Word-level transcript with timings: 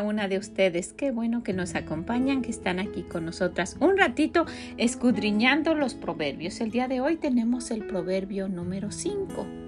Una 0.00 0.28
de 0.28 0.38
ustedes, 0.38 0.94
qué 0.94 1.10
bueno 1.10 1.42
que 1.42 1.52
nos 1.52 1.74
acompañan, 1.74 2.40
que 2.40 2.50
están 2.50 2.78
aquí 2.78 3.02
con 3.02 3.26
nosotras 3.26 3.76
un 3.80 3.98
ratito 3.98 4.46
escudriñando 4.78 5.74
los 5.74 5.92
proverbios. 5.94 6.62
El 6.62 6.70
día 6.70 6.88
de 6.88 7.02
hoy 7.02 7.16
tenemos 7.16 7.70
el 7.70 7.86
proverbio 7.86 8.48
número 8.48 8.90
5. 8.90 9.61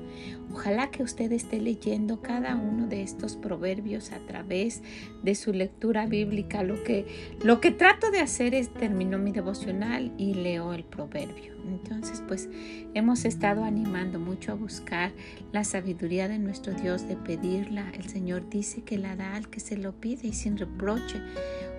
Ojalá 0.55 0.93
que 0.93 1.03
usted 1.03 1.33
esté 1.33 1.61
leyendo 1.61 2.23
cada 2.23 2.55
uno 2.55 2.87
de 2.87 3.03
estos 3.03 3.35
proverbios 3.35 4.13
a 4.13 4.21
través 4.21 4.85
de 5.25 5.35
su 5.35 5.53
lectura 5.53 6.07
bíblica. 6.07 6.63
Lo 6.63 6.81
que, 6.85 7.35
lo 7.43 7.61
que 7.61 7.73
trato 7.73 8.13
de 8.13 8.21
hacer 8.21 8.55
es 8.55 8.73
termino 8.73 9.19
mi 9.19 9.33
devocional 9.33 10.13
y 10.17 10.35
leo 10.35 10.73
el 10.73 10.85
proverbio. 10.85 11.55
Entonces, 11.67 12.23
pues 12.29 12.49
hemos 12.95 13.25
estado 13.25 13.65
animando 13.65 14.21
mucho 14.21 14.53
a 14.53 14.55
buscar 14.55 15.11
la 15.51 15.65
sabiduría 15.65 16.29
de 16.29 16.39
nuestro 16.39 16.73
Dios, 16.73 17.09
de 17.09 17.17
pedirla. 17.17 17.91
El 17.93 18.09
Señor 18.09 18.49
dice 18.49 18.83
que 18.83 18.97
la 18.97 19.17
da 19.17 19.35
al 19.35 19.49
que 19.49 19.59
se 19.59 19.77
lo 19.77 19.93
pide 19.93 20.29
y 20.29 20.35
sin 20.35 20.57
reproche. 20.57 21.21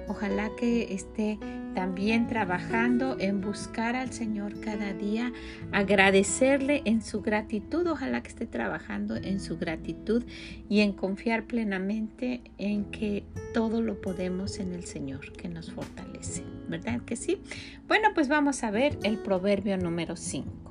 Ojalá 0.07 0.49
que 0.55 0.93
esté 0.93 1.39
también 1.73 2.27
trabajando 2.27 3.17
en 3.19 3.41
buscar 3.41 3.95
al 3.95 4.11
Señor 4.11 4.59
cada 4.59 4.93
día, 4.93 5.33
agradecerle 5.71 6.81
en 6.85 7.01
su 7.01 7.21
gratitud. 7.21 7.85
Ojalá 7.87 8.23
que 8.23 8.29
esté 8.29 8.45
trabajando 8.45 9.15
en 9.15 9.39
su 9.39 9.57
gratitud 9.57 10.23
y 10.69 10.79
en 10.79 10.93
confiar 10.93 11.45
plenamente 11.45 12.41
en 12.57 12.85
que 12.85 13.25
todo 13.53 13.81
lo 13.81 13.99
podemos 14.01 14.59
en 14.59 14.73
el 14.73 14.85
Señor 14.85 15.33
que 15.33 15.49
nos 15.49 15.71
fortalece. 15.71 16.43
¿Verdad 16.69 17.01
que 17.01 17.15
sí? 17.15 17.41
Bueno, 17.87 18.09
pues 18.15 18.27
vamos 18.27 18.63
a 18.63 18.71
ver 18.71 18.97
el 19.03 19.17
proverbio 19.17 19.77
número 19.77 20.15
5. 20.15 20.65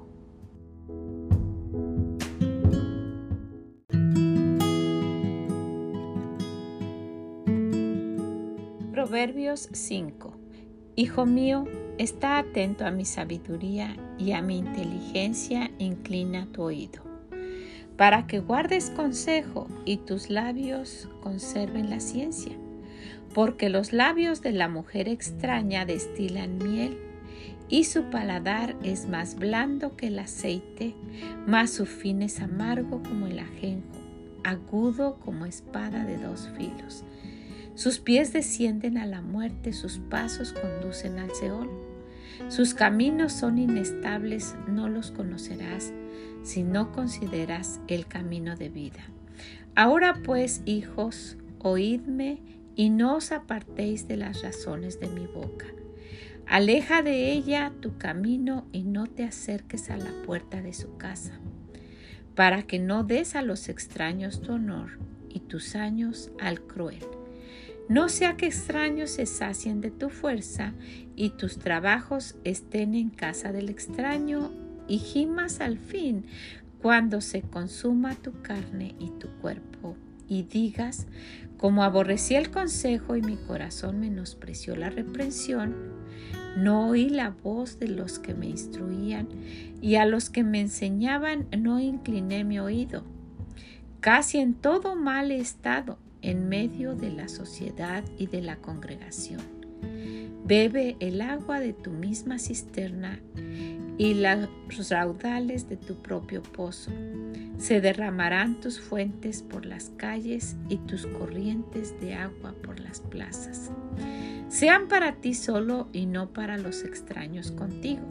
Proverbios 9.14 9.68
5. 9.70 10.36
Hijo 10.96 11.24
mío, 11.24 11.68
está 11.98 12.36
atento 12.38 12.84
a 12.84 12.90
mi 12.90 13.04
sabiduría 13.04 13.96
y 14.18 14.32
a 14.32 14.42
mi 14.42 14.58
inteligencia 14.58 15.70
inclina 15.78 16.46
tu 16.46 16.62
oído, 16.64 17.04
para 17.96 18.26
que 18.26 18.40
guardes 18.40 18.90
consejo 18.90 19.68
y 19.84 19.98
tus 19.98 20.30
labios 20.30 21.08
conserven 21.22 21.90
la 21.90 22.00
ciencia, 22.00 22.56
porque 23.32 23.68
los 23.68 23.92
labios 23.92 24.42
de 24.42 24.50
la 24.50 24.66
mujer 24.66 25.08
extraña 25.08 25.86
destilan 25.86 26.58
miel 26.58 26.98
y 27.68 27.84
su 27.84 28.10
paladar 28.10 28.74
es 28.82 29.08
más 29.08 29.36
blando 29.36 29.94
que 29.96 30.08
el 30.08 30.18
aceite, 30.18 30.96
más 31.46 31.70
su 31.70 31.86
fin 31.86 32.20
es 32.20 32.40
amargo 32.40 33.00
como 33.04 33.28
el 33.28 33.38
ajenjo, 33.38 33.94
agudo 34.42 35.20
como 35.20 35.46
espada 35.46 36.04
de 36.04 36.16
dos 36.16 36.50
filos 36.56 37.04
sus 37.74 37.98
pies 37.98 38.32
descienden 38.32 38.98
a 38.98 39.06
la 39.06 39.20
muerte, 39.20 39.72
sus 39.72 39.98
pasos 39.98 40.52
conducen 40.52 41.18
al 41.18 41.34
Seol. 41.34 41.68
Sus 42.48 42.72
caminos 42.72 43.32
son 43.32 43.58
inestables, 43.58 44.54
no 44.68 44.88
los 44.88 45.10
conocerás 45.10 45.92
si 46.44 46.62
no 46.62 46.92
consideras 46.92 47.80
el 47.88 48.06
camino 48.06 48.54
de 48.54 48.68
vida. 48.68 49.04
Ahora 49.74 50.20
pues, 50.22 50.62
hijos, 50.66 51.36
oídme 51.58 52.42
y 52.76 52.90
no 52.90 53.16
os 53.16 53.32
apartéis 53.32 54.06
de 54.06 54.18
las 54.18 54.42
razones 54.42 55.00
de 55.00 55.08
mi 55.08 55.26
boca. 55.26 55.66
Aleja 56.46 57.02
de 57.02 57.32
ella 57.32 57.72
tu 57.80 57.98
camino 57.98 58.66
y 58.70 58.84
no 58.84 59.06
te 59.06 59.24
acerques 59.24 59.90
a 59.90 59.96
la 59.96 60.12
puerta 60.24 60.62
de 60.62 60.74
su 60.74 60.96
casa, 60.96 61.40
para 62.36 62.62
que 62.62 62.78
no 62.78 63.02
des 63.02 63.34
a 63.34 63.42
los 63.42 63.68
extraños 63.68 64.42
tu 64.42 64.52
honor 64.52 64.98
y 65.28 65.40
tus 65.40 65.74
años 65.74 66.30
al 66.38 66.60
cruel 66.60 67.04
no 67.88 68.08
sea 68.08 68.36
que 68.36 68.46
extraños 68.46 69.10
se 69.10 69.26
sacien 69.26 69.80
de 69.80 69.90
tu 69.90 70.08
fuerza 70.08 70.72
y 71.16 71.30
tus 71.30 71.58
trabajos 71.58 72.36
estén 72.44 72.94
en 72.94 73.10
casa 73.10 73.52
del 73.52 73.68
extraño 73.68 74.52
y 74.88 74.98
gimas 74.98 75.60
al 75.60 75.78
fin 75.78 76.26
cuando 76.80 77.20
se 77.20 77.42
consuma 77.42 78.14
tu 78.14 78.42
carne 78.42 78.94
y 78.98 79.10
tu 79.10 79.28
cuerpo 79.40 79.96
y 80.28 80.42
digas, 80.42 81.06
como 81.56 81.84
aborrecí 81.84 82.34
el 82.34 82.50
consejo 82.50 83.16
y 83.16 83.22
mi 83.22 83.36
corazón 83.36 84.00
menospreció 84.00 84.76
la 84.76 84.90
reprensión, 84.90 85.74
no 86.56 86.88
oí 86.88 87.08
la 87.08 87.30
voz 87.30 87.78
de 87.78 87.88
los 87.88 88.18
que 88.18 88.34
me 88.34 88.46
instruían 88.46 89.28
y 89.80 89.96
a 89.96 90.06
los 90.06 90.30
que 90.30 90.44
me 90.44 90.60
enseñaban 90.60 91.46
no 91.56 91.80
incliné 91.80 92.44
mi 92.44 92.58
oído. 92.58 93.04
Casi 94.00 94.38
en 94.38 94.54
todo 94.54 94.94
mal 94.96 95.30
he 95.30 95.38
estado 95.38 95.98
en 96.24 96.48
medio 96.48 96.94
de 96.96 97.10
la 97.10 97.28
sociedad 97.28 98.02
y 98.18 98.26
de 98.26 98.42
la 98.42 98.56
congregación. 98.56 99.42
Bebe 100.44 100.96
el 101.00 101.20
agua 101.20 101.60
de 101.60 101.72
tu 101.72 101.90
misma 101.90 102.38
cisterna 102.38 103.20
y 103.96 104.14
los 104.14 104.90
raudales 104.90 105.68
de 105.68 105.76
tu 105.76 105.96
propio 105.96 106.42
pozo. 106.42 106.90
Se 107.58 107.80
derramarán 107.80 108.60
tus 108.60 108.80
fuentes 108.80 109.42
por 109.42 109.64
las 109.64 109.90
calles 109.96 110.56
y 110.68 110.78
tus 110.78 111.06
corrientes 111.06 111.98
de 112.00 112.14
agua 112.14 112.54
por 112.62 112.80
las 112.80 113.00
plazas. 113.00 113.70
Sean 114.48 114.88
para 114.88 115.16
ti 115.16 115.34
solo 115.34 115.88
y 115.92 116.06
no 116.06 116.30
para 116.32 116.58
los 116.58 116.84
extraños 116.84 117.50
contigo. 117.52 118.02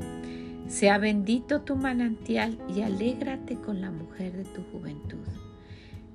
Sea 0.68 0.98
bendito 0.98 1.62
tu 1.62 1.76
manantial 1.76 2.58
y 2.74 2.82
alégrate 2.82 3.58
con 3.58 3.82
la 3.82 3.92
mujer 3.92 4.34
de 4.34 4.46
tu 4.46 4.64
juventud. 4.72 5.20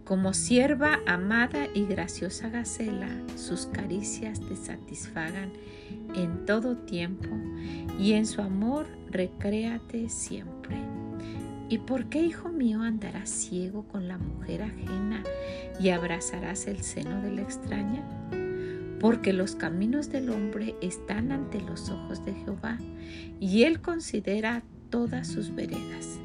Como 0.09 0.33
sierva 0.33 1.01
amada 1.05 1.67
y 1.75 1.85
graciosa 1.85 2.49
Gacela, 2.49 3.11
sus 3.37 3.67
caricias 3.67 4.41
te 4.41 4.57
satisfagan 4.57 5.53
en 6.17 6.47
todo 6.47 6.79
tiempo 6.79 7.29
y 8.01 8.15
en 8.15 8.25
su 8.25 8.41
amor 8.41 8.87
recréate 9.11 10.09
siempre. 10.09 10.79
¿Y 11.69 11.77
por 11.77 12.07
qué, 12.07 12.23
hijo 12.23 12.49
mío, 12.49 12.81
andarás 12.81 13.29
ciego 13.29 13.87
con 13.87 14.09
la 14.09 14.17
mujer 14.17 14.63
ajena 14.63 15.25
y 15.79 15.91
abrazarás 15.91 16.69
el 16.69 16.83
seno 16.83 17.21
de 17.21 17.33
la 17.33 17.43
extraña? 17.43 18.03
Porque 19.01 19.35
los 19.35 19.57
caminos 19.57 20.09
del 20.09 20.31
hombre 20.31 20.75
están 20.81 21.33
ante 21.33 21.61
los 21.61 21.91
ojos 21.91 22.25
de 22.25 22.33
Jehová 22.33 22.79
y 23.41 23.65
él 23.65 23.83
considera 23.83 24.63
todas 24.89 25.29
sus 25.29 25.55
veredas 25.55 26.19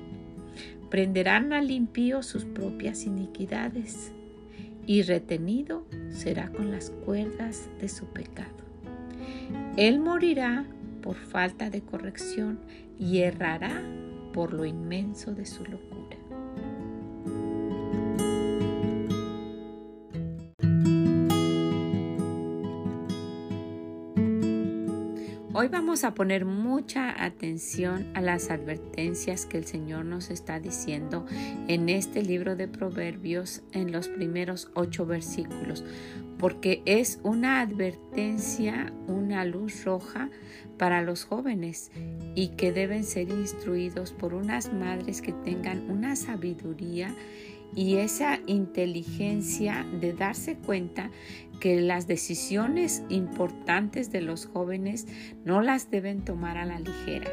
prenderán 0.93 1.53
al 1.53 1.71
impío 1.71 2.21
sus 2.21 2.45
propias 2.45 3.07
iniquidades, 3.07 4.11
y 4.85 5.01
retenido 5.01 5.87
será 6.11 6.51
con 6.51 6.69
las 6.69 6.91
cuerdas 6.91 7.67
de 7.81 7.89
su 7.89 8.05
pecado. 8.05 8.53
Él 9.75 9.99
morirá 9.99 10.67
por 11.01 11.15
falta 11.15 11.71
de 11.71 11.81
corrección 11.81 12.59
y 12.99 13.21
errará 13.21 13.81
por 14.33 14.53
lo 14.53 14.65
inmenso 14.65 15.33
de 15.33 15.47
su 15.47 15.63
locura. 15.63 16.15
Hoy 25.55 25.67
vamos 25.67 26.03
a 26.03 26.15
poner 26.15 26.45
mucha 26.45 27.23
atención 27.23 28.07
a 28.15 28.21
las 28.21 28.49
advertencias 28.49 29.45
que 29.45 29.59
el 29.59 29.65
Señor 29.65 30.03
nos 30.03 30.31
está 30.31 30.59
diciendo 30.59 31.27
en 31.67 31.89
este 31.89 32.23
libro 32.23 32.55
de 32.55 32.67
Proverbios 32.67 33.61
en 33.71 33.91
los 33.91 34.07
primeros 34.07 34.71
ocho 34.73 35.05
versículos, 35.05 35.85
porque 36.39 36.81
es 36.87 37.19
una 37.21 37.61
advertencia, 37.61 38.91
una 39.05 39.45
luz 39.45 39.85
roja 39.85 40.31
para 40.79 41.03
los 41.03 41.23
jóvenes 41.23 41.91
y 42.33 42.47
que 42.57 42.71
deben 42.71 43.03
ser 43.03 43.29
instruidos 43.29 44.11
por 44.11 44.33
unas 44.33 44.73
madres 44.73 45.21
que 45.21 45.33
tengan 45.33 45.87
una 45.87 46.15
sabiduría 46.15 47.13
y 47.75 47.97
esa 47.97 48.39
inteligencia 48.47 49.85
de 49.99 50.13
darse 50.13 50.55
cuenta 50.57 51.11
que 51.63 51.79
las 51.79 52.07
decisiones 52.07 53.03
importantes 53.07 54.11
de 54.11 54.19
los 54.19 54.47
jóvenes 54.47 55.07
no 55.45 55.61
las 55.61 55.89
deben 55.89 56.25
tomar 56.25 56.57
a 56.57 56.65
la 56.65 56.77
ligera 56.77 57.31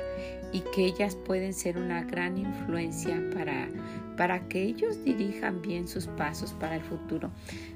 y 0.52 0.60
que 0.72 0.84
ellas 0.84 1.16
pueden 1.16 1.52
ser 1.52 1.76
una 1.76 2.04
gran 2.04 2.38
influencia 2.38 3.20
para, 3.34 3.68
para 4.16 4.46
que 4.46 4.62
ellos 4.62 5.04
dirijan 5.04 5.62
bien 5.62 5.88
sus 5.88 6.06
pasos 6.06 6.52
para 6.52 6.76
el 6.76 6.80
futuro. 6.80 7.32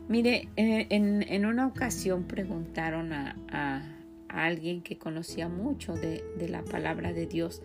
Mire, 0.06 0.48
eh, 0.54 0.86
en, 0.90 1.44
una 1.44 1.66
ocasión 1.66 2.22
preguntaron 2.22 3.12
a, 3.12 3.34
a 3.48 4.44
alguien 4.44 4.80
que 4.80 4.96
conocía 4.96 5.48
mucho 5.48 5.94
de, 5.94 6.22
la 6.48 6.62
palabra 6.62 7.12
de 7.12 7.26
Dios, 7.26 7.62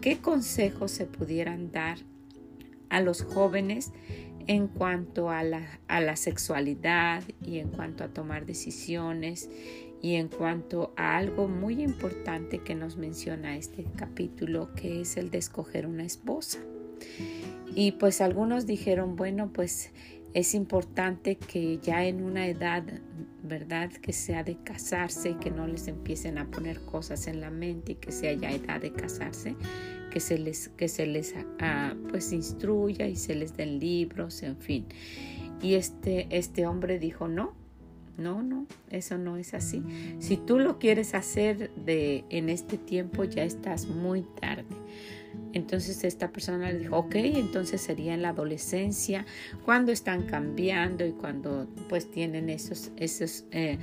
qué 0.00 0.16
consejos 0.16 0.92
se 0.92 1.04
pudieran 1.04 1.72
dar 1.72 1.98
a 2.88 3.02
los 3.02 3.20
jóvenes 3.20 3.92
en 4.46 4.68
cuanto 4.68 5.30
a 5.30 5.42
la, 5.42 5.80
a 5.88 6.00
la 6.00 6.16
sexualidad 6.16 7.22
y 7.42 7.58
en 7.58 7.68
cuanto 7.68 8.04
a 8.04 8.08
tomar 8.08 8.46
decisiones 8.46 9.48
y 10.02 10.16
en 10.16 10.28
cuanto 10.28 10.92
a 10.96 11.16
algo 11.16 11.48
muy 11.48 11.82
importante 11.82 12.58
que 12.58 12.74
nos 12.74 12.98
menciona 12.98 13.56
este 13.56 13.86
capítulo, 13.96 14.74
que 14.74 15.00
es 15.00 15.16
el 15.16 15.30
de 15.30 15.38
escoger 15.38 15.86
una 15.86 16.04
esposa. 16.04 16.58
Y 17.74 17.92
pues 17.92 18.20
algunos 18.20 18.66
dijeron, 18.66 19.16
bueno, 19.16 19.50
pues 19.52 19.92
es 20.34 20.54
importante 20.54 21.36
que 21.36 21.78
ya 21.78 22.04
en 22.04 22.22
una 22.22 22.46
edad, 22.46 22.84
¿verdad? 23.42 23.90
Que 23.92 24.12
sea 24.12 24.44
de 24.44 24.56
casarse 24.56 25.30
y 25.30 25.34
que 25.34 25.50
no 25.50 25.66
les 25.66 25.88
empiecen 25.88 26.38
a 26.38 26.50
poner 26.50 26.80
cosas 26.80 27.26
en 27.26 27.40
la 27.40 27.50
mente 27.50 27.92
y 27.92 27.94
que 27.94 28.12
sea 28.12 28.32
ya 28.32 28.50
edad 28.50 28.80
de 28.80 28.92
casarse, 28.92 29.56
que 30.14 30.20
se 30.20 30.38
les, 30.38 30.68
que 30.68 30.86
se 30.86 31.06
les 31.06 31.34
ah, 31.58 31.92
pues 32.08 32.32
instruya 32.32 33.08
y 33.08 33.16
se 33.16 33.34
les 33.34 33.56
den 33.56 33.80
libros, 33.80 34.44
en 34.44 34.56
fin. 34.56 34.86
Y 35.60 35.74
este, 35.74 36.28
este 36.30 36.68
hombre 36.68 37.00
dijo, 37.00 37.26
no, 37.26 37.52
no, 38.16 38.40
no, 38.40 38.68
eso 38.90 39.18
no 39.18 39.36
es 39.36 39.54
así. 39.54 39.82
Si 40.20 40.36
tú 40.36 40.60
lo 40.60 40.78
quieres 40.78 41.14
hacer 41.14 41.74
de, 41.74 42.24
en 42.30 42.48
este 42.48 42.78
tiempo, 42.78 43.24
ya 43.24 43.42
estás 43.42 43.88
muy 43.88 44.22
tarde. 44.40 44.76
Entonces 45.52 46.04
esta 46.04 46.30
persona 46.30 46.70
le 46.70 46.78
dijo, 46.78 46.96
ok, 46.96 47.16
entonces 47.16 47.80
sería 47.80 48.14
en 48.14 48.22
la 48.22 48.28
adolescencia, 48.28 49.26
cuando 49.64 49.90
están 49.90 50.26
cambiando 50.26 51.04
y 51.04 51.10
cuando 51.10 51.66
pues 51.88 52.08
tienen 52.08 52.50
esos, 52.50 52.92
esos 52.98 53.46
eh, 53.50 53.78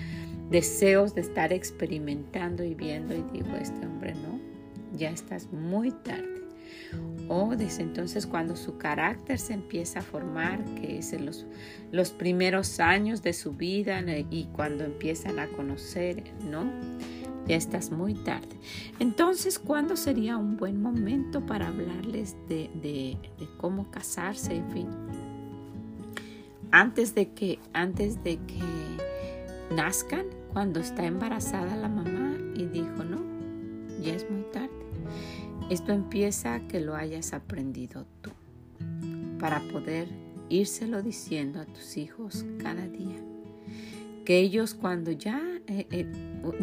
deseos 0.50 1.14
de 1.14 1.20
estar 1.20 1.52
experimentando 1.52 2.64
y 2.64 2.74
viendo. 2.74 3.14
Y 3.14 3.22
dijo 3.34 3.54
este 3.58 3.86
hombre, 3.86 4.14
no, 4.14 4.51
ya 4.96 5.10
estás 5.10 5.52
muy 5.52 5.92
tarde. 5.92 6.42
O 7.28 7.56
desde 7.56 7.84
entonces 7.84 8.28
cuando 8.28 8.56
su 8.56 8.78
carácter 8.78 9.40
se 9.40 9.54
empieza 9.54 10.00
a 10.00 10.02
formar, 10.02 10.64
que 10.76 10.98
es 10.98 11.14
en 11.14 11.26
los, 11.26 11.46
los 11.92 12.12
primeros 12.12 12.80
años 12.80 13.22
de 13.22 13.34
su 13.34 13.54
vida 13.54 14.02
y 14.30 14.46
cuando 14.52 14.84
empiezan 14.84 15.40
a 15.40 15.48
conocer, 15.48 16.24
¿no? 16.50 16.66
Ya 17.48 17.56
estás 17.56 17.92
muy 17.92 18.14
tarde. 18.14 18.60
Entonces, 19.00 19.58
¿cuándo 19.58 19.96
sería 19.96 20.38
un 20.38 20.58
buen 20.58 20.82
momento 20.82 21.46
para 21.46 21.68
hablarles 21.68 22.36
de, 22.48 22.70
de, 22.82 23.18
cómo 23.58 23.90
casarse? 23.90 24.56
En 24.56 24.70
fin. 24.72 24.88
Antes 26.72 27.16
de 27.16 27.30
que, 27.32 27.60
antes 27.74 28.24
de 28.24 28.38
que 28.38 28.62
nazcan, 29.74 30.26
cuando 30.54 30.80
está 30.80 31.06
embarazada 31.06 31.76
la 31.78 31.88
mamá 31.88 32.38
y 32.56 32.66
dijo, 32.66 33.04
no, 33.04 33.22
ya 34.02 34.14
es 34.14 34.30
muy 34.30 34.44
tarde. 34.52 34.81
Esto 35.72 35.94
empieza 35.94 36.60
que 36.68 36.82
lo 36.82 36.96
hayas 36.96 37.32
aprendido 37.32 38.06
tú 38.22 38.32
para 39.40 39.62
poder 39.72 40.10
írselo 40.50 41.02
diciendo 41.02 41.62
a 41.62 41.66
tus 41.66 41.96
hijos 41.96 42.46
cada 42.62 42.90
día. 42.90 43.16
Que 44.26 44.40
ellos 44.40 44.74
cuando 44.74 45.14
ya 45.14 45.42
eh, 45.68 45.88
eh, 45.92 46.12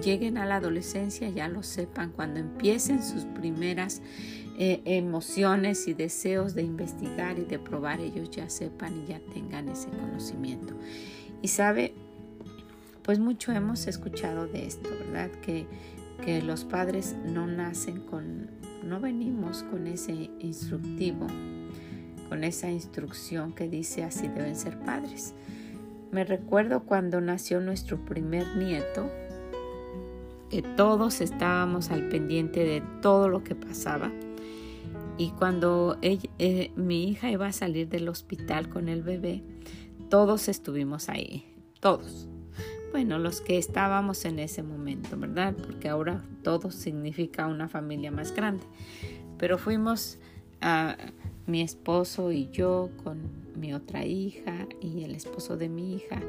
lleguen 0.04 0.36
a 0.36 0.44
la 0.44 0.56
adolescencia 0.56 1.30
ya 1.30 1.48
lo 1.48 1.62
sepan, 1.62 2.12
cuando 2.12 2.38
empiecen 2.38 3.02
sus 3.02 3.24
primeras 3.24 4.02
eh, 4.58 4.82
emociones 4.84 5.88
y 5.88 5.94
deseos 5.94 6.54
de 6.54 6.64
investigar 6.64 7.38
y 7.38 7.46
de 7.46 7.58
probar, 7.58 8.00
ellos 8.00 8.30
ya 8.30 8.50
sepan 8.50 9.04
y 9.04 9.06
ya 9.06 9.20
tengan 9.32 9.70
ese 9.70 9.88
conocimiento. 9.88 10.74
Y 11.40 11.48
sabe, 11.48 11.94
pues 13.04 13.18
mucho 13.20 13.52
hemos 13.52 13.86
escuchado 13.86 14.46
de 14.46 14.66
esto, 14.66 14.90
¿verdad? 14.90 15.30
Que, 15.40 15.66
que 16.22 16.42
los 16.42 16.64
padres 16.64 17.16
no 17.24 17.46
nacen 17.46 18.02
con 18.02 18.57
no 18.82 19.00
venimos 19.00 19.62
con 19.64 19.86
ese 19.86 20.30
instructivo, 20.40 21.26
con 22.28 22.44
esa 22.44 22.70
instrucción 22.70 23.52
que 23.52 23.68
dice 23.68 24.04
así 24.04 24.28
deben 24.28 24.56
ser 24.56 24.78
padres. 24.80 25.34
Me 26.10 26.24
recuerdo 26.24 26.84
cuando 26.84 27.20
nació 27.20 27.60
nuestro 27.60 27.98
primer 28.04 28.56
nieto, 28.56 29.10
que 30.50 30.62
todos 30.62 31.20
estábamos 31.20 31.90
al 31.90 32.08
pendiente 32.08 32.64
de 32.64 32.82
todo 33.02 33.28
lo 33.28 33.44
que 33.44 33.54
pasaba. 33.54 34.10
Y 35.18 35.30
cuando 35.32 35.98
eh, 36.00 36.70
mi 36.76 37.08
hija 37.08 37.30
iba 37.30 37.46
a 37.46 37.52
salir 37.52 37.88
del 37.88 38.08
hospital 38.08 38.68
con 38.68 38.88
el 38.88 39.02
bebé, 39.02 39.42
todos 40.08 40.48
estuvimos 40.48 41.08
ahí, 41.08 41.44
todos 41.80 42.28
bueno, 42.90 43.18
los 43.18 43.40
que 43.40 43.58
estábamos 43.58 44.24
en 44.24 44.38
ese 44.38 44.62
momento, 44.62 45.16
¿verdad? 45.16 45.54
Porque 45.54 45.88
ahora 45.88 46.24
todo 46.42 46.70
significa 46.70 47.46
una 47.46 47.68
familia 47.68 48.10
más 48.10 48.34
grande. 48.34 48.64
Pero 49.38 49.58
fuimos 49.58 50.18
mi 51.46 51.62
esposo 51.62 52.32
y 52.32 52.48
yo 52.50 52.90
con 53.04 53.18
mi 53.56 53.72
otra 53.72 54.04
hija 54.04 54.66
y 54.80 55.04
el 55.04 55.14
esposo 55.14 55.56
de 55.56 55.68
mi 55.68 55.94
hija 55.94 56.20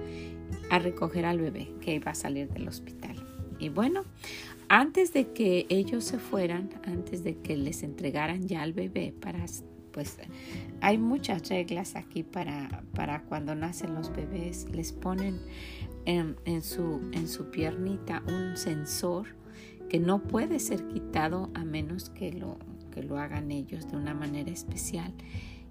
a 0.69 0.79
recoger 0.79 1.25
al 1.25 1.39
bebé 1.39 1.71
que 1.81 1.95
iba 1.95 2.11
a 2.11 2.15
salir 2.15 2.49
del 2.49 2.67
hospital. 2.67 3.15
Y 3.59 3.69
bueno, 3.69 4.03
antes 4.69 5.13
de 5.13 5.27
que 5.33 5.65
ellos 5.69 6.03
se 6.03 6.19
fueran, 6.19 6.69
antes 6.85 7.23
de 7.23 7.37
que 7.37 7.57
les 7.57 7.83
entregaran 7.83 8.47
ya 8.47 8.61
al 8.61 8.73
bebé 8.73 9.13
para 9.19 9.45
pues 9.91 10.17
hay 10.81 10.97
muchas 10.97 11.49
reglas 11.49 11.95
aquí 11.95 12.23
para, 12.23 12.83
para 12.93 13.23
cuando 13.23 13.55
nacen 13.55 13.95
los 13.95 14.15
bebés. 14.15 14.67
Les 14.71 14.91
ponen 14.91 15.39
en, 16.05 16.61
su, 16.61 17.01
en 17.11 17.27
su 17.27 17.49
piernita 17.51 18.23
un 18.27 18.57
sensor 18.57 19.27
que 19.89 19.99
no 19.99 20.23
puede 20.23 20.59
ser 20.59 20.87
quitado 20.87 21.49
a 21.53 21.65
menos 21.65 22.09
que 22.09 22.31
lo, 22.31 22.57
que 22.91 23.03
lo 23.03 23.17
hagan 23.17 23.51
ellos 23.51 23.89
de 23.89 23.97
una 23.97 24.13
manera 24.13 24.51
especial 24.51 25.13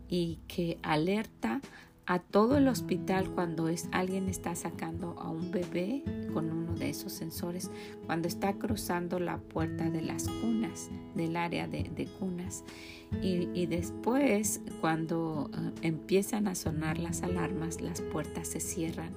y 0.08 0.38
que 0.48 0.78
alerta 0.82 1.60
a 2.08 2.20
todo 2.20 2.56
el 2.56 2.68
hospital 2.68 3.30
cuando 3.34 3.68
es, 3.68 3.86
alguien 3.92 4.30
está 4.30 4.54
sacando 4.54 5.14
a 5.18 5.28
un 5.28 5.50
bebé 5.50 6.02
con 6.32 6.50
uno 6.50 6.74
de 6.74 6.88
esos 6.88 7.12
sensores, 7.12 7.70
cuando 8.06 8.28
está 8.28 8.54
cruzando 8.54 9.20
la 9.20 9.36
puerta 9.36 9.90
de 9.90 10.00
las 10.00 10.26
cunas, 10.26 10.88
del 11.14 11.36
área 11.36 11.68
de, 11.68 12.08
cunas. 12.18 12.64
Y, 13.22 13.66
después, 13.66 14.62
cuando 14.80 15.50
eh, 15.52 15.72
empiezan 15.82 16.48
a 16.48 16.54
sonar 16.54 16.98
las 16.98 17.22
alarmas, 17.22 17.82
las 17.82 18.00
puertas 18.00 18.48
se 18.48 18.60
cierran 18.60 19.12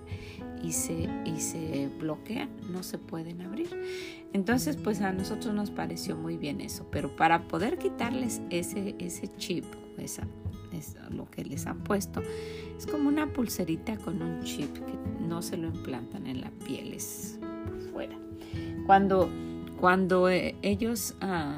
y 0.62 0.74
se, 0.74 1.10
y 1.24 1.39
se 1.39 1.89
bloquean, 1.98 2.50
no 2.74 2.84
se 2.84 2.98
pueden 2.98 3.39
abrir. 3.42 3.70
Entonces, 4.34 4.75
pues 4.75 5.00
a 5.00 5.13
nosotros 5.13 5.56
nos 5.56 5.72
pareció 5.72 6.18
muy 6.18 6.36
bien 6.36 6.60
eso, 6.60 6.86
pero 6.92 7.16
para 7.16 7.48
poder 7.48 7.77
quitarles 7.77 8.42
ese, 8.50 8.96
ese 9.00 9.30
chip, 9.38 9.63
esa 9.98 10.27
es 10.82 10.96
lo 11.10 11.30
que 11.30 11.46
les 11.46 11.66
han 11.66 11.80
puesto. 11.80 12.22
Es 12.78 12.86
como 12.86 13.08
una 13.08 13.28
pulserita 13.28 13.98
con 13.98 14.22
un 14.22 14.44
chip 14.44 14.74
que 14.74 15.24
no 15.28 15.42
se 15.42 15.58
lo 15.58 15.68
implantan 15.68 16.28
en 16.28 16.42
la 16.42 16.52
piel, 16.66 16.94
es 16.94 17.40
fuera. 17.92 18.18
Cuando, 18.86 19.30
cuando 19.80 20.30
eh, 20.30 20.56
ellos 20.62 21.16
ah, 21.22 21.58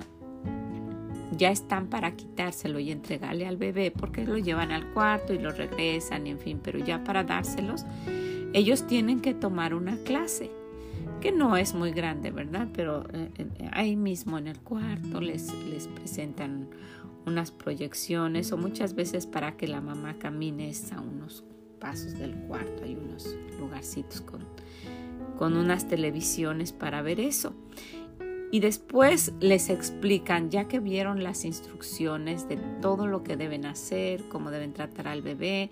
ya 1.38 1.51
están 1.51 1.88
para 1.88 2.15
quitárselo 2.15 2.80
y 2.80 2.92
entregarle 2.92 3.48
al 3.48 3.58
bebé, 3.58 3.92
porque 3.92 4.25
lo 4.25 4.38
llevan 4.38 4.72
al 4.72 4.92
cuarto 4.94 5.34
y 5.34 5.39
lo 5.39 5.51
regresan, 5.51 6.27
y 6.27 6.32
en 6.32 6.39
fin, 6.39 6.60
pero 6.62 6.80
ya 6.80 7.03
para 7.03 7.24
dárselos, 7.24 7.86
ellos 8.53 8.86
tienen 8.86 9.22
que 9.22 9.34
tomar 9.34 9.74
una 9.74 9.98
clase 9.98 10.51
que 11.22 11.32
no 11.32 11.56
es 11.58 11.74
muy 11.74 11.92
grande, 11.92 12.32
¿verdad? 12.32 12.68
Pero 12.74 13.06
eh, 13.13 13.30
eh, 13.38 13.70
ahí 13.72 13.96
mismo 13.96 14.38
en 14.38 14.48
el 14.48 14.60
cuarto 14.60 15.22
les, 15.22 15.53
les 15.65 15.88
presentan 15.88 16.68
unas 17.25 17.51
proyecciones 17.51 18.51
o 18.51 18.58
muchas 18.58 18.96
veces 18.96 19.25
para 19.27 19.58
que 19.58 19.68
la 19.68 19.82
mamá 19.82 20.18
camine 20.20 20.72
a 20.92 21.01
unos 21.01 21.44
pasos 21.80 22.18
del 22.18 22.34
cuarto, 22.48 22.84
hay 22.84 22.96
unos 22.96 23.36
lugarcitos 23.60 24.22
con, 24.22 24.46
con 25.38 25.58
unas 25.58 25.88
televisiones 25.88 26.72
para 26.72 27.01
ver 27.01 27.20
eso. 27.20 27.53
Y 28.53 28.60
después 28.60 29.33
les 29.39 29.72
explican, 29.72 30.51
ya 30.51 30.67
que 30.67 30.79
vieron 30.79 31.24
las 31.24 31.43
instrucciones 31.43 32.48
de 32.48 32.57
todo 32.83 33.07
lo 33.07 33.24
que 33.24 33.36
deben 33.36 33.65
hacer, 33.65 34.25
cómo 34.29 34.51
deben 34.51 34.74
tratar 34.74 35.07
al 35.07 35.24
bebé 35.24 35.72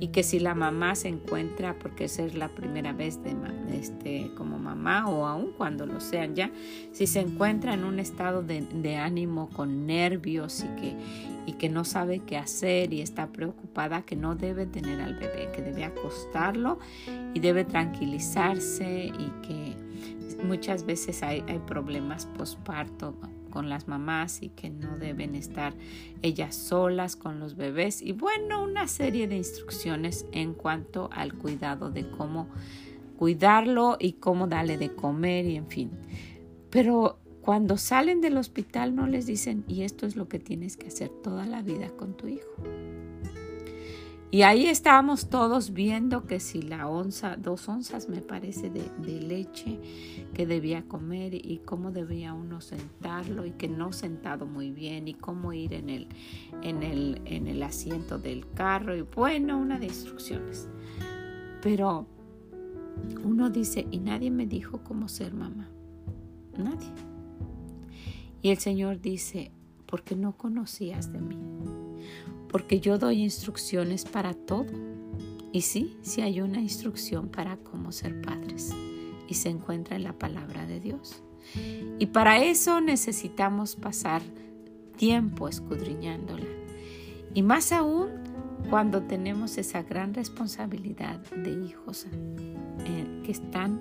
y 0.00 0.08
que 0.08 0.22
si 0.22 0.40
la 0.40 0.54
mamá 0.54 0.94
se 0.94 1.08
encuentra, 1.08 1.78
porque 1.78 2.04
esa 2.04 2.22
es 2.22 2.34
la 2.34 2.48
primera 2.48 2.94
vez 2.94 3.22
de, 3.22 3.36
este, 3.78 4.30
como 4.34 4.58
mamá 4.58 5.10
o 5.10 5.26
aún 5.26 5.52
cuando 5.58 5.84
lo 5.84 6.00
sean 6.00 6.34
ya, 6.34 6.50
si 6.92 7.06
se 7.06 7.20
encuentra 7.20 7.74
en 7.74 7.84
un 7.84 7.98
estado 7.98 8.42
de, 8.42 8.62
de 8.62 8.96
ánimo 8.96 9.50
con 9.50 9.84
nervios 9.84 10.64
y 10.64 10.80
que, 10.80 10.96
y 11.44 11.52
que 11.58 11.68
no 11.68 11.84
sabe 11.84 12.20
qué 12.20 12.38
hacer 12.38 12.94
y 12.94 13.02
está 13.02 13.26
preocupada, 13.26 14.06
que 14.06 14.16
no 14.16 14.36
debe 14.36 14.64
tener 14.64 15.02
al 15.02 15.16
bebé, 15.18 15.50
que 15.54 15.60
debe 15.60 15.84
acostarlo 15.84 16.78
y 17.34 17.40
debe 17.40 17.66
tranquilizarse 17.66 19.12
y 19.18 19.46
que 19.46 19.81
muchas 20.44 20.84
veces 20.84 21.22
hay, 21.22 21.42
problemas 21.66 22.26
posparto 22.26 23.16
con 23.50 23.68
las 23.68 23.86
mamás 23.86 24.42
y 24.42 24.48
que 24.48 24.70
no 24.70 24.96
deben 24.98 25.34
estar 25.34 25.74
ellas 26.22 26.54
solas 26.54 27.16
con 27.16 27.38
los 27.38 27.54
bebés 27.54 28.00
y 28.00 28.12
bueno, 28.12 28.62
una 28.62 28.88
serie 28.88 29.28
de 29.28 29.36
instrucciones 29.36 30.26
en 30.32 30.54
cuanto 30.54 31.10
al 31.12 31.34
cuidado 31.34 31.90
de 31.90 32.08
cómo 32.10 32.48
cuidarlo 33.18 33.96
y 34.00 34.14
cómo 34.14 34.46
darle 34.46 34.78
de 34.78 34.94
comer 34.94 35.46
y 35.46 35.56
en 35.56 35.68
fin. 35.68 35.90
Pero 36.70 37.18
cuando 37.42 37.76
salen 37.76 38.20
del 38.20 38.36
hospital 38.36 38.94
no 38.94 39.06
les 39.06 39.26
dicen, 39.26 39.64
y 39.68 39.82
esto 39.82 40.06
es 40.06 40.16
lo 40.16 40.28
que 40.28 40.38
tienes 40.38 40.76
que 40.76 40.86
hacer 40.86 41.08
toda 41.08 41.44
la 41.44 41.60
vida 41.60 41.90
con 41.90 42.16
tu 42.16 42.28
hijo. 42.28 42.48
Y 44.32 44.44
ahí 44.44 44.64
estábamos 44.64 45.28
todos 45.28 45.74
viendo 45.74 46.26
que 46.26 46.40
si 46.40 46.62
la 46.62 46.88
onza, 46.88 47.36
dos 47.36 47.68
onzas 47.68 48.08
me 48.08 48.22
parece 48.22 48.70
de, 48.70 49.20
leche 49.20 49.78
que 50.32 50.46
debía 50.46 50.88
comer 50.88 51.34
y 51.34 51.60
cómo 51.66 51.92
debía 51.92 52.32
uno 52.32 52.62
sentarlo 52.62 53.44
y 53.44 53.50
que 53.50 53.68
no 53.68 53.92
sentado 53.92 54.46
muy 54.46 54.70
bien 54.70 55.06
y 55.06 55.12
cómo 55.12 55.52
ir 55.52 55.74
en 55.74 55.90
el, 55.90 56.08
en 56.62 56.82
el, 56.82 57.20
en 57.26 57.46
el 57.46 57.62
asiento 57.62 58.18
del 58.18 58.48
carro 58.54 58.96
y 58.96 59.02
bueno, 59.02 59.58
una 59.58 59.78
de 59.78 59.84
instrucciones. 59.84 60.66
Pero 61.60 62.06
uno 63.22 63.50
dice, 63.50 63.86
y 63.90 63.98
nadie 63.98 64.30
me 64.30 64.46
dijo 64.46 64.82
cómo 64.82 65.10
ser 65.10 65.34
mamá. 65.34 65.68
Nadie. 66.56 66.88
Y 68.40 68.48
el 68.48 68.56
Señor 68.56 68.98
dice, 68.98 69.52
porque 69.84 70.16
no 70.16 70.38
conocías 70.38 71.12
de 71.12 71.20
mí 71.20 71.36
porque 72.52 72.78
yo 72.78 72.98
doy 72.98 73.22
instrucciones 73.22 74.04
para 74.04 74.34
todo. 74.34 74.66
Y 75.50 75.62
sí, 75.62 75.96
sí 76.02 76.20
hay 76.20 76.40
una 76.40 76.60
instrucción 76.60 77.28
para 77.28 77.56
cómo 77.56 77.90
ser 77.90 78.20
padres 78.22 78.72
y 79.26 79.34
se 79.34 79.48
encuentra 79.48 79.96
en 79.96 80.04
la 80.04 80.12
palabra 80.12 80.66
de 80.66 80.78
Dios. 80.78 81.22
Y 81.98 82.06
para 82.06 82.42
eso 82.42 82.80
necesitamos 82.80 83.76
pasar 83.76 84.22
tiempo 84.96 85.48
escudriñándola. 85.48 86.46
Y 87.34 87.42
más 87.42 87.72
aún 87.72 88.10
cuando 88.70 89.02
tenemos 89.02 89.58
esa 89.58 89.82
gran 89.82 90.14
responsabilidad 90.14 91.18
de 91.34 91.50
hijos 91.66 92.06
eh, 92.84 93.22
que 93.24 93.32
están 93.32 93.80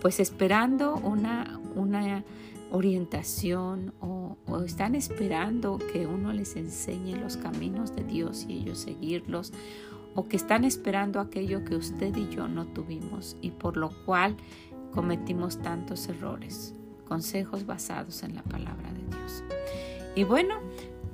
pues 0.00 0.20
esperando 0.20 0.96
una, 0.96 1.60
una 1.74 2.24
orientación 2.74 3.94
o, 4.00 4.36
están 4.64 4.94
esperando 4.94 5.78
que 5.92 6.06
uno 6.06 6.32
les 6.32 6.56
enseñe 6.56 7.16
los 7.16 7.36
caminos 7.36 7.94
de 7.94 8.02
Dios 8.04 8.46
y 8.48 8.54
ellos 8.54 8.78
seguirlos 8.78 9.52
o 10.14 10.26
que 10.28 10.36
están 10.36 10.64
esperando 10.64 11.20
aquello 11.20 11.64
que 11.64 11.76
usted 11.76 12.16
y 12.16 12.28
yo 12.34 12.48
no 12.48 12.66
tuvimos 12.66 13.36
y 13.40 13.50
por 13.50 13.76
lo 13.76 13.90
cual 14.04 14.36
cometimos 14.92 15.58
tantos 15.58 16.08
errores, 16.08 16.74
consejos 17.06 17.66
basados 17.66 18.22
en 18.22 18.34
la 18.34 18.42
palabra 18.42 18.92
de 18.92 19.16
Dios. 19.16 19.44
Y 20.14 20.24
bueno, 20.24 20.54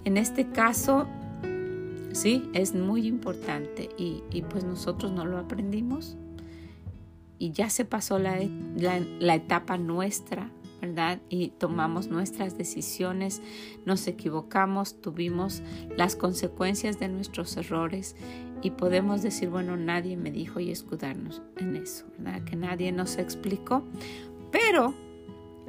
en 0.04 0.16
este 0.16 0.50
caso, 0.50 1.06
sí, 2.12 2.48
es 2.52 2.74
muy 2.74 3.06
importante 3.06 3.90
y, 3.98 4.22
pues 4.50 4.64
nosotros 4.64 5.12
no 5.12 5.24
lo 5.24 5.38
aprendimos 5.38 6.16
y 7.38 7.52
ya 7.52 7.70
se 7.70 7.84
pasó 7.84 8.18
la, 8.18 8.38
la 8.76 9.34
etapa 9.34 9.78
nuestra 9.78 10.50
¿verdad? 10.80 11.20
Y 11.28 11.48
tomamos 11.50 12.08
nuestras 12.08 12.56
decisiones, 12.56 13.42
nos 13.84 14.06
equivocamos, 14.06 15.00
tuvimos 15.00 15.62
las 15.96 16.16
consecuencias 16.16 16.98
de 16.98 17.08
nuestros 17.08 17.56
errores 17.56 18.16
y 18.62 18.70
podemos 18.72 19.22
decir, 19.22 19.48
bueno, 19.48 19.76
nadie 19.76 20.16
me 20.16 20.30
dijo 20.30 20.60
y 20.60 20.70
escudarnos 20.70 21.42
en 21.56 21.76
eso, 21.76 22.06
¿verdad? 22.18 22.44
Que 22.44 22.56
nadie 22.56 22.92
nos 22.92 23.18
explicó. 23.18 23.84
Pero 24.50 24.94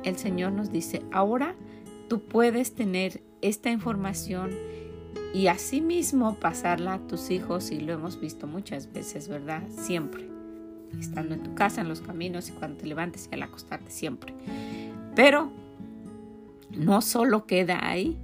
el 0.04 0.18
Señor 0.18 0.52
nos 0.52 0.72
dice, 0.72 1.04
ahora 1.12 1.56
tú 2.10 2.22
puedes 2.22 2.76
tener 2.76 3.22
esta 3.42 3.70
información 3.70 4.52
y 5.34 5.48
asimismo 5.48 6.36
pasarla 6.36 6.96
a 6.96 7.08
tus 7.08 7.30
hijos 7.30 7.72
y 7.72 7.80
lo 7.80 7.94
hemos 7.94 8.20
visto 8.20 8.48
muchas 8.48 8.92
veces, 8.92 9.28
¿verdad? 9.28 9.64
Siempre. 9.70 10.30
Estando 11.00 11.36
en 11.36 11.44
tu 11.44 11.56
casa, 11.56 11.82
en 11.82 11.88
los 11.88 12.02
caminos 12.02 12.50
y 12.50 12.52
cuando 12.52 12.80
te 12.80 12.88
levantes 12.88 13.30
y 13.32 13.36
al 13.36 13.44
acostarte, 13.44 13.92
siempre. 13.92 14.34
Pero 15.16 15.52
no 16.72 17.02
solo 17.02 17.46
queda 17.46 17.88
ahí, 17.88 18.18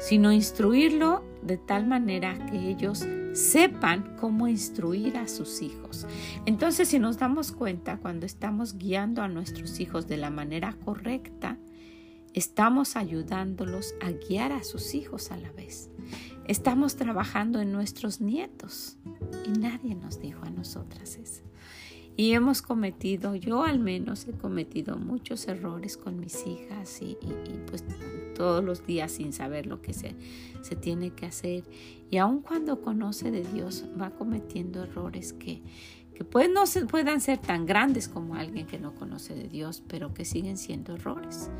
sino 0.00 0.32
instruirlo 0.32 1.24
de 1.42 1.56
tal 1.56 1.86
manera 1.86 2.46
que 2.46 2.68
ellos 2.68 3.06
sepan 3.32 4.16
cómo 4.20 4.48
instruir 4.48 5.16
a 5.16 5.28
sus 5.28 5.62
hijos. 5.62 6.06
Entonces, 6.46 6.88
si 6.88 6.98
nos 6.98 7.18
damos 7.18 7.52
cuenta, 7.52 7.98
cuando 7.98 8.26
estamos 8.26 8.76
guiando 8.76 9.22
a 9.22 9.28
nuestros 9.28 9.80
hijos 9.80 10.06
de 10.06 10.16
la 10.16 10.30
manera 10.30 10.74
correcta, 10.84 11.56
estamos 12.34 12.96
ayudándolos 12.96 13.94
a 14.00 14.10
guiar 14.10 14.52
a 14.52 14.64
sus 14.64 14.94
hijos 14.94 15.30
a 15.30 15.36
la 15.36 15.50
vez. 15.52 15.90
Estamos 16.46 16.96
trabajando 16.96 17.60
en 17.60 17.72
nuestros 17.72 18.20
nietos 18.20 18.96
y 19.44 19.58
nadie 19.58 19.94
nos 19.94 20.20
dijo 20.20 20.44
a 20.44 20.50
nosotras 20.50 21.16
eso. 21.16 21.47
Y 22.18 22.32
hemos 22.32 22.62
cometido, 22.62 23.36
yo 23.36 23.62
al 23.62 23.78
menos 23.78 24.26
he 24.26 24.32
cometido 24.32 24.96
muchos 24.96 25.46
errores 25.46 25.96
con 25.96 26.18
mis 26.18 26.48
hijas 26.48 27.00
y, 27.00 27.16
pues 27.70 27.84
todos 28.34 28.64
los 28.64 28.84
días 28.84 29.12
sin 29.12 29.32
saber 29.32 29.66
lo 29.66 29.80
que 29.82 29.92
se, 29.92 30.16
se 30.62 30.74
tiene 30.74 31.10
que 31.10 31.26
hacer. 31.26 31.62
Y 32.10 32.16
aun 32.16 32.40
cuando 32.40 32.82
conoce 32.82 33.30
de 33.30 33.44
Dios, 33.44 33.84
va 34.00 34.10
cometiendo 34.10 34.82
errores 34.82 35.32
que, 35.32 35.62
que 36.12 36.24
pues 36.24 36.50
no 36.50 36.66
se, 36.66 36.86
puedan 36.86 37.20
ser 37.20 37.38
tan 37.38 37.66
grandes 37.66 38.08
como 38.08 38.34
alguien 38.34 38.66
que 38.66 38.80
no 38.80 38.96
conoce 38.96 39.36
de 39.36 39.46
Dios, 39.46 39.84
pero 39.86 40.12
que 40.12 40.24
siguen 40.24 40.56
siendo 40.56 40.96
errores 40.96 41.50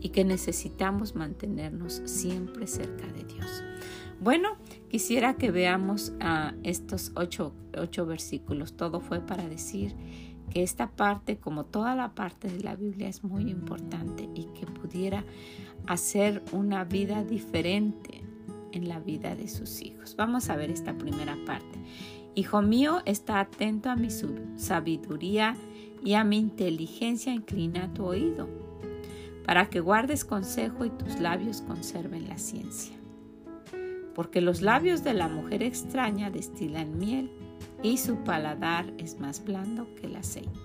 y 0.00 0.08
que 0.08 0.24
necesitamos 0.24 1.14
mantenernos 1.14 2.02
siempre 2.04 2.66
cerca 2.66 3.06
de 3.12 3.22
Dios. 3.32 3.62
Bueno, 4.20 4.56
quisiera 4.88 5.34
que 5.34 5.50
veamos 5.50 6.12
a 6.20 6.54
estos 6.62 7.12
ocho, 7.16 7.52
versículos. 8.06 8.76
Todo 8.76 9.00
fue 9.00 9.20
para 9.20 9.48
decir 9.48 9.94
que 10.50 10.62
esta 10.62 10.90
parte, 10.90 11.36
como 11.36 11.64
toda 11.64 11.94
la 11.94 12.14
parte 12.14 12.48
de 12.48 12.62
la 12.62 12.76
Biblia, 12.76 13.08
es 13.08 13.24
muy 13.24 13.50
importante 13.50 14.28
y 14.34 14.44
que 14.58 14.66
pudiera 14.66 15.24
hacer 15.86 16.42
una 16.52 16.84
vida 16.84 17.24
diferente 17.24 18.22
en 18.72 18.88
la 18.88 18.98
vida 18.98 19.34
de 19.34 19.48
sus 19.48 19.82
hijos. 19.82 20.16
Vamos 20.16 20.48
a 20.48 20.56
ver 20.56 20.70
esta 20.70 20.96
primera 20.96 21.36
parte. 21.46 21.78
Hijo 22.34 22.62
mío, 22.62 23.02
está 23.04 23.40
atento 23.40 23.90
a 23.90 23.96
mi 23.96 24.08
sabiduría 24.56 25.56
y 26.02 26.14
a 26.14 26.24
mi 26.24 26.38
inteligencia, 26.38 27.32
inclina 27.32 27.92
tu 27.94 28.04
oído, 28.04 28.48
para 29.46 29.70
que 29.70 29.80
guardes 29.80 30.24
consejo 30.24 30.84
y 30.84 30.90
tus 30.90 31.20
labios 31.20 31.62
conserven 31.62 32.28
la 32.28 32.38
ciencia 32.38 33.03
porque 34.14 34.40
los 34.40 34.62
labios 34.62 35.04
de 35.04 35.14
la 35.14 35.28
mujer 35.28 35.62
extraña 35.62 36.30
destilan 36.30 36.98
miel 36.98 37.30
y 37.82 37.98
su 37.98 38.16
paladar 38.24 38.92
es 38.98 39.18
más 39.20 39.44
blando 39.44 39.92
que 39.94 40.06
el 40.06 40.16
aceite. 40.16 40.60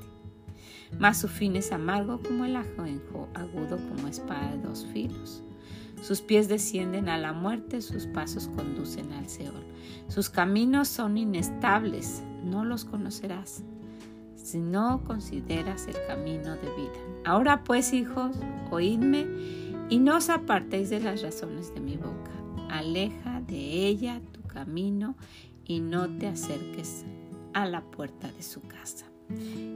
Mas 0.98 1.20
su 1.20 1.27
fin 1.27 1.56
es 1.56 1.72
amargo 1.72 2.20
como 2.22 2.46
el 2.46 2.56
ajenjo, 2.56 3.27
agudo 3.34 3.77
como 3.89 4.08
espada 4.08 4.51
de 4.51 4.62
dos 4.62 4.88
filos. 4.91 5.44
Sus 6.01 6.22
pies 6.22 6.48
descienden 6.48 7.10
a 7.10 7.18
la 7.18 7.34
muerte, 7.34 7.82
sus 7.82 8.08
pasos 8.08 8.48
conducen 8.56 9.12
al 9.12 9.27
Seol. 9.27 9.65
Sus 10.08 10.29
caminos 10.29 10.88
son 10.88 11.18
inestables, 11.18 12.24
no 12.44 12.63
los 12.63 12.86
conocerás 12.86 13.63
si 14.50 14.60
no 14.60 15.03
consideras 15.03 15.88
el 15.88 15.96
camino 16.08 16.56
de 16.56 16.75
vida. 16.75 17.24
Ahora 17.24 17.63
pues, 17.63 17.94
hijos, 17.94 18.36
oídme 18.72 19.27
y 19.89 20.00
no 20.00 20.18
os 20.18 20.29
apartéis 20.29 20.89
de 20.89 21.01
las 21.01 21.22
razones 21.22 21.74
de 21.75 21.82
mi 21.82 21.98
boca 21.98 22.38
aleja 22.69 23.41
de 23.41 23.88
ella 23.88 24.21
tu 24.31 24.41
camino 24.43 25.15
y 25.65 25.79
no 25.79 26.09
te 26.17 26.27
acerques 26.27 27.05
a 27.53 27.65
la 27.65 27.81
puerta 27.81 28.31
de 28.31 28.43
su 28.43 28.61
casa. 28.61 29.05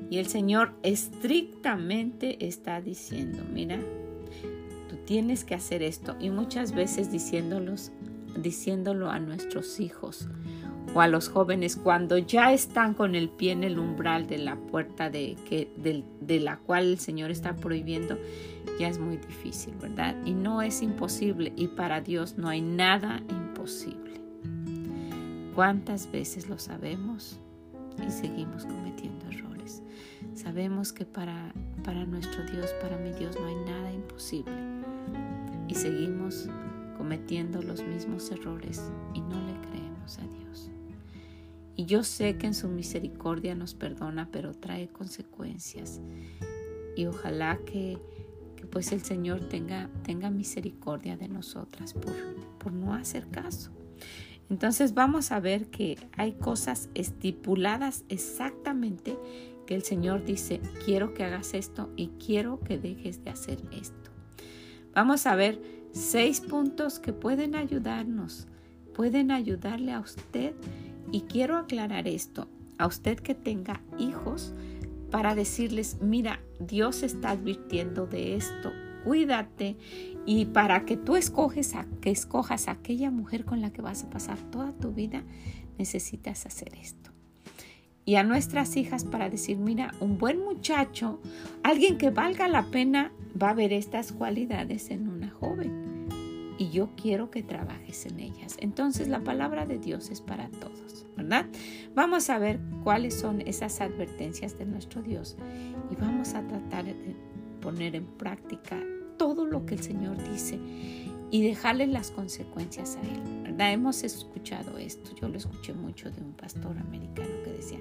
Y 0.10 0.18
el 0.18 0.28
Señor 0.28 0.74
estrictamente 0.82 2.48
está 2.48 2.82
diciendo, 2.82 3.44
mira, 3.52 3.80
tú 4.90 4.96
tienes 5.06 5.44
que 5.44 5.56
hacer 5.56 5.84
esto. 5.84 6.16
Y 6.20 6.30
muchas 6.30 6.74
veces 6.74 7.12
diciéndolos, 7.12 7.92
diciéndolo 8.38 9.12
a 9.12 9.20
nuestros 9.20 9.80
hijos 9.80 10.28
o 10.94 11.02
a 11.02 11.08
los 11.08 11.30
jóvenes 11.30 11.76
cuando 11.76 12.18
ya 12.18 12.54
están 12.54 12.94
con 12.94 13.16
el 13.16 13.30
pie 13.30 13.52
en 13.52 13.64
el 13.64 13.80
umbral 13.80 14.28
de 14.28 14.38
la 14.38 14.56
puerta 14.56 15.10
de, 15.10 15.36
que, 15.48 15.72
de 15.78 16.40
la 16.40 16.58
cual 16.58 16.86
el 16.86 17.00
Señor 17.00 17.32
está 17.32 17.56
prohibiendo, 17.56 18.18
ya 18.80 18.88
es 18.88 19.00
muy 19.00 19.18
difícil, 19.18 19.74
¿verdad? 19.82 20.16
Y 20.26 20.34
no 20.34 20.62
es 20.62 20.82
imposible 20.82 21.54
y 21.56 21.68
para 21.70 22.02
Dios 22.02 22.38
no 22.38 22.48
hay 22.50 22.62
nada 22.62 23.22
imposible. 23.30 24.22
¿Cuántas 25.56 26.12
veces 26.12 26.50
lo 26.50 26.58
sabemos 26.58 27.40
y 28.06 28.12
seguimos 28.12 28.66
cometiendo 28.66 29.28
errores? 29.30 29.84
Sabemos 30.34 30.94
que 30.94 31.06
para, 31.06 31.54
para 31.84 32.06
nuestro 32.06 32.44
Dios, 32.52 32.74
para 32.82 32.98
mi 32.98 33.12
Dios, 33.12 33.36
no 33.40 33.46
hay 33.46 33.56
nada 33.56 33.92
imposible 33.92 34.54
y 35.68 35.76
seguimos 35.76 36.48
cometiendo 36.98 37.62
los 37.62 37.84
mismos 37.84 38.32
errores 38.32 38.92
y 39.14 39.22
no 39.22 39.36
le 39.36 39.68
creemos 39.68 40.18
a 40.18 40.22
Dios. 40.22 40.43
Y 41.76 41.86
yo 41.86 42.04
sé 42.04 42.38
que 42.38 42.48
en 42.48 42.54
su 42.54 42.68
misericordia 42.68 43.56
nos 43.56 43.74
perdona, 43.74 44.30
pero 44.32 44.54
trae 44.54 44.88
consecuencias. 44.90 46.02
Y 46.96 47.06
ojalá 47.08 47.58
que 47.66 47.98
pues 48.72 48.92
el 48.92 49.04
Señor 49.04 49.42
tenga, 49.50 49.90
tenga 50.04 50.30
misericordia 50.30 51.18
de 51.18 51.28
nosotras 51.28 51.94
por, 51.94 52.14
por 52.58 52.74
no 52.74 52.94
hacer 52.94 53.28
caso. 53.28 53.72
Entonces 54.50 54.94
vamos 54.94 55.32
a 55.32 55.40
ver 55.40 55.68
que 55.68 55.98
hay 56.18 56.34
cosas 56.34 56.90
estipuladas 56.94 58.04
exactamente 58.10 59.18
que 59.66 59.76
el 59.76 59.84
Señor 59.84 60.26
dice, 60.26 60.60
quiero 60.86 61.14
que 61.14 61.24
hagas 61.24 61.54
esto 61.54 61.90
y 61.96 62.10
quiero 62.24 62.60
que 62.60 62.78
dejes 62.78 63.24
de 63.24 63.30
hacer 63.30 63.60
esto. 63.72 64.12
Vamos 64.94 65.26
a 65.26 65.36
ver 65.36 65.62
seis 65.92 66.42
puntos 66.42 67.00
que 67.00 67.14
pueden 67.14 67.56
ayudarnos, 67.56 68.48
pueden 68.94 69.32
ayudarle 69.32 69.94
a 69.94 70.00
usted 70.00 70.54
y 71.12 71.22
quiero 71.22 71.58
aclarar 71.58 72.08
esto, 72.08 72.48
a 72.78 72.88
usted 72.88 73.20
que 73.20 73.36
tenga 73.36 73.82
hijos, 73.98 74.54
para 75.12 75.36
decirles, 75.36 75.98
mira, 76.02 76.40
Dios 76.60 77.04
está 77.04 77.32
advirtiendo 77.32 78.08
de 78.08 78.36
esto, 78.36 78.72
cuídate 79.04 79.78
y 80.26 80.46
para 80.46 80.86
que 80.86 80.98
tú 80.98 81.16
escoges 81.16 81.76
a, 81.76 81.86
que 82.02 82.10
escojas 82.10 82.68
a 82.68 82.72
aquella 82.72 83.12
mujer 83.12 83.46
con 83.46 83.62
la 83.62 83.72
que 83.72 83.84
vas 83.84 84.04
a 84.04 84.10
pasar 84.10 84.40
toda 84.50 84.72
tu 84.72 84.92
vida, 84.92 85.24
necesitas 85.78 86.48
hacer 86.48 86.74
esto. 86.82 87.12
Y 88.06 88.16
a 88.16 88.24
nuestras 88.24 88.76
hijas 88.76 89.06
para 89.06 89.30
decir, 89.30 89.58
mira, 89.58 89.94
un 90.00 90.18
buen 90.18 90.44
muchacho, 90.44 91.22
alguien 91.62 91.98
que 91.98 92.10
valga 92.10 92.48
la 92.48 92.66
pena, 92.72 93.12
va 93.40 93.52
a 93.52 93.54
ver 93.54 93.72
estas 93.72 94.12
cualidades 94.14 94.90
en 94.90 95.08
una 95.08 95.30
joven 95.30 95.83
y 96.64 96.70
yo 96.70 96.90
quiero 96.96 97.30
que 97.30 97.44
trabajes 97.44 98.06
en 98.06 98.20
ellas. 98.22 98.56
Entonces 98.60 99.10
la 99.10 99.22
palabra 99.22 99.66
de 99.66 99.80
Dios 99.80 100.10
es 100.10 100.22
para 100.22 100.48
todos, 100.50 101.06
¿verdad? 101.18 101.46
Vamos 101.94 102.30
a 102.30 102.40
ver 102.40 102.60
cuáles 102.84 103.16
son 103.16 103.42
esas 103.42 103.82
advertencias 103.82 104.58
de 104.58 104.66
nuestro 104.66 105.02
Dios 105.02 105.36
y 105.92 105.96
vamos 105.96 106.34
a 106.34 106.48
tratar 106.48 106.86
de 106.86 107.16
poner 107.62 107.96
en 107.96 108.06
práctica 108.06 108.80
todo 109.18 109.46
lo 109.46 109.66
que 109.66 109.76
el 109.76 109.82
Señor 109.82 110.18
dice 110.32 110.58
y 111.32 111.42
dejarle 111.42 111.88
las 111.88 112.12
consecuencias 112.12 112.96
a 112.96 113.02
Él. 113.02 113.44
¿verdad? 113.44 113.74
Hemos 113.74 114.04
escuchado 114.04 114.78
esto, 114.78 115.12
yo 115.20 115.28
lo 115.28 115.38
escuché 115.38 115.74
mucho 115.74 116.10
de 116.12 116.22
un 116.22 116.32
pastor 116.34 116.78
americano 116.78 117.30
que 117.44 117.52
decía, 117.52 117.80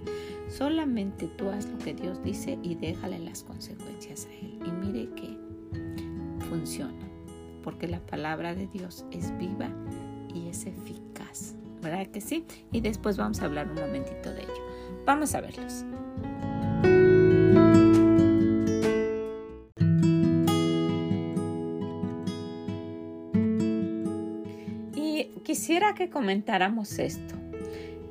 solamente 0.49 1.29
tú 1.39 1.49
haz 1.51 1.67
lo 1.67 1.79
que 1.79 1.95
Dios 1.95 2.23
dice 2.25 2.59
y 2.65 2.75
déjale 2.75 3.21
las 3.21 3.45
consecuencias 3.45 4.27
a 4.27 4.35
Él. 4.35 4.59
Y 4.67 4.71
mire 4.87 5.09
que 5.15 5.39
funciona 6.49 7.12
porque 7.62 7.88
la 7.88 8.00
palabra 8.00 8.54
de 8.54 8.66
Dios 8.66 9.04
es 9.11 9.37
viva 9.38 9.71
y 10.35 10.49
es 10.49 10.66
eficaz. 10.66 11.54
¿Verdad 11.83 12.07
que 12.07 12.21
sí? 12.21 12.45
Y 12.71 12.81
después 12.81 13.16
vamos 13.16 13.40
a 13.40 13.47
hablar 13.47 13.69
un 13.69 13.75
momentito 13.75 14.33
de 14.33 14.42
ello. 14.42 14.66
Vamos 15.04 15.35
a 15.35 15.40
verlos. 15.40 15.85
Y 24.95 25.40
quisiera 25.42 25.95
que 25.95 26.09
comentáramos 26.09 26.99
esto. 26.99 27.35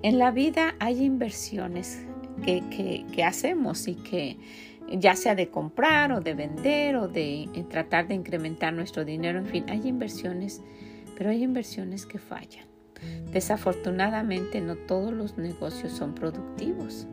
En 0.04 0.18
la 0.18 0.32
vida 0.32 0.76
hay 0.80 1.04
inversiones 1.04 2.06
que, 2.44 3.24
hacemos 3.24 3.88
y 3.88 3.96
que 3.96 4.38
ya 4.90 5.16
sea 5.16 5.36
de 5.36 5.50
comprar 5.50 6.12
o 6.12 6.22
de 6.22 6.34
vender 6.34 6.96
o 6.96 7.08
de 7.08 7.44
eh, 7.44 7.66
tratar 7.70 8.08
de 8.08 8.16
incrementar 8.16 8.74
nuestro 8.74 9.06
dinero, 9.06 9.40
en 9.40 9.46
fin, 9.46 9.66
hay 9.70 9.88
inversiones, 9.88 10.62
pero 11.18 11.30
hay 11.30 11.44
inversiones 11.44 12.06
que 12.06 12.20
fallan. 12.20 12.66
Desafortunadamente 13.32 14.62
no 14.62 14.76
todos 14.76 15.14
los 15.14 15.38
negocios 15.38 15.92
son 15.92 16.14
productivos. 16.14 17.08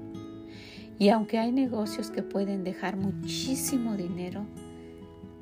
Y 0.99 1.11
aunque 1.11 1.39
hay 1.39 1.53
negocios 1.53 2.11
que 2.11 2.23
pueden 2.23 2.65
dejar 2.65 2.97
muchísimo 2.97 3.97
dinero, 3.97 4.45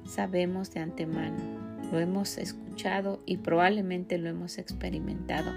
sabemos 0.05 0.71
de 0.73 0.81
antemano, 0.81 1.39
lo 1.91 1.99
hemos 1.99 2.37
escuchado 2.37 3.21
y 3.25 3.39
probablemente 3.39 4.19
lo 4.19 4.29
hemos 4.29 4.59
experimentado, 4.59 5.51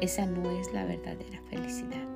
esa 0.00 0.26
no 0.26 0.50
es 0.58 0.72
la 0.72 0.84
verdadera 0.84 1.42
felicidad. 1.50 2.06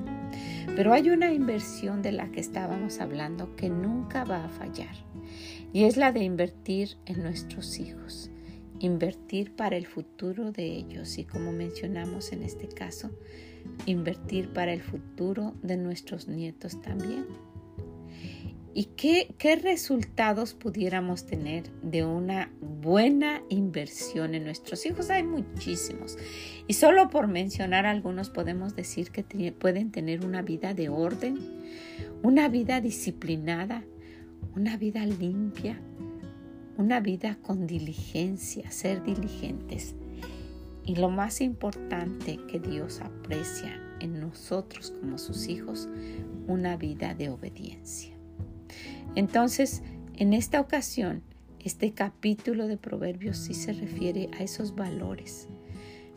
Pero 0.77 0.92
hay 0.92 1.11
una 1.11 1.33
inversión 1.33 2.03
de 2.03 2.12
la 2.12 2.31
que 2.31 2.40
estábamos 2.40 3.01
hablando 3.01 3.55
que 3.57 3.68
nunca 3.68 4.25
va 4.25 4.44
a 4.44 4.49
fallar 4.49 4.94
y 5.73 5.85
es 5.85 5.97
la 5.97 6.12
de 6.12 6.23
invertir 6.23 6.97
en 7.05 7.23
nuestros 7.23 7.79
hijos, 7.81 8.31
invertir 8.79 9.55
para 9.57 9.77
el 9.77 9.87
futuro 9.87 10.53
de 10.53 10.66
ellos 10.66 11.18
y 11.18 11.25
como 11.25 11.53
mencionamos 11.53 12.33
en 12.33 12.42
este 12.42 12.68
caso, 12.68 13.11
invertir 13.87 14.53
para 14.53 14.73
el 14.73 14.83
futuro 14.83 15.55
de 15.62 15.77
nuestros 15.77 16.29
nietos 16.29 16.81
también. 16.81 17.27
¿Y 18.77 18.87
qué, 18.97 19.57
resultados 19.63 20.55
pudiéramos 20.55 21.27
tener 21.27 21.71
de 21.83 22.05
una 22.05 22.51
buena 22.61 23.41
inversión 23.49 24.35
en 24.35 24.43
nuestros 24.43 24.85
hijos? 24.85 25.11
Hay 25.11 25.23
muchísimos. 25.23 26.19
Y 26.67 26.73
solo 26.73 27.09
por 27.09 27.29
mencionar 27.29 27.87
algunos 27.87 28.31
podemos 28.31 28.75
decir 28.75 29.13
que 29.13 29.53
pueden 29.53 29.93
tener 29.93 30.25
una 30.25 30.43
vida 30.43 30.75
de 30.75 30.89
orden, 30.89 31.39
una 32.25 32.49
vida 32.49 32.81
disciplinada, 32.81 33.85
una 34.57 34.77
vida 34.77 35.07
limpia, 35.07 35.81
una 36.77 36.99
vida 36.99 37.39
con 37.43 37.69
diligencia, 37.69 38.73
ser 38.73 39.05
diligentes. 39.05 39.95
Y 40.85 40.97
lo 40.97 41.11
más 41.11 41.41
importante 41.41 42.41
que 42.49 42.59
Dios 42.59 43.01
aprecia 43.01 43.81
en 44.01 44.19
nosotros 44.19 44.93
como 45.01 45.17
sus 45.19 45.47
hijos, 45.47 45.89
una 46.49 46.77
vida 46.77 47.15
de 47.15 47.29
obediencia. 47.29 48.13
Entonces, 49.15 49.83
en 50.17 50.33
esta 50.33 50.61
ocasión, 50.61 51.23
este 51.65 51.93
capítulo 51.93 52.67
de 52.67 52.77
Proverbios 52.77 53.39
sí 53.39 53.55
se 53.55 53.73
refiere 53.73 54.29
a 54.39 54.43
esos 54.43 54.75
valores, 54.75 55.49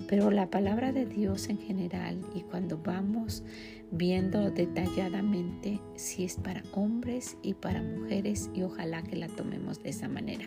pero 0.08 0.30
la 0.30 0.50
palabra 0.50 0.92
de 0.92 1.06
Dios 1.06 1.50
en 1.50 1.58
general 1.58 2.20
y 2.36 2.42
cuando 2.42 2.78
vamos 2.78 3.44
viendo 3.92 4.52
detalladamente 4.52 5.80
si 5.96 6.26
es 6.26 6.36
para 6.36 6.64
hombres 6.74 7.38
y 7.42 7.54
para 7.54 7.82
mujeres 7.82 8.50
y 8.54 8.64
ojalá 8.64 9.04
que 9.04 9.16
la 9.16 9.28
tomemos 9.28 9.82
de 9.82 9.90
esa 9.90 10.08
manera. 10.08 10.46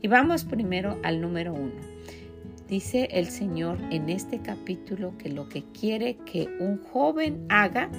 Y 0.00 0.08
vamos 0.08 0.44
primero 0.44 0.98
al 1.02 1.20
número 1.20 1.52
uno. 1.52 1.80
Dice 2.68 3.08
el 3.12 3.26
Señor 3.26 3.78
en 3.90 4.08
este 4.08 4.40
capítulo 4.40 5.16
que 5.18 5.28
lo 5.28 5.48
que 5.48 5.64
quiere 5.72 6.16
que 6.18 6.48
un 6.60 6.82
joven 6.82 7.46
haga 7.48 7.90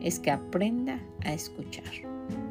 es 0.00 0.18
que 0.18 0.30
aprenda 0.30 1.00
a 1.24 1.32
escuchar. 1.32 2.07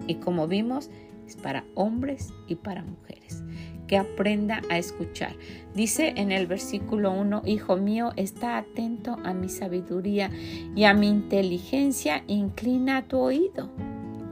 Y 0.07 0.15
como 0.15 0.47
vimos, 0.47 0.89
es 1.27 1.35
para 1.35 1.65
hombres 1.75 2.33
y 2.47 2.55
para 2.55 2.83
mujeres. 2.83 3.43
Que 3.87 3.97
aprenda 3.97 4.61
a 4.69 4.77
escuchar. 4.77 5.35
Dice 5.73 6.13
en 6.17 6.31
el 6.31 6.47
versículo 6.47 7.11
1, 7.11 7.43
Hijo 7.45 7.77
mío, 7.77 8.11
está 8.15 8.57
atento 8.57 9.17
a 9.23 9.33
mi 9.33 9.49
sabiduría 9.49 10.29
y 10.75 10.83
a 10.83 10.93
mi 10.93 11.07
inteligencia, 11.07 12.23
inclina 12.27 13.07
tu 13.07 13.19
oído. 13.19 13.69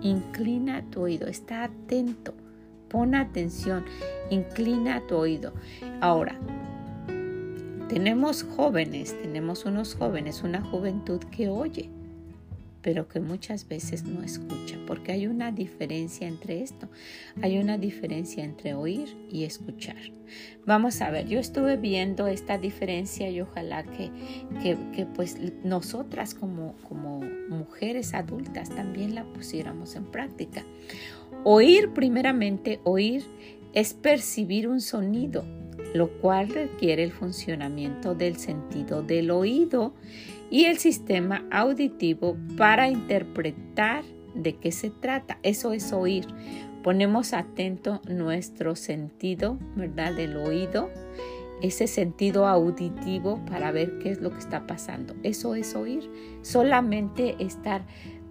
Inclina 0.01 0.83
tu 0.89 1.01
oído, 1.01 1.27
está 1.27 1.63
atento. 1.63 2.33
Pon 2.89 3.15
atención, 3.15 3.85
inclina 4.29 5.01
tu 5.07 5.15
oído. 5.15 5.53
Ahora, 6.01 6.37
tenemos 7.87 8.43
jóvenes, 8.43 9.19
tenemos 9.21 9.65
unos 9.65 9.95
jóvenes, 9.95 10.43
una 10.43 10.61
juventud 10.61 11.19
que 11.31 11.49
oye 11.49 11.89
pero 12.85 13.07
que 13.07 13.19
muchas 13.19 13.67
veces 13.67 14.03
no 14.03 14.21
escucha, 14.21 14.77
porque 14.85 15.11
hay 15.11 15.25
una 15.25 15.51
diferencia 15.51 16.27
entre 16.27 16.61
esto, 16.61 16.87
hay 17.41 17.57
una 17.57 17.79
diferencia 17.79 18.43
entre 18.43 18.75
oír 18.75 19.17
y 19.27 19.43
escuchar. 19.43 19.97
Vamos 20.67 21.01
a 21.01 21.09
ver, 21.09 21.27
yo 21.27 21.39
estuve 21.39 21.77
viendo 21.77 22.27
esta 22.27 22.59
diferencia 22.59 23.27
y 23.31 23.41
ojalá 23.41 23.81
que, 23.81 24.11
que, 24.61 25.07
pues 25.07 25.35
nosotras 25.63 26.35
como, 26.35 26.75
como 26.87 27.21
mujeres 27.49 28.13
adultas 28.13 28.69
también 28.69 29.15
la 29.15 29.23
pusiéramos 29.23 29.95
en 29.95 30.05
práctica. 30.05 30.63
Oír, 31.43 31.89
primeramente, 31.89 32.81
oír 32.83 33.23
es 33.73 33.95
percibir 33.95 34.67
un 34.67 34.79
sonido, 34.79 35.43
lo 35.95 36.09
cual 36.19 36.49
requiere 36.49 37.03
el 37.03 37.11
funcionamiento 37.11 38.13
del 38.13 38.35
sentido 38.35 39.01
del 39.01 39.31
oído 39.31 39.95
y 40.49 40.65
el 40.65 40.77
sistema 40.77 41.45
auditivo 41.51 42.37
para 42.57 42.89
interpretar 42.89 44.03
de 44.33 44.55
qué 44.57 44.71
se 44.71 44.89
trata. 44.89 45.39
Eso 45.43 45.73
es 45.73 45.91
oír. 45.93 46.25
Ponemos 46.83 47.33
atento 47.33 48.01
nuestro 48.07 48.75
sentido, 48.75 49.57
¿verdad? 49.75 50.13
Del 50.13 50.37
oído, 50.37 50.89
ese 51.61 51.87
sentido 51.87 52.47
auditivo 52.47 53.43
para 53.49 53.71
ver 53.71 53.97
qué 53.99 54.11
es 54.11 54.21
lo 54.21 54.31
que 54.31 54.39
está 54.39 54.67
pasando. 54.67 55.15
Eso 55.23 55.55
es 55.55 55.75
oír. 55.75 56.09
Solamente 56.41 57.35
estar 57.39 57.85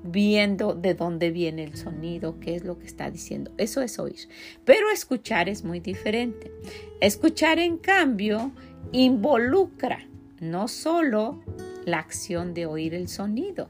viendo 0.05 0.75
de 0.75 0.95
dónde 0.95 1.31
viene 1.31 1.65
el 1.65 1.77
sonido, 1.77 2.39
qué 2.39 2.55
es 2.55 2.65
lo 2.65 2.79
que 2.79 2.87
está 2.87 3.11
diciendo. 3.11 3.51
Eso 3.57 3.81
es 3.81 3.99
oír. 3.99 4.29
Pero 4.65 4.91
escuchar 4.91 5.49
es 5.49 5.65
muy 5.65 5.81
diferente. 5.81 6.53
Escuchar, 7.01 7.59
en 7.59 7.79
cambio, 7.79 8.53
involucra 8.93 10.07
no 10.41 10.69
solo 10.69 11.41
la 11.85 11.99
acción 11.99 12.55
de 12.55 12.67
oír 12.67 12.95
el 12.95 13.09
sonido, 13.09 13.69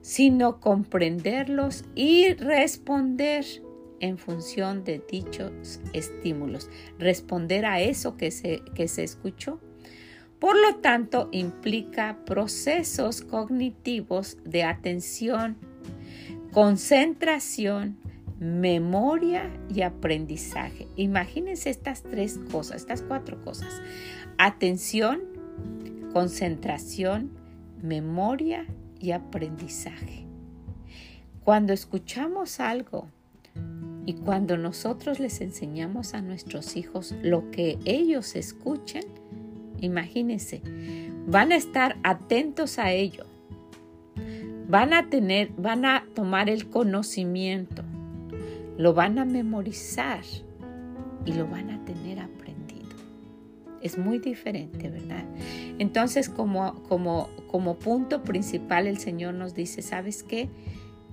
sino 0.00 0.60
comprenderlos 0.60 1.84
y 1.94 2.34
responder 2.34 3.44
en 4.00 4.18
función 4.18 4.84
de 4.84 5.02
dichos 5.10 5.80
estímulos, 5.92 6.68
responder 6.98 7.64
a 7.64 7.80
eso 7.80 8.16
que 8.16 8.30
se, 8.30 8.62
que 8.74 8.88
se 8.88 9.04
escuchó. 9.04 9.60
Por 10.38 10.56
lo 10.60 10.76
tanto, 10.76 11.30
implica 11.32 12.18
procesos 12.26 13.22
cognitivos 13.22 14.36
de 14.44 14.64
atención, 14.64 15.56
concentración, 16.52 17.96
memoria 18.38 19.50
y 19.74 19.82
aprendizaje. 19.82 20.86
Imagínense 20.96 21.70
estas 21.70 22.02
tres 22.02 22.38
cosas, 22.50 22.76
estas 22.76 23.00
cuatro 23.00 23.40
cosas. 23.40 23.80
Atención, 24.36 25.22
concentración, 26.12 27.30
memoria 27.82 28.66
y 29.00 29.12
aprendizaje. 29.12 30.26
Cuando 31.44 31.72
escuchamos 31.72 32.60
algo 32.60 33.08
y 34.06 34.14
cuando 34.14 34.56
nosotros 34.56 35.20
les 35.20 35.40
enseñamos 35.40 36.14
a 36.14 36.22
nuestros 36.22 36.76
hijos 36.76 37.14
lo 37.22 37.50
que 37.50 37.78
ellos 37.84 38.34
escuchen, 38.36 39.04
imagínense, 39.80 40.62
van 41.26 41.52
a 41.52 41.56
estar 41.56 41.96
atentos 42.02 42.78
a 42.78 42.92
ello. 42.92 43.26
Van 44.68 44.94
a 44.94 45.10
tener, 45.10 45.50
van 45.58 45.84
a 45.84 46.06
tomar 46.14 46.48
el 46.48 46.70
conocimiento, 46.70 47.82
lo 48.78 48.94
van 48.94 49.18
a 49.18 49.24
memorizar 49.24 50.22
y 51.26 51.32
lo 51.34 51.46
van 51.46 51.70
a 51.70 51.84
tener 51.84 52.20
aprendido. 52.20 52.43
Es 53.84 53.98
muy 53.98 54.18
diferente, 54.18 54.88
¿verdad? 54.88 55.24
Entonces, 55.78 56.30
como, 56.30 56.82
como, 56.84 57.28
como 57.48 57.78
punto 57.78 58.24
principal, 58.24 58.86
el 58.86 58.96
Señor 58.96 59.34
nos 59.34 59.54
dice, 59.54 59.82
¿sabes 59.82 60.22
qué? 60.22 60.48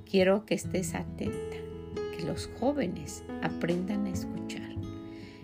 Quiero 0.09 0.45
que 0.45 0.55
estés 0.55 0.95
atenta, 0.95 1.57
que 2.17 2.23
los 2.25 2.49
jóvenes 2.59 3.23
aprendan 3.41 4.05
a 4.05 4.11
escuchar. 4.11 4.71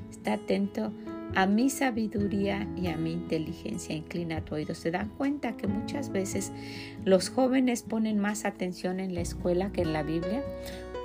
Está 0.10 0.34
atento 0.34 0.94
a 1.36 1.46
mi 1.48 1.70
sabiduría 1.70 2.66
y 2.78 2.88
a 2.88 2.96
mi 2.96 3.12
inteligencia. 3.12 3.94
Inclina 3.94 4.46
tu 4.46 4.56
oído. 4.56 4.74
Se 4.74 4.90
dan 4.92 5.10
cuenta 5.10 5.58
que 5.58 5.68
muchas 5.68 6.12
veces 6.14 6.54
los 7.04 7.30
jóvenes 7.30 7.84
ponen 7.84 8.20
más 8.20 8.46
atención 8.46 9.02
en 9.02 9.14
la 9.14 9.22
escuela 9.22 9.74
que 9.74 9.82
en 9.82 9.92
la 9.92 10.04
Biblia, 10.04 10.44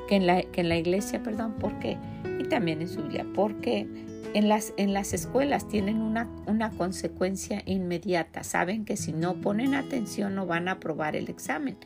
que 0.09 0.17
en 0.17 0.29
la, 0.29 0.43
que 0.43 0.61
en 0.61 0.69
la 0.69 0.77
iglesia, 0.77 1.21
perdón. 1.23 1.55
¿Por 1.59 1.79
qué? 1.81 1.99
Y 2.39 2.45
también 2.45 2.81
en 2.81 2.89
su 2.89 3.03
Biblia. 3.03 3.27
Porque 3.35 3.89
en 4.35 4.49
las, 4.49 4.73
en 4.77 4.93
las 4.93 5.13
escuelas 5.13 5.69
tienen 5.69 6.01
una, 6.01 6.29
una 6.47 6.71
consecuencia 6.71 7.63
inmediata. 7.67 8.45
Saben 8.45 8.85
que 8.85 8.97
si 8.97 9.13
no 9.13 9.35
ponen 9.35 9.75
atención 9.75 10.35
no 10.35 10.47
van 10.47 10.69
a 10.69 10.73
aprobar 10.73 11.17
el 11.17 11.29
examen 11.29 11.77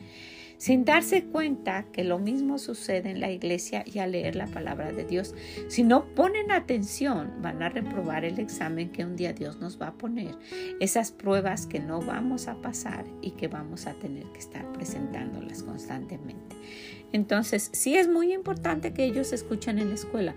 sin 0.59 0.85
darse 0.85 1.25
cuenta 1.25 1.85
que 1.93 2.05
lo 2.05 2.19
mismo 2.19 2.59
sucede 2.59 3.11
en 3.11 3.21
la 3.21 3.31
iglesia 3.31 3.85
y 3.87 3.99
al 3.99 4.13
leer 4.13 4.37
la 4.37 4.47
palabra 4.47 4.93
de 4.93 5.05
Dios. 5.05 5.35
Si 5.69 5.83
no 5.83 6.07
ponen 6.15 6.51
atención, 6.51 7.33
van 7.43 7.63
a 7.63 7.69
reprobar 7.69 8.25
el 8.25 8.39
examen 8.39 8.91
que 8.91 9.05
un 9.05 9.17
día 9.17 9.33
Dios 9.33 9.59
nos 9.61 9.81
va 9.81 9.89
a 9.89 9.95
poner, 9.95 10.35
esas 10.81 11.13
pruebas 11.13 11.67
que 11.67 11.81
no 11.81 12.01
vamos 12.01 12.49
a 12.49 12.61
pasar 12.61 13.05
y 13.21 13.33
que 13.33 13.49
vamos 13.49 13.87
a 13.87 13.95
tener 13.95 14.25
que 14.33 14.39
estar 14.39 14.71
presentándolas 14.73 15.63
constantemente. 15.63 16.57
Entonces, 17.13 17.71
sí 17.73 17.97
es 17.97 18.09
muy 18.09 18.33
importante 18.33 18.93
que 18.93 19.05
ellos 19.05 19.33
escuchen 19.33 19.79
en 19.79 19.89
la 19.89 19.95
escuela, 19.95 20.35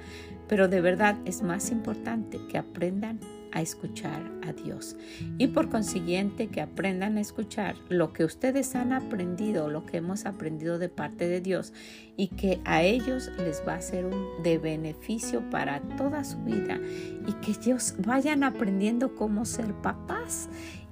pero 0.49 0.67
de 0.67 0.81
verdad 0.81 1.15
es 1.23 1.41
más 1.43 1.71
importante 1.71 2.39
que 2.49 2.57
aprendan 2.57 3.19
a 3.51 3.61
escuchar 3.61 4.21
a 4.47 4.53
Dios 4.53 4.95
y 5.37 5.47
por 5.47 5.69
consiguiente 5.69 6.47
que 6.47 6.61
aprendan 6.61 7.17
a 7.17 7.21
escuchar 7.21 7.75
lo 7.89 8.13
que 8.13 8.23
ustedes 8.23 8.75
han 8.75 8.93
aprendido, 8.93 9.69
lo 9.69 9.85
que 9.85 9.97
hemos 9.97 10.25
aprendido 10.25 10.77
de 10.77 10.89
parte 10.89 11.27
de 11.27 11.41
Dios 11.41 11.73
y 12.17 12.27
que 12.27 12.59
a 12.65 12.83
ellos 12.83 13.31
les 13.37 13.63
va 13.67 13.75
a 13.75 13.81
ser 13.81 14.05
un, 14.05 14.43
de 14.43 14.57
beneficio 14.57 15.49
para 15.49 15.81
toda 15.97 16.23
su 16.23 16.37
vida 16.43 16.79
y 17.27 17.33
que 17.41 17.51
ellos 17.51 17.95
vayan 17.99 18.43
aprendiendo 18.43 19.15
cómo 19.15 19.45
ser 19.45 19.73
papás. 19.75 20.49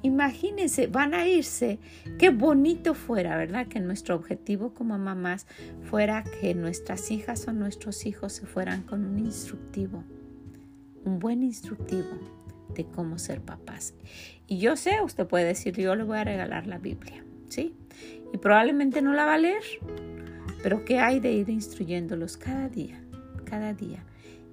Imagínense, 0.07 0.87
van 0.87 1.13
a 1.13 1.27
irse. 1.27 1.79
Qué 2.17 2.29
bonito 2.29 2.93
fuera, 2.93 3.35
¿verdad? 3.35 3.67
Que 3.67 3.81
nuestro 3.81 4.15
objetivo 4.15 4.73
como 4.73 4.97
mamás 4.97 5.45
fuera 5.83 6.23
que 6.23 6.55
nuestras 6.55 7.11
hijas 7.11 7.45
o 7.49 7.51
nuestros 7.51 8.05
hijos 8.05 8.31
se 8.31 8.45
fueran 8.45 8.83
con 8.83 9.03
un 9.03 9.19
instructivo, 9.19 10.05
un 11.03 11.19
buen 11.19 11.43
instructivo 11.43 12.07
de 12.73 12.85
cómo 12.85 13.19
ser 13.19 13.41
papás. 13.41 13.95
Y 14.47 14.59
yo 14.59 14.77
sé, 14.77 15.01
usted 15.01 15.27
puede 15.27 15.43
decir, 15.43 15.75
yo 15.75 15.93
le 15.97 16.05
voy 16.05 16.19
a 16.19 16.23
regalar 16.23 16.67
la 16.67 16.77
Biblia, 16.77 17.21
¿sí? 17.49 17.75
Y 18.33 18.37
probablemente 18.37 19.01
no 19.01 19.11
la 19.11 19.25
va 19.25 19.33
a 19.33 19.39
leer, 19.39 19.63
pero 20.63 20.85
¿qué 20.85 20.99
hay 20.99 21.19
de 21.19 21.33
ir 21.33 21.49
instruyéndolos 21.49 22.37
cada 22.37 22.69
día, 22.69 23.03
cada 23.43 23.73
día? 23.73 24.05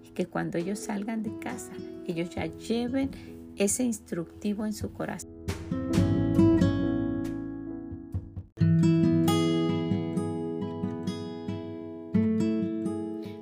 Y 0.05 0.11
que 0.11 0.27
cuando 0.27 0.59
ellos 0.59 0.81
salgan 0.81 1.23
de 1.23 1.39
casa, 1.39 1.75
ellos 2.09 2.31
ya 2.31 2.47
lleven 2.47 3.11
ese 3.57 3.85
instructivo 3.85 4.67
en 4.67 4.73
su 4.73 4.93
corazón. 4.93 5.31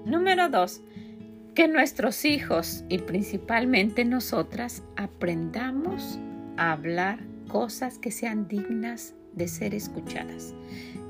Número 0.05 0.49
dos, 0.49 0.83
que 1.55 1.69
nuestros 1.69 2.25
hijos 2.25 2.85
y 2.89 2.99
principalmente 2.99 4.05
nosotras 4.05 4.83
aprendamos 4.97 6.19
a 6.57 6.73
hablar 6.73 7.21
cosas 7.49 7.99
que 7.99 8.11
sean 8.11 8.49
dignas 8.49 9.15
de 9.35 9.49
ser 9.49 9.75
escuchadas. 9.75 10.55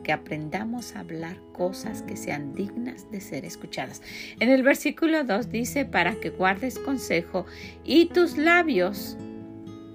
Que 0.02 0.12
aprendamos 0.12 0.96
a 0.96 1.00
hablar 1.00 1.36
cosas 1.52 2.02
que 2.02 2.16
sean 2.16 2.54
dignas 2.54 3.10
de 3.10 3.20
ser 3.20 3.44
escuchadas. 3.44 4.02
En 4.40 4.50
el 4.50 4.62
versículo 4.62 5.24
2 5.24 5.50
dice, 5.50 5.84
para 5.84 6.14
que 6.16 6.30
guardes 6.30 6.78
consejo 6.78 7.46
y 7.84 8.06
tus 8.06 8.36
labios 8.36 9.16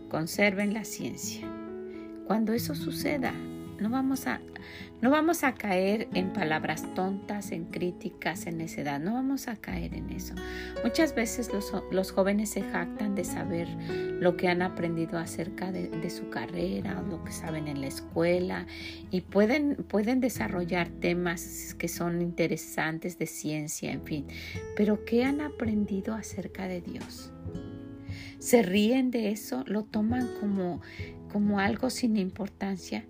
conserven 0.09 0.73
la 0.73 0.85
ciencia. 0.85 1.45
Cuando 2.25 2.53
eso 2.53 2.75
suceda, 2.75 3.33
no 3.79 3.89
vamos 3.89 4.27
a, 4.27 4.41
no 5.01 5.11
vamos 5.11 5.43
a 5.43 5.53
caer 5.53 6.07
en 6.13 6.33
palabras 6.33 6.93
tontas, 6.95 7.51
en 7.51 7.65
críticas, 7.65 8.47
en 8.47 8.57
necedad. 8.57 8.99
No 8.99 9.13
vamos 9.13 9.47
a 9.47 9.55
caer 9.55 9.93
en 9.93 10.09
eso. 10.09 10.33
Muchas 10.83 11.13
veces 11.13 11.51
los, 11.53 12.11
jóvenes 12.11 12.49
se 12.49 12.61
jactan 12.63 13.13
de 13.15 13.23
saber 13.23 13.67
lo 14.19 14.35
que 14.35 14.47
han 14.47 14.61
aprendido 14.61 15.19
acerca 15.19 15.71
de, 15.71 15.89
de, 15.89 16.09
su 16.09 16.29
carrera, 16.29 17.01
lo 17.07 17.23
que 17.23 17.31
saben 17.31 17.67
en 17.67 17.81
la 17.81 17.87
escuela 17.87 18.65
y 19.11 19.21
pueden, 19.21 19.75
pueden 19.75 20.19
desarrollar 20.19 20.89
temas 20.89 21.75
que 21.77 21.87
son 21.87 22.21
interesantes 22.21 23.19
de 23.19 23.27
ciencia, 23.27 23.91
en 23.91 24.03
fin. 24.03 24.27
Pero 24.75 25.05
¿qué 25.05 25.23
han 25.23 25.41
aprendido 25.41 26.15
acerca 26.15 26.67
de 26.67 26.81
Dios? 26.81 27.31
Se 28.39 28.63
ríen 28.63 29.11
de 29.11 29.29
eso, 29.31 29.63
lo 29.67 29.83
toman 29.83 30.27
como, 30.39 30.81
como 31.31 31.59
algo 31.59 31.89
sin 31.89 32.17
importancia 32.17 33.05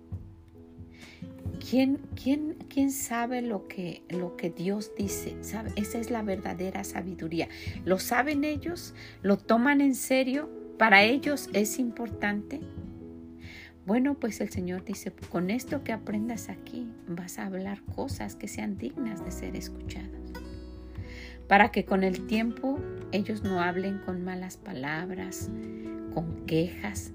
¿Quién, 1.68 1.98
quién, 2.14 2.56
quién 2.70 2.90
sabe 2.90 3.42
lo 3.42 3.68
que, 3.68 4.02
lo 4.08 4.36
que 4.36 4.48
Dios 4.48 4.92
dice? 4.96 5.36
Esa 5.76 5.98
es 5.98 6.10
la 6.10 6.22
verdadera 6.22 6.82
sabiduría. 6.82 7.48
¿Lo 7.84 7.98
saben 7.98 8.44
ellos? 8.44 8.94
¿Lo 9.20 9.36
toman 9.36 9.82
en 9.82 9.94
serio? 9.94 10.48
¿Para 10.78 11.02
ellos 11.02 11.50
es 11.52 11.78
importante? 11.78 12.60
Bueno, 13.84 14.14
pues 14.14 14.40
el 14.40 14.48
Señor 14.48 14.82
dice, 14.82 15.12
con 15.28 15.50
esto 15.50 15.84
que 15.84 15.92
aprendas 15.92 16.48
aquí 16.48 16.88
vas 17.06 17.38
a 17.38 17.44
hablar 17.44 17.82
cosas 17.94 18.34
que 18.34 18.48
sean 18.48 18.78
dignas 18.78 19.22
de 19.22 19.30
ser 19.30 19.54
escuchadas. 19.54 20.22
Para 21.48 21.70
que 21.70 21.84
con 21.84 22.02
el 22.02 22.26
tiempo 22.26 22.78
ellos 23.12 23.42
no 23.42 23.60
hablen 23.60 23.98
con 23.98 24.24
malas 24.24 24.56
palabras, 24.56 25.50
con 26.14 26.46
quejas, 26.46 27.12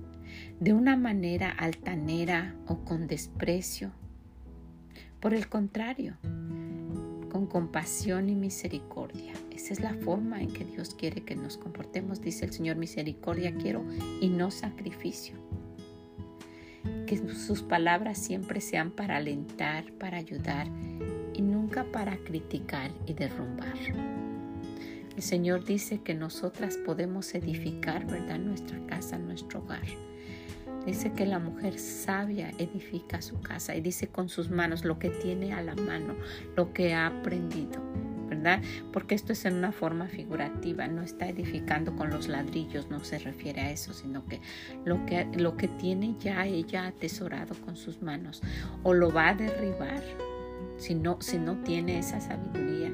de 0.59 0.73
una 0.73 0.95
manera 0.95 1.49
altanera 1.49 2.55
o 2.67 2.85
con 2.85 3.07
desprecio, 3.07 3.93
por 5.23 5.33
el 5.33 5.47
contrario, 5.47 6.17
con 7.31 7.47
compasión 7.47 8.27
y 8.27 8.35
misericordia. 8.35 9.31
Esa 9.51 9.71
es 9.71 9.79
la 9.79 9.93
forma 9.93 10.41
en 10.41 10.51
que 10.51 10.65
Dios 10.65 10.95
quiere 10.95 11.23
que 11.23 11.33
nos 11.33 11.55
comportemos. 11.55 12.19
Dice 12.19 12.43
el 12.43 12.51
Señor, 12.51 12.75
misericordia 12.75 13.55
quiero 13.55 13.85
y 14.19 14.27
no 14.27 14.51
sacrificio. 14.51 15.37
Que 17.07 17.17
sus 17.29 17.61
palabras 17.61 18.17
siempre 18.17 18.59
sean 18.59 18.91
para 18.91 19.15
alentar, 19.15 19.93
para 19.93 20.17
ayudar 20.17 20.67
y 21.33 21.41
nunca 21.41 21.85
para 21.85 22.17
criticar 22.17 22.91
y 23.07 23.13
derrumbar. 23.13 23.77
El 25.15 25.23
Señor 25.23 25.63
dice 25.63 26.01
que 26.01 26.15
nosotras 26.15 26.75
podemos 26.75 27.33
edificar, 27.33 28.05
¿verdad? 28.07 28.39
Nuestra 28.39 28.77
casa, 28.87 29.17
nuestro 29.17 29.61
hogar 29.61 29.87
Dice 30.85 31.13
que 31.13 31.25
la 31.25 31.39
mujer 31.39 31.79
sabia 31.79 32.51
edifica 32.57 33.21
su 33.21 33.39
casa 33.39 33.75
y 33.75 33.81
dice 33.81 34.07
con 34.07 34.27
sus 34.27 34.49
manos 34.49 34.83
lo 34.83 34.99
que 34.99 35.09
tiene 35.09 35.53
a 35.53 35.61
la 35.61 35.75
mano, 35.75 36.15
lo 36.57 36.73
que 36.73 36.93
ha 36.93 37.07
aprendido, 37.07 37.81
¿verdad? 38.27 38.61
Porque 38.91 39.15
esto 39.15 39.31
es 39.31 39.45
en 39.45 39.55
una 39.55 39.71
forma 39.71 40.07
figurativa, 40.07 40.87
no 40.87 41.01
está 41.01 41.29
edificando 41.29 41.95
con 41.95 42.09
los 42.09 42.27
ladrillos, 42.27 42.89
no 42.89 43.01
se 43.01 43.17
refiere 43.19 43.61
a 43.61 43.71
eso, 43.71 43.93
sino 43.93 44.25
que 44.25 44.41
lo 44.83 45.05
que, 45.05 45.25
lo 45.37 45.55
que 45.55 45.69
tiene 45.69 46.15
ya 46.19 46.45
ella 46.45 46.87
atesorado 46.87 47.55
con 47.63 47.77
sus 47.77 48.01
manos 48.01 48.41
o 48.83 48.93
lo 48.93 49.11
va 49.11 49.29
a 49.29 49.35
derribar. 49.35 50.03
Si 50.77 50.95
no, 50.95 51.21
si 51.21 51.37
no 51.37 51.59
tiene 51.59 51.99
esa 51.99 52.19
sabiduría, 52.19 52.91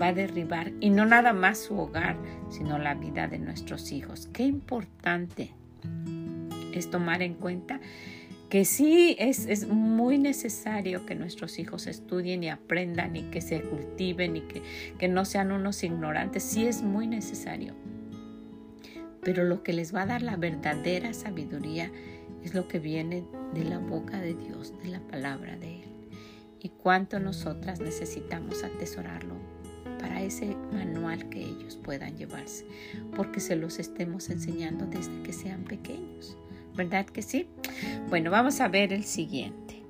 va 0.00 0.08
a 0.08 0.12
derribar 0.12 0.72
y 0.80 0.90
no 0.90 1.06
nada 1.06 1.32
más 1.32 1.58
su 1.58 1.78
hogar, 1.78 2.16
sino 2.50 2.78
la 2.78 2.94
vida 2.94 3.28
de 3.28 3.38
nuestros 3.38 3.92
hijos. 3.92 4.28
Qué 4.32 4.42
importante 4.42 5.54
es 6.78 6.90
tomar 6.90 7.22
en 7.22 7.34
cuenta 7.34 7.80
que 8.48 8.64
sí 8.64 9.14
es, 9.18 9.46
es, 9.46 9.68
muy 9.68 10.16
necesario 10.16 11.04
que 11.04 11.14
nuestros 11.14 11.58
hijos 11.58 11.86
estudien 11.86 12.42
y 12.42 12.48
aprendan 12.48 13.14
y 13.14 13.24
que 13.24 13.42
se 13.42 13.60
cultiven 13.60 14.36
y 14.36 14.40
que, 14.40 14.62
que 14.98 15.08
no 15.08 15.26
sean 15.26 15.52
unos 15.52 15.84
ignorantes, 15.84 16.44
sí 16.44 16.66
es 16.66 16.82
muy 16.82 17.06
necesario. 17.06 17.74
Pero 19.22 19.44
lo 19.44 19.62
que 19.62 19.74
les 19.74 19.94
va 19.94 20.02
a 20.02 20.06
dar 20.06 20.22
la 20.22 20.36
verdadera 20.36 21.12
sabiduría 21.12 21.90
es 22.42 22.54
lo 22.54 22.68
que 22.68 22.78
viene 22.78 23.24
de 23.52 23.64
la 23.64 23.78
boca 23.78 24.20
de 24.20 24.34
Dios, 24.34 24.72
de 24.82 24.88
la 24.88 25.00
palabra 25.00 25.58
de 25.58 25.82
Él. 25.82 25.88
Y 26.60 26.70
cuánto 26.70 27.20
nosotras 27.20 27.80
necesitamos 27.80 28.64
atesorarlo 28.64 29.34
para 30.00 30.22
ese 30.22 30.56
manual 30.72 31.28
que 31.28 31.40
ellos 31.40 31.76
puedan 31.76 32.16
llevarse, 32.16 32.64
porque 33.14 33.40
se 33.40 33.56
los 33.56 33.78
estemos 33.78 34.30
enseñando 34.30 34.86
desde 34.86 35.22
que 35.22 35.32
sean 35.32 35.64
pequeños. 35.64 36.36
¿Verdad 36.78 37.06
que 37.06 37.22
sí? 37.22 37.48
Bueno, 38.08 38.30
vamos 38.30 38.60
a 38.60 38.68
ver 38.68 38.92
el 38.92 39.02
siguiente. 39.02 39.82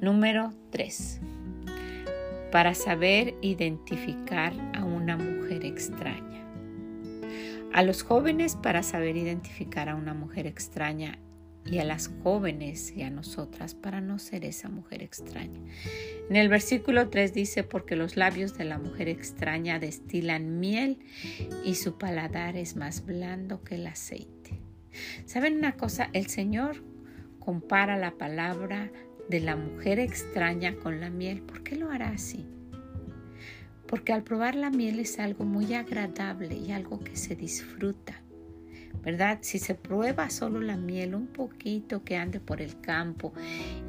Número 0.00 0.52
3. 0.70 1.20
Para 2.52 2.74
saber 2.74 3.34
identificar 3.42 4.52
a 4.72 4.84
una 4.84 5.16
mujer 5.16 5.64
extraña. 5.64 6.46
A 7.72 7.82
los 7.82 8.04
jóvenes 8.04 8.54
para 8.54 8.84
saber 8.84 9.16
identificar 9.16 9.88
a 9.88 9.96
una 9.96 10.14
mujer 10.14 10.46
extraña 10.46 11.18
y 11.66 11.78
a 11.78 11.84
las 11.84 12.08
jóvenes 12.22 12.92
y 12.96 13.02
a 13.02 13.10
nosotras 13.10 13.74
para 13.74 14.00
no 14.00 14.20
ser 14.20 14.44
esa 14.44 14.68
mujer 14.68 15.02
extraña. 15.02 15.60
En 16.30 16.36
el 16.36 16.48
versículo 16.48 17.10
3 17.10 17.34
dice, 17.34 17.64
porque 17.64 17.96
los 17.96 18.16
labios 18.16 18.56
de 18.56 18.64
la 18.64 18.78
mujer 18.78 19.08
extraña 19.08 19.80
destilan 19.80 20.60
miel 20.60 21.00
y 21.64 21.74
su 21.74 21.98
paladar 21.98 22.56
es 22.56 22.76
más 22.76 23.04
blando 23.04 23.64
que 23.64 23.74
el 23.74 23.88
aceite. 23.88 24.37
¿Saben 25.24 25.56
una 25.56 25.72
cosa? 25.72 26.10
El 26.12 26.26
Señor 26.26 26.82
compara 27.38 27.96
la 27.96 28.12
palabra 28.12 28.90
de 29.28 29.40
la 29.40 29.56
mujer 29.56 29.98
extraña 29.98 30.76
con 30.76 31.00
la 31.00 31.10
miel. 31.10 31.42
¿Por 31.42 31.62
qué 31.62 31.76
lo 31.76 31.90
hará 31.90 32.10
así? 32.10 32.46
Porque 33.86 34.12
al 34.12 34.22
probar 34.22 34.54
la 34.54 34.70
miel 34.70 35.00
es 35.00 35.18
algo 35.18 35.44
muy 35.44 35.74
agradable 35.74 36.56
y 36.56 36.72
algo 36.72 36.98
que 37.00 37.16
se 37.16 37.36
disfruta. 37.36 38.22
¿verdad? 39.02 39.38
Si 39.42 39.58
se 39.58 39.74
prueba 39.74 40.30
solo 40.30 40.60
la 40.60 40.76
miel, 40.76 41.14
un 41.14 41.28
poquito 41.28 42.04
que 42.04 42.16
ande 42.16 42.40
por 42.40 42.60
el 42.60 42.80
campo 42.80 43.32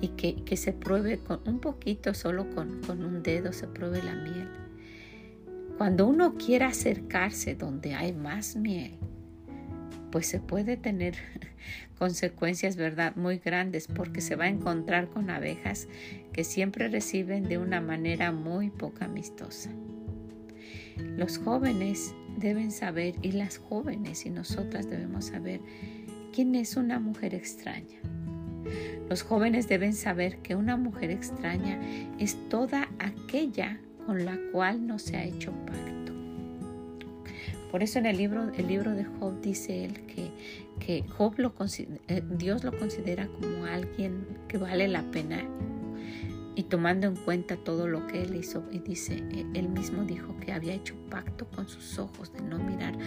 y 0.01 0.09
que, 0.09 0.57
se 0.57 0.73
pruebe 0.73 1.19
con 1.19 1.41
un 1.45 1.59
poquito, 1.59 2.13
solo 2.13 2.49
con, 2.51 2.81
con 2.81 3.03
un 3.03 3.23
dedo 3.23 3.51
se 3.53 3.67
pruebe 3.67 4.01
la 4.03 4.15
miel. 4.15 4.47
Cuando 5.77 6.07
uno 6.07 6.35
quiere 6.35 6.65
acercarse 6.65 7.55
donde 7.55 7.95
hay 7.95 8.13
más 8.13 8.55
miel, 8.55 8.97
pues 10.11 10.27
se 10.27 10.39
puede 10.39 10.77
tener 10.77 11.15
consecuencias, 11.97 12.75
¿verdad? 12.75 13.15
Muy 13.15 13.37
grandes 13.37 13.87
porque 13.87 14.21
se 14.21 14.35
va 14.35 14.45
a 14.45 14.49
encontrar 14.49 15.09
con 15.09 15.29
abejas 15.29 15.87
que 16.33 16.43
siempre 16.43 16.87
reciben 16.87 17.43
de 17.43 17.57
una 17.57 17.81
manera 17.81 18.31
muy 18.31 18.69
poco 18.69 19.03
amistosa. 19.03 19.69
Los 21.17 21.37
jóvenes 21.37 22.13
deben 22.37 22.71
saber 22.71 23.15
y 23.21 23.31
las 23.33 23.57
jóvenes 23.57 24.25
y 24.25 24.29
nosotras 24.29 24.89
debemos 24.89 25.25
saber 25.25 25.61
quién 26.33 26.55
es 26.55 26.75
una 26.75 26.99
mujer 26.99 27.33
extraña. 27.33 27.99
Los 29.09 29.23
jóvenes 29.23 29.67
deben 29.67 29.93
saber 29.93 30.37
que 30.37 30.55
una 30.55 30.77
mujer 30.77 31.11
extraña 31.11 31.79
es 32.19 32.37
toda 32.49 32.89
aquella 32.99 33.79
con 34.05 34.25
la 34.25 34.37
cual 34.51 34.85
no 34.85 34.99
se 34.99 35.17
ha 35.17 35.23
hecho 35.23 35.51
pacto. 35.65 35.98
Por 37.71 37.83
eso 37.83 37.99
en 37.99 38.05
el 38.05 38.17
libro, 38.17 38.51
el 38.55 38.67
libro 38.67 38.91
de 38.91 39.05
Job 39.05 39.39
dice 39.41 39.85
él 39.85 40.05
que, 40.05 40.31
que 40.79 41.03
Job 41.07 41.35
lo, 41.37 41.53
eh, 42.07 42.23
Dios 42.31 42.63
lo 42.63 42.77
considera 42.77 43.27
como 43.27 43.65
alguien 43.65 44.25
que 44.47 44.57
vale 44.57 44.87
la 44.87 45.03
pena 45.11 45.43
y 46.59 46.63
tomando 46.63 47.07
en 47.07 47.15
cuenta 47.15 47.55
todo 47.55 47.87
lo 47.87 48.05
que 48.07 48.21
él 48.21 48.35
hizo 48.35 48.65
y 48.69 48.79
dice, 48.79 49.23
e, 49.31 49.45
él 49.53 49.69
mismo 49.69 50.03
dijo 50.03 50.35
que 50.41 50.51
había 50.51 50.73
hecho 50.73 50.93
pacto 51.09 51.47
con 51.47 51.69
sus 51.69 51.97
ojos 51.99 52.33
de 52.33 52.41
no 52.41 52.59
mirar 52.59 52.97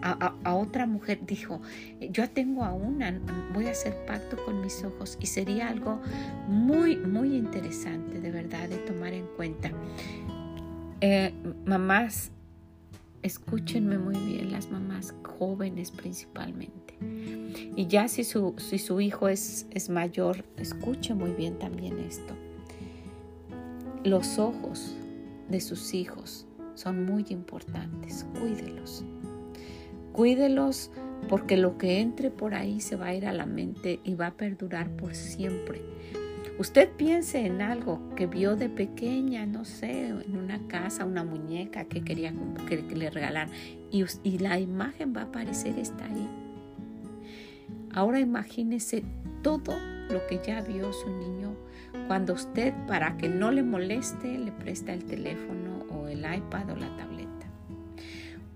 a, 0.00 0.34
a, 0.42 0.54
otra 0.54 0.86
mujer, 0.86 1.18
dijo, 1.26 1.60
yo 2.00 2.30
tengo 2.30 2.64
a 2.64 2.72
una, 2.72 3.20
voy 3.52 3.66
a 3.66 3.72
hacer 3.72 3.94
pacto 4.06 4.42
con 4.46 4.62
mis 4.62 4.82
ojos 4.82 5.18
y 5.20 5.26
sería 5.26 5.68
algo 5.68 6.00
muy, 6.48 6.96
muy 6.96 7.36
interesante 7.36 8.18
de 8.18 8.30
verdad 8.30 8.70
de 8.70 8.78
tomar 8.78 9.12
en 9.12 9.26
cuenta. 9.36 9.70
Eh, 11.02 11.34
mamás, 11.66 12.32
escúchenme 13.22 13.98
muy 13.98 14.16
bien, 14.16 14.52
las 14.52 14.70
mamás 14.70 15.14
jóvenes 15.38 15.90
principalmente. 15.90 16.96
Y 17.76 17.86
ya 17.86 18.08
si 18.08 18.24
su, 18.24 18.54
si 18.58 18.78
su 18.78 19.00
hijo 19.00 19.28
es, 19.28 19.66
es 19.70 19.88
mayor, 19.88 20.44
escuche 20.56 21.14
muy 21.14 21.32
bien 21.32 21.58
también 21.58 21.98
esto. 21.98 22.34
Los 24.04 24.38
ojos 24.38 24.94
de 25.48 25.60
sus 25.60 25.94
hijos 25.94 26.46
son 26.74 27.04
muy 27.04 27.26
importantes, 27.28 28.26
cuídelos. 28.38 29.04
Cuídelos 30.12 30.90
porque 31.28 31.56
lo 31.56 31.78
que 31.78 32.00
entre 32.00 32.30
por 32.30 32.54
ahí 32.54 32.80
se 32.80 32.96
va 32.96 33.06
a 33.06 33.14
ir 33.14 33.26
a 33.26 33.32
la 33.32 33.46
mente 33.46 34.00
y 34.04 34.14
va 34.14 34.28
a 34.28 34.34
perdurar 34.34 34.90
por 34.96 35.14
siempre. 35.14 35.80
Usted 36.58 36.90
piense 36.90 37.46
en 37.46 37.62
algo 37.62 38.14
que 38.14 38.26
vio 38.26 38.56
de 38.56 38.68
pequeña, 38.68 39.46
no 39.46 39.64
sé, 39.64 40.08
en 40.08 40.36
una 40.36 40.66
casa, 40.68 41.04
una 41.04 41.24
muñeca 41.24 41.84
que 41.84 42.02
quería 42.02 42.32
que, 42.68 42.82
le 42.82 43.10
regalaran 43.10 43.50
y, 43.90 44.04
y 44.22 44.38
la 44.38 44.58
imagen 44.58 45.14
va 45.16 45.22
a 45.22 45.24
aparecer, 45.24 45.78
está 45.78 46.04
ahí. 46.04 46.28
Ahora 47.94 48.20
imagínese 48.20 49.02
todo 49.42 49.74
lo 50.08 50.26
que 50.26 50.40
ya 50.46 50.60
vio 50.60 50.92
su 50.92 51.08
niño 51.08 51.56
cuando 52.06 52.34
usted, 52.34 52.74
para 52.86 53.16
que 53.16 53.28
no 53.28 53.50
le 53.50 53.62
moleste, 53.62 54.38
le 54.38 54.52
presta 54.52 54.92
el 54.92 55.04
teléfono 55.04 55.84
o 55.90 56.08
el 56.08 56.20
iPad 56.20 56.70
o 56.70 56.76
la 56.76 56.94
tableta. 56.96 57.21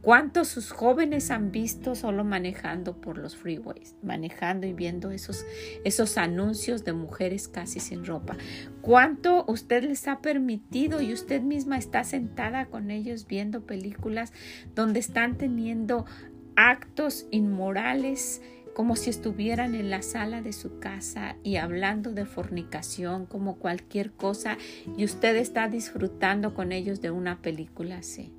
¿Cuántos 0.06 0.46
sus 0.46 0.70
jóvenes 0.70 1.32
han 1.32 1.50
visto 1.50 1.96
solo 1.96 2.22
manejando 2.22 3.00
por 3.00 3.18
los 3.18 3.36
freeways, 3.36 3.96
manejando 4.04 4.64
y 4.68 4.72
viendo 4.72 5.10
esos, 5.10 5.44
esos 5.84 6.16
anuncios 6.16 6.84
de 6.84 6.92
mujeres 6.92 7.48
casi 7.48 7.80
sin 7.80 8.04
ropa? 8.04 8.36
¿Cuánto 8.82 9.44
usted 9.48 9.82
les 9.82 10.06
ha 10.06 10.20
permitido 10.20 11.00
y 11.00 11.12
usted 11.12 11.42
misma 11.42 11.76
está 11.76 12.04
sentada 12.04 12.66
con 12.66 12.92
ellos 12.92 13.26
viendo 13.26 13.66
películas 13.66 14.32
donde 14.76 15.00
están 15.00 15.38
teniendo 15.38 16.06
actos 16.54 17.26
inmorales? 17.32 18.42
como 18.76 18.94
si 18.94 19.08
estuvieran 19.08 19.74
en 19.74 19.88
la 19.88 20.02
sala 20.02 20.42
de 20.42 20.52
su 20.52 20.78
casa 20.78 21.36
y 21.42 21.56
hablando 21.56 22.12
de 22.12 22.26
fornicación 22.26 23.24
como 23.24 23.56
cualquier 23.56 24.12
cosa 24.12 24.58
y 24.98 25.06
usted 25.06 25.34
está 25.36 25.66
disfrutando 25.68 26.52
con 26.52 26.72
ellos 26.72 27.00
de 27.00 27.10
una 27.10 27.40
película 27.40 27.96
así. 27.96 28.34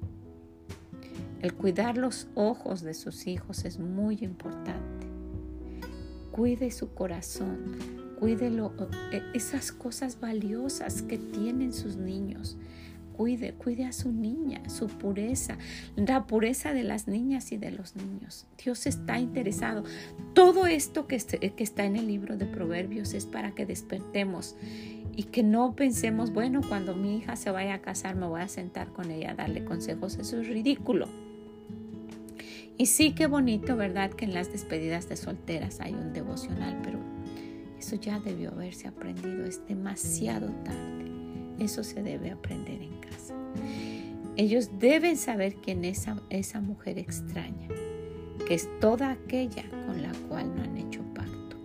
El 1.42 1.54
cuidar 1.54 1.98
los 1.98 2.28
ojos 2.34 2.82
de 2.82 2.94
sus 2.94 3.28
hijos 3.28 3.64
es 3.66 3.80
muy 3.80 4.18
importante. 4.22 5.08
Cuide 6.32 6.72
su 6.72 6.94
corazón, 6.94 7.78
cuide 8.20 8.48
eh, 8.48 9.22
esas 9.34 9.72
cosas 9.72 10.20
valiosas 10.20 11.04
que 11.04 11.18
tienen 11.18 11.74
sus 11.74 11.96
niños. 11.96 12.58
Cuide, 13.14 13.54
cuide 13.54 13.86
a 13.86 13.94
su 13.94 14.12
niña, 14.12 14.70
su 14.70 14.88
pureza, 14.88 15.58
la 15.96 16.28
pureza 16.28 16.74
de 16.74 16.84
las 16.84 17.08
niñas 17.08 17.52
y 17.52 17.58
de 17.58 17.72
los 17.72 17.96
niños. 17.96 18.46
Dios 18.64 18.86
está 18.86 19.20
interesado. 19.20 19.84
Todo 20.34 20.68
esto 20.68 21.08
que, 21.08 21.18
que 21.18 21.64
está 21.64 21.86
en 21.86 21.96
el 21.96 22.06
libro 22.06 22.38
de 22.38 22.46
Proverbios 22.46 23.16
es 23.16 23.26
para 23.26 23.54
que 23.56 23.66
despertemos 23.66 24.56
y 25.16 25.24
que 25.24 25.42
no 25.42 25.76
pensemos, 25.76 26.32
bueno, 26.32 26.62
cuando 26.68 26.96
mi 26.96 27.18
hija 27.18 27.36
se 27.36 27.50
vaya 27.50 27.74
a 27.74 27.82
casar 27.82 28.16
me 28.16 28.28
voy 28.28 28.42
a 28.42 28.48
sentar 28.48 28.90
con 28.90 29.10
ella 29.10 29.32
a 29.32 29.36
darle 29.36 29.66
consejos. 29.66 30.18
Eso 30.18 30.40
es 30.40 30.48
ridículo. 30.48 31.27
Y 32.78 32.86
sí, 32.86 33.14
qué 33.14 33.26
bonito, 33.26 33.76
¿verdad? 33.76 34.12
Que 34.12 34.26
en 34.26 34.34
las 34.36 34.52
despedidas 34.52 35.10
de 35.10 35.18
solteras 35.18 35.80
hay 35.82 35.94
un 35.94 36.14
devocional, 36.14 36.80
pero 36.84 37.00
eso 37.80 37.96
ya 37.96 38.20
debió 38.20 38.52
haberse 38.52 38.88
aprendido, 38.88 39.46
es 39.46 39.66
demasiado 39.68 40.48
tarde. 40.64 41.12
Eso 41.58 41.84
se 41.84 42.04
debe 42.04 42.30
aprender 42.30 42.84
en 42.84 43.00
casa. 43.00 43.34
Ellos 44.36 44.70
deben 44.78 45.18
saber 45.18 45.56
quién 45.56 45.84
es 45.86 46.02
esa, 46.02 46.22
esa 46.30 46.62
mujer 46.62 47.00
extraña, 47.00 47.68
que 48.48 48.54
es 48.54 48.70
toda 48.80 49.12
aquella 49.12 49.64
con 49.88 50.04
la 50.04 50.12
cual 50.30 50.56
no 50.56 50.62
han 50.62 50.78
hecho 50.78 51.02
pacto. 51.16 51.58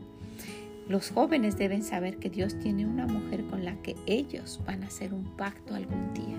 Los 0.88 1.10
jóvenes 1.10 1.58
deben 1.58 1.82
saber 1.82 2.16
que 2.16 2.30
Dios 2.30 2.58
tiene 2.58 2.86
una 2.86 3.06
mujer 3.06 3.44
con 3.44 3.66
la 3.66 3.76
que 3.82 3.96
ellos 4.06 4.60
van 4.66 4.82
a 4.82 4.86
hacer 4.86 5.12
un 5.12 5.24
pacto 5.36 5.74
algún 5.74 6.14
día 6.14 6.38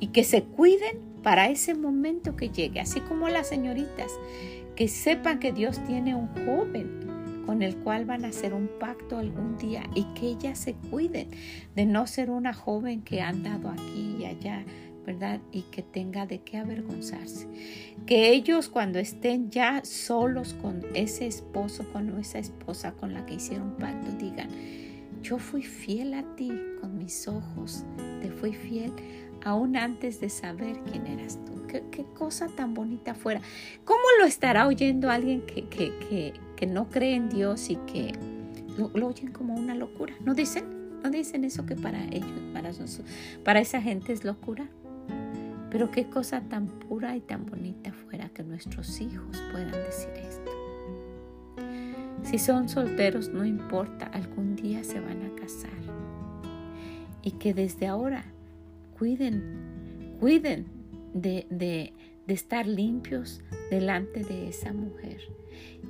y 0.00 0.08
que 0.08 0.24
se 0.24 0.42
cuiden 0.42 0.98
para 1.26 1.48
ese 1.48 1.74
momento 1.74 2.36
que 2.36 2.50
llegue, 2.50 2.78
así 2.78 3.00
como 3.00 3.28
las 3.28 3.48
señoritas, 3.48 4.12
que 4.76 4.86
sepan 4.86 5.40
que 5.40 5.50
Dios 5.50 5.84
tiene 5.84 6.14
un 6.14 6.28
joven 6.28 7.00
con 7.44 7.62
el 7.62 7.74
cual 7.78 8.04
van 8.04 8.24
a 8.24 8.28
hacer 8.28 8.54
un 8.54 8.70
pacto 8.78 9.18
algún 9.18 9.58
día 9.58 9.82
y 9.96 10.04
que 10.14 10.28
ellas 10.28 10.56
se 10.56 10.74
cuiden 10.74 11.26
de 11.74 11.84
no 11.84 12.06
ser 12.06 12.30
una 12.30 12.54
joven 12.54 13.02
que 13.02 13.22
ha 13.22 13.30
andado 13.30 13.70
aquí 13.70 14.18
y 14.20 14.24
allá 14.24 14.64
¿verdad? 15.04 15.40
Y 15.50 15.62
que 15.62 15.82
tenga 15.82 16.26
de 16.26 16.42
qué 16.42 16.58
avergonzarse. 16.58 17.48
Que 18.06 18.30
ellos 18.30 18.68
cuando 18.68 19.00
estén 19.00 19.50
ya 19.50 19.84
solos 19.84 20.54
con 20.54 20.84
ese 20.94 21.26
esposo, 21.26 21.84
con 21.92 22.16
esa 22.20 22.38
esposa 22.38 22.92
con 22.92 23.14
la 23.14 23.26
que 23.26 23.34
hicieron 23.34 23.76
pacto, 23.76 24.12
digan, 24.12 24.48
yo 25.22 25.38
fui 25.38 25.62
fiel 25.62 26.14
a 26.14 26.22
ti 26.36 26.52
con 26.80 26.98
mis 26.98 27.26
ojos, 27.26 27.84
te 28.20 28.30
fui 28.30 28.52
fiel 28.52 28.92
aún 29.46 29.76
antes 29.76 30.20
de 30.20 30.28
saber 30.28 30.80
quién 30.90 31.06
eras 31.06 31.38
tú. 31.46 31.52
Qué, 31.68 32.04
cosa 32.14 32.48
tan 32.48 32.74
bonita 32.74 33.14
fuera. 33.14 33.40
¿Cómo 33.84 34.02
lo 34.18 34.26
estará 34.26 34.66
oyendo 34.66 35.08
alguien 35.10 35.42
que, 35.42 35.68
que, 35.68 36.32
que, 36.56 36.66
no 36.66 36.88
cree 36.88 37.14
en 37.14 37.28
Dios 37.28 37.70
y 37.70 37.76
que 37.76 38.12
lo, 38.76 39.06
oyen 39.06 39.30
como 39.30 39.54
una 39.54 39.74
locura? 39.74 40.14
¿No 40.24 40.34
dicen? 40.34 40.64
¿No 41.02 41.10
dicen 41.10 41.44
eso 41.44 41.64
que 41.64 41.76
para 41.76 42.02
ellos, 42.06 42.28
para, 42.52 42.72
para 43.44 43.60
esa 43.60 43.80
gente 43.80 44.12
es 44.12 44.24
locura? 44.24 44.66
Pero 45.70 45.90
qué 45.90 46.06
cosa 46.06 46.40
tan 46.40 46.66
pura 46.66 47.14
y 47.14 47.20
tan 47.20 47.46
bonita 47.46 47.92
fuera 47.92 48.30
que 48.30 48.42
nuestros 48.42 49.00
hijos 49.00 49.40
puedan 49.52 49.70
decir 49.70 50.10
esto. 50.16 50.50
Si 52.24 52.38
son 52.38 52.68
solteros, 52.68 53.28
no 53.28 53.44
importa, 53.44 54.06
algún 54.06 54.56
día 54.56 54.82
se 54.82 54.98
van 54.98 55.22
a 55.22 55.36
casar. 55.36 55.70
Y 57.22 57.32
que 57.32 57.54
desde 57.54 57.86
ahora 57.86 58.24
cuiden, 58.98 60.16
cuiden 60.20 60.66
de, 61.14 61.46
de, 61.50 61.92
de 62.26 62.34
estar 62.34 62.66
limpios 62.66 63.42
delante 63.70 64.24
de 64.24 64.48
esa 64.48 64.72
mujer 64.72 65.20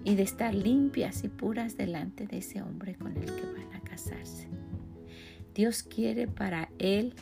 y 0.04 0.14
de 0.14 0.22
estar 0.22 0.54
limpias 0.54 1.24
y 1.24 1.28
puras 1.28 1.76
delante 1.76 2.26
de 2.26 2.38
ese 2.38 2.62
hombre 2.62 2.94
con 2.94 3.16
el 3.16 3.24
que 3.24 3.42
van 3.42 3.72
a 3.74 3.80
casarse. 3.80 4.48
Dios 5.54 5.82
quiere 5.82 6.26
para 6.28 6.68
él, 6.78 7.14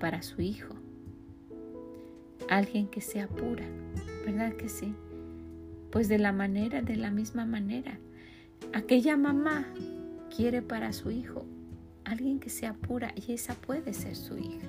para 0.00 0.22
su 0.22 0.40
hijo, 0.40 0.74
alguien 2.48 2.88
que 2.88 3.00
sea 3.00 3.28
pura, 3.28 3.64
¿verdad 4.24 4.54
que 4.54 4.68
sí? 4.68 4.94
Pues 5.90 6.08
de 6.08 6.18
la 6.18 6.32
manera, 6.32 6.80
de 6.82 6.96
la 6.96 7.10
misma 7.10 7.44
manera, 7.44 7.98
aquella 8.72 9.16
mamá 9.16 9.66
quiere 10.34 10.62
para 10.62 10.92
su 10.92 11.10
hijo 11.10 11.44
alguien 12.04 12.40
que 12.40 12.48
sea 12.48 12.72
pura 12.72 13.12
y 13.14 13.32
esa 13.32 13.54
puede 13.54 13.92
ser 13.92 14.16
su 14.16 14.38
hija. 14.38 14.66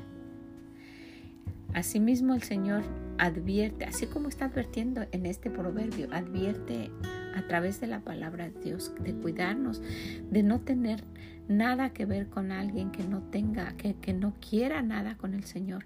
Asimismo 1.73 2.33
el 2.33 2.43
Señor 2.43 2.83
advierte, 3.17 3.85
así 3.85 4.07
como 4.07 4.29
está 4.29 4.45
advirtiendo 4.45 5.05
en 5.11 5.25
este 5.25 5.49
proverbio, 5.49 6.07
advierte 6.11 6.91
a 7.35 7.47
través 7.47 7.79
de 7.79 7.87
la 7.87 7.99
palabra 7.99 8.49
de 8.49 8.59
Dios 8.59 8.93
de 8.99 9.13
cuidarnos, 9.13 9.81
de 10.29 10.43
no 10.43 10.61
tener 10.61 11.03
nada 11.47 11.91
que 11.91 12.05
ver 12.05 12.27
con 12.27 12.51
alguien 12.51 12.91
que 12.91 13.03
no 13.03 13.21
tenga, 13.21 13.75
que, 13.77 13.95
que 13.95 14.13
no 14.13 14.33
quiera 14.39 14.81
nada 14.81 15.15
con 15.15 15.33
el 15.33 15.43
Señor. 15.43 15.85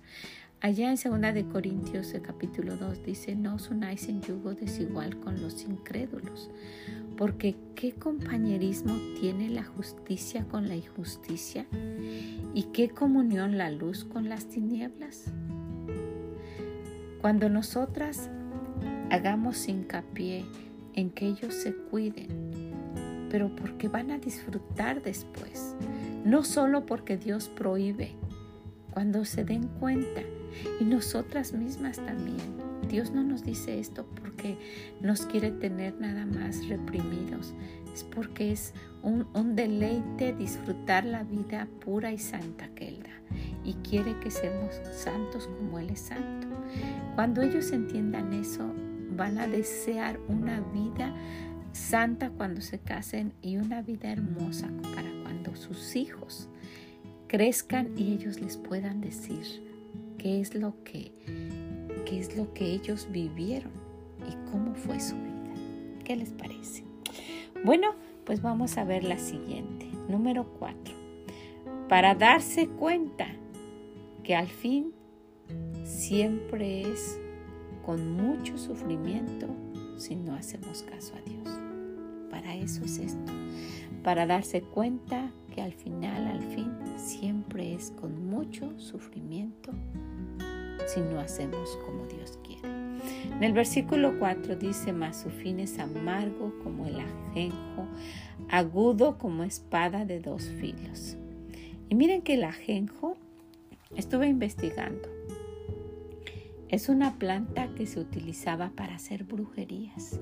Allá 0.62 0.90
en 0.90 0.98
segunda 0.98 1.34
de 1.34 1.46
Corintios 1.46 2.14
el 2.14 2.22
capítulo 2.22 2.78
2 2.78 3.04
dice, 3.04 3.36
no 3.36 3.56
os 3.56 3.70
unáis 3.70 4.08
en 4.08 4.22
yugo 4.22 4.54
desigual 4.54 5.20
con 5.20 5.42
los 5.42 5.64
incrédulos, 5.64 6.50
porque 7.18 7.58
¿qué 7.76 7.92
compañerismo 7.92 8.96
tiene 9.20 9.50
la 9.50 9.66
justicia 9.66 10.46
con 10.46 10.70
la 10.70 10.78
injusticia? 10.78 11.66
¿Y 12.54 12.64
qué 12.72 12.90
comunión 12.90 13.58
la 13.58 13.72
luz 13.72 14.06
con 14.06 14.30
las 14.30 14.48
tinieblas? 14.48 15.34
Cuando 17.24 17.48
nosotras 17.48 18.30
hagamos 19.10 19.70
hincapié 19.70 20.44
en 20.94 21.10
que 21.10 21.26
ellos 21.26 21.54
se 21.54 21.74
cuiden, 21.74 22.28
pero 23.30 23.56
porque 23.56 23.88
van 23.88 24.12
a 24.12 24.18
disfrutar 24.18 25.02
después, 25.02 25.74
no 26.26 26.44
solo 26.44 26.86
porque 26.86 27.16
Dios 27.16 27.48
prohíbe, 27.48 28.12
cuando 28.92 29.24
se 29.24 29.46
den 29.46 29.70
cuenta 29.80 30.22
y 30.82 30.84
nosotras 30.84 31.54
mismas 31.54 31.96
también. 31.96 32.58
Dios 32.90 33.12
no 33.12 33.24
nos 33.24 33.46
dice 33.46 33.80
esto 33.80 34.06
porque 34.22 34.58
nos 35.00 35.26
quiere 35.26 35.52
tener 35.52 35.94
nada 36.02 36.26
más 36.26 36.68
reprimidos, 36.68 37.54
es 37.94 38.04
porque 38.04 38.52
es 38.52 38.74
un, 39.02 39.56
deleite 39.56 40.34
disfrutar 40.34 41.06
la 41.06 41.24
vida 41.24 41.70
pura 41.80 42.12
y 42.12 42.18
santa 42.18 42.68
que 42.76 42.90
Él 42.90 43.02
da 43.02 43.38
y 43.64 43.76
quiere 43.76 44.20
que 44.20 44.30
seamos 44.30 44.82
santos 44.92 45.48
como 45.48 45.80
Él 45.80 45.90
es 45.90 46.02
santo. 46.02 46.48
Cuando 47.16 47.42
ellos 47.42 47.72
entiendan 47.72 48.34
eso, 48.34 48.72
van 49.16 49.38
a 49.38 49.48
desear 49.48 50.20
una 50.28 50.62
vida 50.62 51.14
santa 51.72 52.30
cuando 52.32 52.62
se 52.62 52.80
casen 52.80 53.34
y 53.42 53.58
una 53.58 53.82
vida 53.82 54.12
hermosa 54.12 54.70
para 54.96 55.10
cuando 55.24 55.56
sus 55.56 55.96
hijos 55.96 56.50
crezcan 57.28 57.98
y 57.98 58.14
ellos 58.14 58.40
les 58.40 58.58
puedan 58.58 59.02
decir, 59.02 59.64
qué 60.18 60.40
es 60.40 60.56
lo 60.56 60.76
que, 60.84 61.12
qué 62.06 62.20
es 62.20 62.38
lo 62.38 62.54
que 62.54 62.66
ellos 62.66 63.08
vivieron 63.12 63.72
y 64.30 64.52
cómo 64.52 64.74
fue 64.74 65.00
su 65.00 65.16
vida. 65.16 65.54
¿Qué 66.04 66.16
les 66.16 66.32
parece? 66.32 66.84
Bueno, 67.64 67.96
pues 68.24 68.42
vamos 68.42 68.78
a 68.78 68.84
ver 68.84 69.04
la 69.04 69.18
siguiente, 69.18 69.88
número 70.08 70.46
cuatro. 70.60 70.96
Para 71.90 72.16
darse 72.16 72.68
cuenta 72.68 73.28
que 74.24 74.36
al 74.36 74.48
fin 74.48 74.93
siempre 76.08 76.82
es 76.82 77.18
con 77.86 78.12
mucho 78.12 78.58
sufrimiento 78.58 79.48
si 79.96 80.18
no 80.18 80.36
hacemos 80.36 80.84
caso 80.84 81.14
a 81.16 81.22
Dios. 81.22 81.58
Para 82.30 82.56
eso 82.56 82.84
es 82.84 82.98
esto, 82.98 83.32
para 84.04 84.26
darse 84.26 84.62
cuenta 84.62 85.32
que 85.56 85.62
al 85.62 85.72
final, 85.72 86.28
al 86.28 86.44
fin, 86.44 86.74
siempre 86.98 87.74
es 87.74 87.92
con 87.92 88.28
mucho 88.28 88.78
sufrimiento 88.78 89.72
si 90.88 91.00
no 91.00 91.22
hacemos 91.22 91.78
como 91.86 92.06
Dios 92.08 92.38
quiere. 92.44 92.68
En 93.38 93.44
el 93.44 93.54
versículo 93.54 94.20
4 94.20 94.58
dice, 94.58 94.92
mas 94.92 95.22
su 95.22 95.30
fin 95.30 95.62
es 95.62 95.80
amargo 95.80 96.54
como 96.64 96.86
el 96.86 97.00
ajenjo, 97.00 97.88
agudo 98.50 99.18
como 99.18 99.46
espada 99.46 100.04
de 100.04 100.20
dos 100.20 100.44
filos. 100.60 101.16
Y 101.88 101.96
miren 101.96 102.24
que 102.24 102.34
el 102.34 102.44
ajenjo, 102.44 103.16
estuve 103.96 104.28
investigando, 104.28 105.08
es 106.74 106.90
una 106.90 107.20
planta 107.20 107.68
que 107.76 107.86
se 107.86 108.00
utilizaba 108.00 108.72
para 108.72 108.96
hacer 108.96 109.26
brujerías 109.26 110.20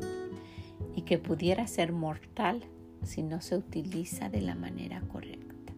y 0.97 1.03
que 1.03 1.17
pudiera 1.17 1.65
ser 1.65 1.93
mortal 1.93 2.61
si 3.03 3.23
no 3.23 3.39
se 3.39 3.55
utiliza 3.55 4.27
de 4.27 4.41
la 4.41 4.53
manera 4.53 4.99
correcta. 4.99 5.71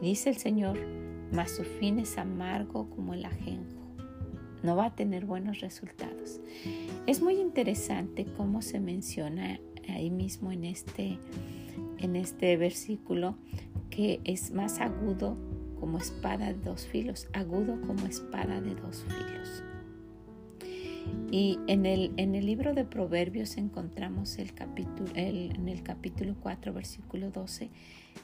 Dice 0.00 0.30
el 0.30 0.36
Señor, 0.36 0.78
mas 1.32 1.50
su 1.50 1.64
fin 1.64 1.98
es 1.98 2.18
amargo 2.18 2.88
como 2.88 3.14
el 3.14 3.24
ajenjo. 3.24 3.82
No 4.62 4.76
va 4.76 4.86
a 4.86 4.94
tener 4.94 5.26
buenos 5.26 5.58
resultados. 5.58 6.40
Es 7.08 7.20
muy 7.20 7.40
interesante 7.40 8.26
cómo 8.36 8.62
se 8.62 8.78
menciona 8.78 9.58
ahí 9.88 10.08
mismo 10.08 10.52
en 10.52 10.62
este, 10.62 11.18
en 11.98 12.14
este 12.14 12.56
versículo 12.56 13.34
que 13.90 14.20
es 14.22 14.52
más 14.52 14.78
agudo 14.78 15.36
como 15.80 15.98
espada 15.98 16.52
de 16.52 16.60
dos 16.60 16.86
filos, 16.86 17.28
agudo 17.32 17.80
como 17.82 18.06
espada 18.06 18.60
de 18.60 18.74
dos 18.74 19.04
filos. 19.04 19.62
Y 21.30 21.58
en 21.66 21.86
el, 21.86 22.12
en 22.16 22.34
el 22.34 22.46
libro 22.46 22.74
de 22.74 22.84
Proverbios 22.84 23.56
encontramos 23.56 24.38
el 24.38 24.52
capítulo, 24.54 25.10
en 25.14 25.68
el 25.68 25.82
capítulo 25.82 26.34
4, 26.40 26.72
versículo 26.72 27.30
12, 27.30 27.70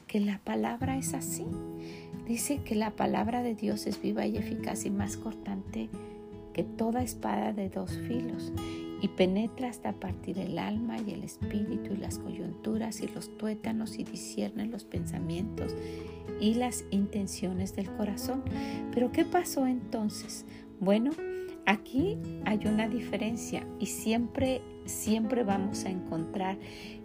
que 0.07 0.19
la 0.19 0.39
palabra 0.39 0.97
es 0.97 1.13
así. 1.13 1.45
Dice 2.27 2.61
que 2.63 2.75
la 2.75 2.91
palabra 2.91 3.43
de 3.43 3.55
Dios 3.55 3.87
es 3.87 4.01
viva 4.01 4.25
y 4.25 4.37
eficaz 4.37 4.85
y 4.85 4.89
más 4.89 5.17
cortante 5.17 5.89
que 6.53 6.63
toda 6.63 7.03
espada 7.03 7.53
de 7.53 7.69
dos 7.69 7.91
filos 8.07 8.53
y 9.03 9.09
penetra 9.09 9.67
hasta 9.67 9.91
partir 9.91 10.39
el 10.39 10.57
alma 10.57 10.95
y 10.97 11.11
el 11.11 11.25
espíritu 11.25 11.93
y 11.93 11.97
las 11.97 12.19
coyunturas 12.19 13.01
y 13.01 13.09
los 13.09 13.37
tuétanos 13.37 13.99
y 13.99 14.05
discierne 14.05 14.65
los 14.65 14.85
pensamientos 14.85 15.75
y 16.39 16.53
las 16.53 16.85
intenciones 16.89 17.75
del 17.75 17.93
corazón. 17.97 18.43
Pero 18.93 19.11
¿qué 19.11 19.25
pasó 19.25 19.67
entonces? 19.67 20.45
Bueno, 20.79 21.11
aquí 21.65 22.17
hay 22.45 22.65
una 22.65 22.87
diferencia 22.87 23.67
y 23.77 23.87
siempre, 23.87 24.61
siempre 24.85 25.43
vamos 25.43 25.83
a 25.83 25.89
encontrar 25.89 26.57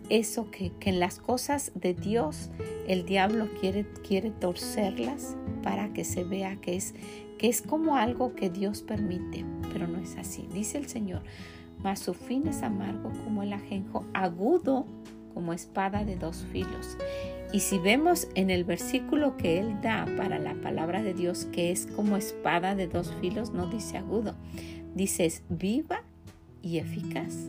eso 0.09 0.53
que, 0.53 0.70
en 0.83 1.01
las 1.01 1.18
cosas 1.18 1.73
de 1.75 1.95
Dios 1.95 2.51
el 2.87 3.07
diablo 3.07 3.49
quiere, 3.61 3.85
quiere 4.07 4.31
torcerlas 4.31 5.37
para 5.64 5.93
que 5.93 6.05
se 6.05 6.23
vea 6.23 6.61
que 6.61 6.77
es, 6.77 6.95
que 7.39 7.49
es 7.49 7.61
como 7.61 7.97
algo 7.97 8.37
que 8.37 8.51
Dios 8.51 8.83
permite, 8.83 9.45
pero 9.73 9.89
no 9.89 9.99
es 9.99 10.16
así. 10.16 10.49
Dice 10.55 10.79
el 10.79 10.87
Señor, 10.87 11.23
mas 11.83 12.01
su 12.01 12.14
fin 12.14 12.47
es 12.49 12.62
amargo 12.62 13.11
como 13.24 13.43
el 13.43 13.53
ajenjo, 13.53 14.05
agudo 14.14 14.87
como 15.35 15.53
espada 15.53 16.05
de 16.05 16.16
dos 16.16 16.45
filos. 16.51 16.97
Y 17.53 17.61
si 17.61 17.79
vemos 17.79 18.29
en 18.35 18.51
el 18.51 18.64
versículo 18.64 19.37
que 19.37 19.59
él 19.59 19.81
da 19.81 20.07
para 20.16 20.39
la 20.39 20.55
palabra 20.55 21.03
de 21.03 21.14
Dios, 21.14 21.47
que 21.47 21.70
es 21.70 21.87
como 21.87 22.16
espada 22.16 22.74
de 22.74 22.89
dos 22.89 23.14
filos, 23.20 23.53
no 23.53 23.66
dice 23.68 23.97
agudo, 23.97 24.35
dice 24.95 25.24
es 25.24 25.43
viva 25.49 26.03
y 26.62 26.79
eficaz. 26.79 27.47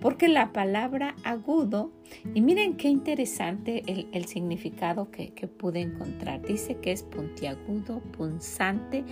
porque 0.00 0.28
la 0.28 0.52
palabra 0.52 1.16
agudo, 1.24 1.90
y 2.32 2.40
miren 2.40 2.76
qué 2.76 2.88
interesante 2.88 3.82
el, 4.12 4.24
significado 4.26 5.10
que, 5.10 5.30
que, 5.34 5.48
pude 5.48 5.80
encontrar. 5.80 6.40
Dice 6.40 6.76
que 6.76 6.92
es 6.92 7.02
puntiagudo, 7.02 8.00
punzante, 8.16 9.04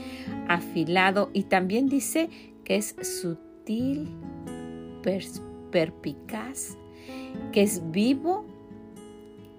afilado 0.46 1.30
y 1.32 1.42
también 1.42 1.88
dice 1.88 2.30
que 2.62 2.76
es 2.76 2.94
sutil, 3.02 3.45
perpicaz, 5.70 6.76
que 7.52 7.62
es 7.62 7.82
vivo, 7.90 8.44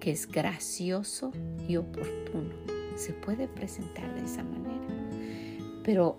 que 0.00 0.10
es 0.10 0.26
gracioso 0.26 1.32
y 1.68 1.76
oportuno. 1.76 2.54
Se 2.96 3.12
puede 3.12 3.48
presentar 3.48 4.12
de 4.14 4.24
esa 4.24 4.42
manera. 4.42 4.86
Pero 5.84 6.18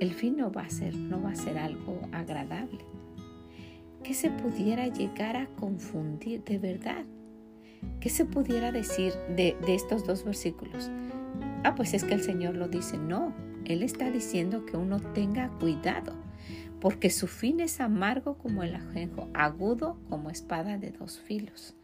el 0.00 0.12
fin 0.12 0.36
no 0.36 0.52
va 0.52 0.62
a 0.62 0.70
ser, 0.70 0.94
no 0.94 1.22
va 1.22 1.30
a 1.30 1.34
ser 1.34 1.58
algo 1.58 2.00
agradable. 2.12 2.84
Que 4.02 4.12
se 4.12 4.30
pudiera 4.30 4.86
llegar 4.88 5.36
a 5.36 5.46
confundir 5.46 6.44
de 6.44 6.58
verdad. 6.58 7.04
¿Qué 8.00 8.10
se 8.10 8.26
pudiera 8.26 8.70
decir 8.70 9.14
de, 9.34 9.56
de 9.64 9.74
estos 9.74 10.06
dos 10.06 10.24
versículos? 10.24 10.90
Ah, 11.64 11.74
pues 11.74 11.94
es 11.94 12.04
que 12.04 12.12
el 12.12 12.22
Señor 12.22 12.54
lo 12.56 12.68
dice. 12.68 12.98
No, 12.98 13.32
Él 13.64 13.82
está 13.82 14.10
diciendo 14.10 14.66
que 14.66 14.76
uno 14.76 15.00
tenga 15.00 15.48
cuidado, 15.58 16.12
porque 16.80 17.08
su 17.08 17.26
fin 17.26 17.60
es 17.60 17.80
amargo 17.80 18.36
como 18.36 18.62
el 18.62 18.74
ajenjo, 18.74 19.28
agudo 19.32 19.98
como 20.10 20.30
espada 20.30 20.76
de 20.76 20.90
dos 20.90 21.18
filos. 21.18 21.74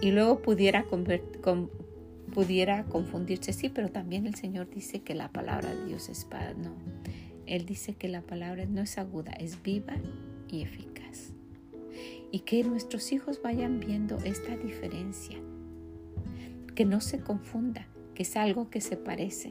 Y 0.00 0.10
luego 0.10 0.42
pudiera, 0.42 0.84
pudiera 2.34 2.84
confundirse, 2.84 3.52
sí, 3.52 3.68
pero 3.68 3.90
también 3.90 4.26
el 4.26 4.34
Señor 4.34 4.68
dice 4.68 5.00
que 5.00 5.14
la 5.14 5.28
palabra 5.28 5.74
de 5.74 5.86
Dios 5.86 6.10
es 6.10 6.18
espada. 6.18 6.52
No, 6.54 6.72
Él 7.46 7.64
dice 7.64 7.94
que 7.94 8.08
la 8.08 8.20
palabra 8.20 8.66
no 8.66 8.82
es 8.82 8.98
aguda, 8.98 9.32
es 9.32 9.62
viva 9.62 9.94
y 10.50 10.62
eficaz. 10.62 11.32
Y 12.30 12.40
que 12.40 12.64
nuestros 12.64 13.12
hijos 13.12 13.40
vayan 13.42 13.80
viendo 13.80 14.18
esta 14.18 14.56
diferencia, 14.56 15.38
que 16.74 16.84
no 16.84 17.00
se 17.00 17.20
confunda, 17.20 17.86
que 18.14 18.24
es 18.24 18.36
algo 18.36 18.70
que 18.70 18.80
se 18.80 18.96
parece, 18.96 19.50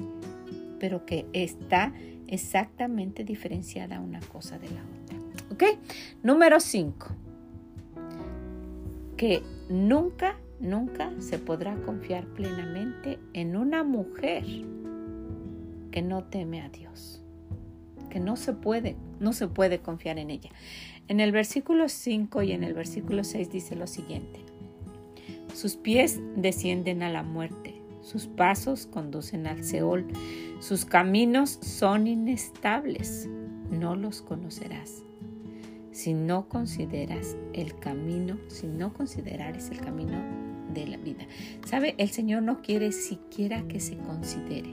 pero 0.81 1.05
que 1.05 1.27
está 1.31 1.93
exactamente 2.27 3.23
diferenciada 3.23 3.99
una 3.99 4.19
cosa 4.19 4.57
de 4.57 4.67
la 4.71 4.81
otra. 4.81 5.17
¿Ok? 5.51 5.79
Número 6.23 6.59
5. 6.59 7.07
Que 9.15 9.43
nunca, 9.69 10.39
nunca 10.59 11.11
se 11.19 11.37
podrá 11.37 11.75
confiar 11.85 12.25
plenamente 12.25 13.19
en 13.33 13.55
una 13.55 13.83
mujer 13.83 14.43
que 15.91 16.01
no 16.01 16.23
teme 16.23 16.63
a 16.63 16.69
Dios. 16.69 17.21
Que 18.09 18.19
no 18.19 18.35
se 18.35 18.53
puede, 18.53 18.95
no 19.19 19.33
se 19.33 19.47
puede 19.47 19.81
confiar 19.81 20.17
en 20.17 20.31
ella. 20.31 20.49
En 21.07 21.19
el 21.19 21.31
versículo 21.31 21.89
5 21.89 22.41
y 22.41 22.53
en 22.53 22.63
el 22.63 22.73
versículo 22.73 23.23
6 23.23 23.51
dice 23.51 23.75
lo 23.75 23.85
siguiente. 23.85 24.39
Sus 25.53 25.75
pies 25.75 26.19
descienden 26.35 27.03
a 27.03 27.11
la 27.11 27.21
muerte 27.21 27.81
sus 28.01 28.25
pasos 28.25 28.87
conducen 28.87 29.47
al 29.47 29.63
Seol, 29.63 30.07
sus 30.61 30.85
caminos 30.85 31.57
son 31.61 32.05
inestables, 32.05 33.27
no 33.71 33.95
los 33.95 34.21
conocerás. 34.21 35.01
Si 35.91 36.13
no 36.13 36.47
consideras 36.47 37.35
el 37.53 37.75
camino, 37.79 38.37
si 38.47 38.67
no 38.67 38.93
considerares 38.93 39.71
el 39.71 39.81
camino 39.81 40.21
de 40.71 40.85
la 40.85 40.97
vida. 40.97 41.25
¿Sabe? 41.65 41.95
El 41.97 42.09
Señor 42.09 42.43
no 42.43 42.61
quiere 42.61 42.91
siquiera 42.91 43.63
que 43.67 43.79
se 43.79 43.97
considere. 43.97 44.69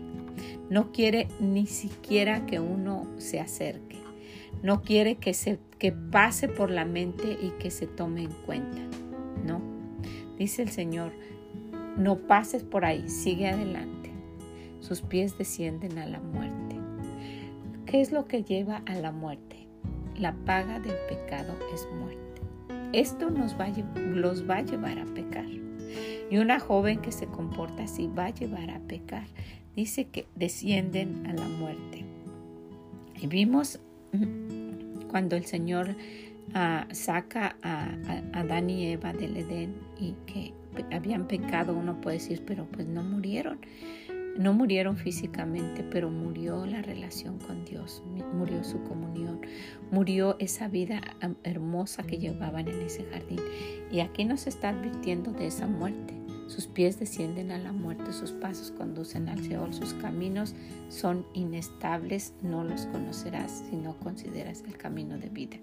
No 0.68 0.92
quiere 0.92 1.26
ni 1.40 1.66
siquiera 1.66 2.44
que 2.44 2.60
uno 2.60 3.08
se 3.16 3.40
acerque. 3.40 3.96
No 4.62 4.82
quiere 4.82 5.16
que 5.16 5.32
se 5.32 5.58
que 5.78 5.92
pase 5.92 6.48
por 6.48 6.70
la 6.70 6.84
mente 6.84 7.38
y 7.40 7.50
que 7.58 7.70
se 7.70 7.86
tome 7.86 8.24
en 8.24 8.32
cuenta. 8.44 8.78
No. 9.46 9.62
Dice 10.36 10.60
el 10.60 10.68
Señor, 10.68 11.12
no 11.96 12.18
pases 12.18 12.62
por 12.62 12.84
ahí, 12.84 13.08
sigue 13.08 13.48
adelante. 13.48 14.07
Sus 14.88 15.02
pies 15.02 15.36
descienden 15.36 15.98
a 15.98 16.06
la 16.06 16.18
muerte. 16.18 16.76
¿Qué 17.84 18.00
es 18.00 18.10
lo 18.10 18.24
que 18.24 18.42
lleva 18.42 18.80
a 18.86 18.94
la 18.94 19.12
muerte? 19.12 19.68
La 20.16 20.32
paga 20.32 20.80
del 20.80 20.96
pecado 21.10 21.54
es 21.74 21.86
muerte. 21.94 22.40
Esto 22.94 23.28
nos 23.28 23.52
va 23.60 23.68
los 24.14 24.48
va 24.48 24.56
a 24.56 24.62
llevar 24.62 24.98
a 24.98 25.04
pecar. 25.04 25.44
Y 26.30 26.38
una 26.38 26.58
joven 26.58 27.02
que 27.02 27.12
se 27.12 27.26
comporta 27.26 27.82
así 27.82 28.08
va 28.08 28.26
a 28.26 28.30
llevar 28.30 28.70
a 28.70 28.78
pecar. 28.80 29.26
Dice 29.76 30.06
que 30.06 30.26
descienden 30.36 31.26
a 31.26 31.34
la 31.34 31.46
muerte. 31.46 32.06
Y 33.20 33.26
vimos 33.26 33.80
cuando 35.10 35.36
el 35.36 35.44
Señor 35.44 35.96
ah, 36.54 36.86
saca 36.92 37.56
a, 37.60 37.90
a 38.06 38.40
Adán 38.40 38.70
y 38.70 38.86
Eva 38.86 39.12
del 39.12 39.36
Edén 39.36 39.74
y 40.00 40.14
que 40.24 40.54
habían 40.92 41.26
pecado, 41.26 41.74
uno 41.74 42.00
puede 42.00 42.16
decir, 42.16 42.42
pero 42.46 42.64
pues 42.64 42.86
no 42.86 43.02
murieron. 43.02 43.58
No 44.38 44.52
murieron 44.52 44.96
físicamente, 44.96 45.82
pero 45.82 46.10
murió 46.10 46.64
la 46.64 46.80
relación 46.80 47.38
con 47.40 47.64
Dios, 47.64 48.04
murió 48.32 48.62
su 48.62 48.80
comunión, 48.84 49.40
murió 49.90 50.36
esa 50.38 50.68
vida 50.68 51.00
hermosa 51.42 52.04
que 52.04 52.18
llevaban 52.18 52.68
en 52.68 52.80
ese 52.82 53.02
jardín. 53.06 53.40
Y 53.90 53.98
aquí 53.98 54.24
nos 54.24 54.46
está 54.46 54.68
advirtiendo 54.68 55.32
de 55.32 55.48
esa 55.48 55.66
muerte. 55.66 56.14
Sus 56.46 56.68
pies 56.68 57.00
descienden 57.00 57.50
a 57.50 57.58
la 57.58 57.72
muerte, 57.72 58.12
sus 58.12 58.30
pasos 58.30 58.70
conducen 58.70 59.28
al 59.28 59.42
Seol, 59.42 59.74
sus 59.74 59.92
caminos 59.94 60.54
son 60.88 61.26
inestables, 61.34 62.32
no 62.40 62.62
los 62.62 62.86
conocerás 62.86 63.64
si 63.68 63.76
no 63.76 63.98
consideras 63.98 64.62
el 64.68 64.76
camino 64.76 65.18
de 65.18 65.30
vida. 65.30 65.56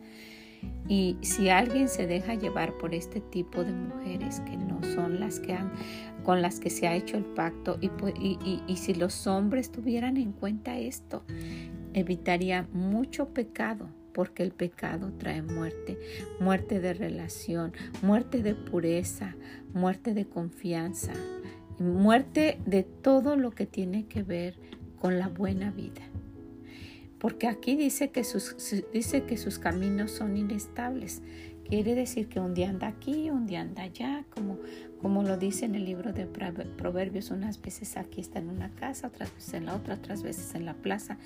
Y 0.87 1.17
si 1.21 1.49
alguien 1.49 1.89
se 1.89 2.05
deja 2.05 2.35
llevar 2.35 2.77
por 2.77 2.93
este 2.93 3.19
tipo 3.19 3.63
de 3.63 3.71
mujeres 3.71 4.39
que 4.41 4.55
no 4.55 4.83
son 4.83 5.19
las 5.19 5.39
que 5.39 5.53
han, 5.53 5.71
con 6.23 6.41
las 6.41 6.59
que 6.59 6.69
se 6.69 6.87
ha 6.87 6.95
hecho 6.95 7.17
el 7.17 7.25
pacto, 7.25 7.77
y, 7.81 7.89
y, 8.19 8.61
y 8.67 8.77
si 8.77 8.93
los 8.93 9.25
hombres 9.25 9.71
tuvieran 9.71 10.17
en 10.17 10.31
cuenta 10.31 10.77
esto, 10.77 11.23
evitaría 11.93 12.67
mucho 12.71 13.29
pecado, 13.29 13.89
porque 14.13 14.43
el 14.43 14.51
pecado 14.51 15.11
trae 15.17 15.41
muerte, 15.41 15.97
muerte 16.39 16.79
de 16.79 16.93
relación, 16.93 17.73
muerte 18.01 18.43
de 18.43 18.53
pureza, 18.53 19.35
muerte 19.73 20.13
de 20.13 20.25
confianza, 20.25 21.13
muerte 21.79 22.59
de 22.65 22.83
todo 22.83 23.35
lo 23.35 23.51
que 23.51 23.65
tiene 23.65 24.05
que 24.05 24.23
ver 24.23 24.59
con 24.99 25.19
la 25.19 25.27
buena 25.27 25.71
vida 25.71 26.01
porque 27.19 27.47
aquí 27.47 27.75
dice 27.75 28.09
que 28.09 28.23
sus, 28.23 28.55
dice 28.93 29.23
que 29.23 29.37
sus 29.37 29.59
caminos 29.59 30.11
son 30.11 30.37
inestables. 30.37 31.21
Quiere 31.67 31.95
decir 31.95 32.27
que 32.27 32.39
un 32.39 32.53
día 32.53 32.69
anda 32.69 32.87
aquí, 32.87 33.31
un 33.31 33.47
día 33.47 33.61
anda 33.61 33.83
allá, 33.83 34.23
como, 34.29 34.59
como 35.01 35.23
lo 35.23 35.35
dice 35.37 35.65
en 35.65 35.73
el 35.73 35.85
libro 35.85 36.13
de 36.13 36.27
Proverbios, 36.27 37.31
unas 37.31 37.59
veces 37.59 37.97
aquí 37.97 38.21
está 38.21 38.37
en 38.37 38.49
una 38.49 38.69
casa, 38.75 39.07
otras 39.07 39.33
veces 39.33 39.55
en 39.55 39.65
la 39.65 39.75
otra, 39.75 39.95
otras 39.95 40.21
veces 40.21 40.53
en 40.53 40.65
la 40.65 40.75
plaza. 40.75 41.17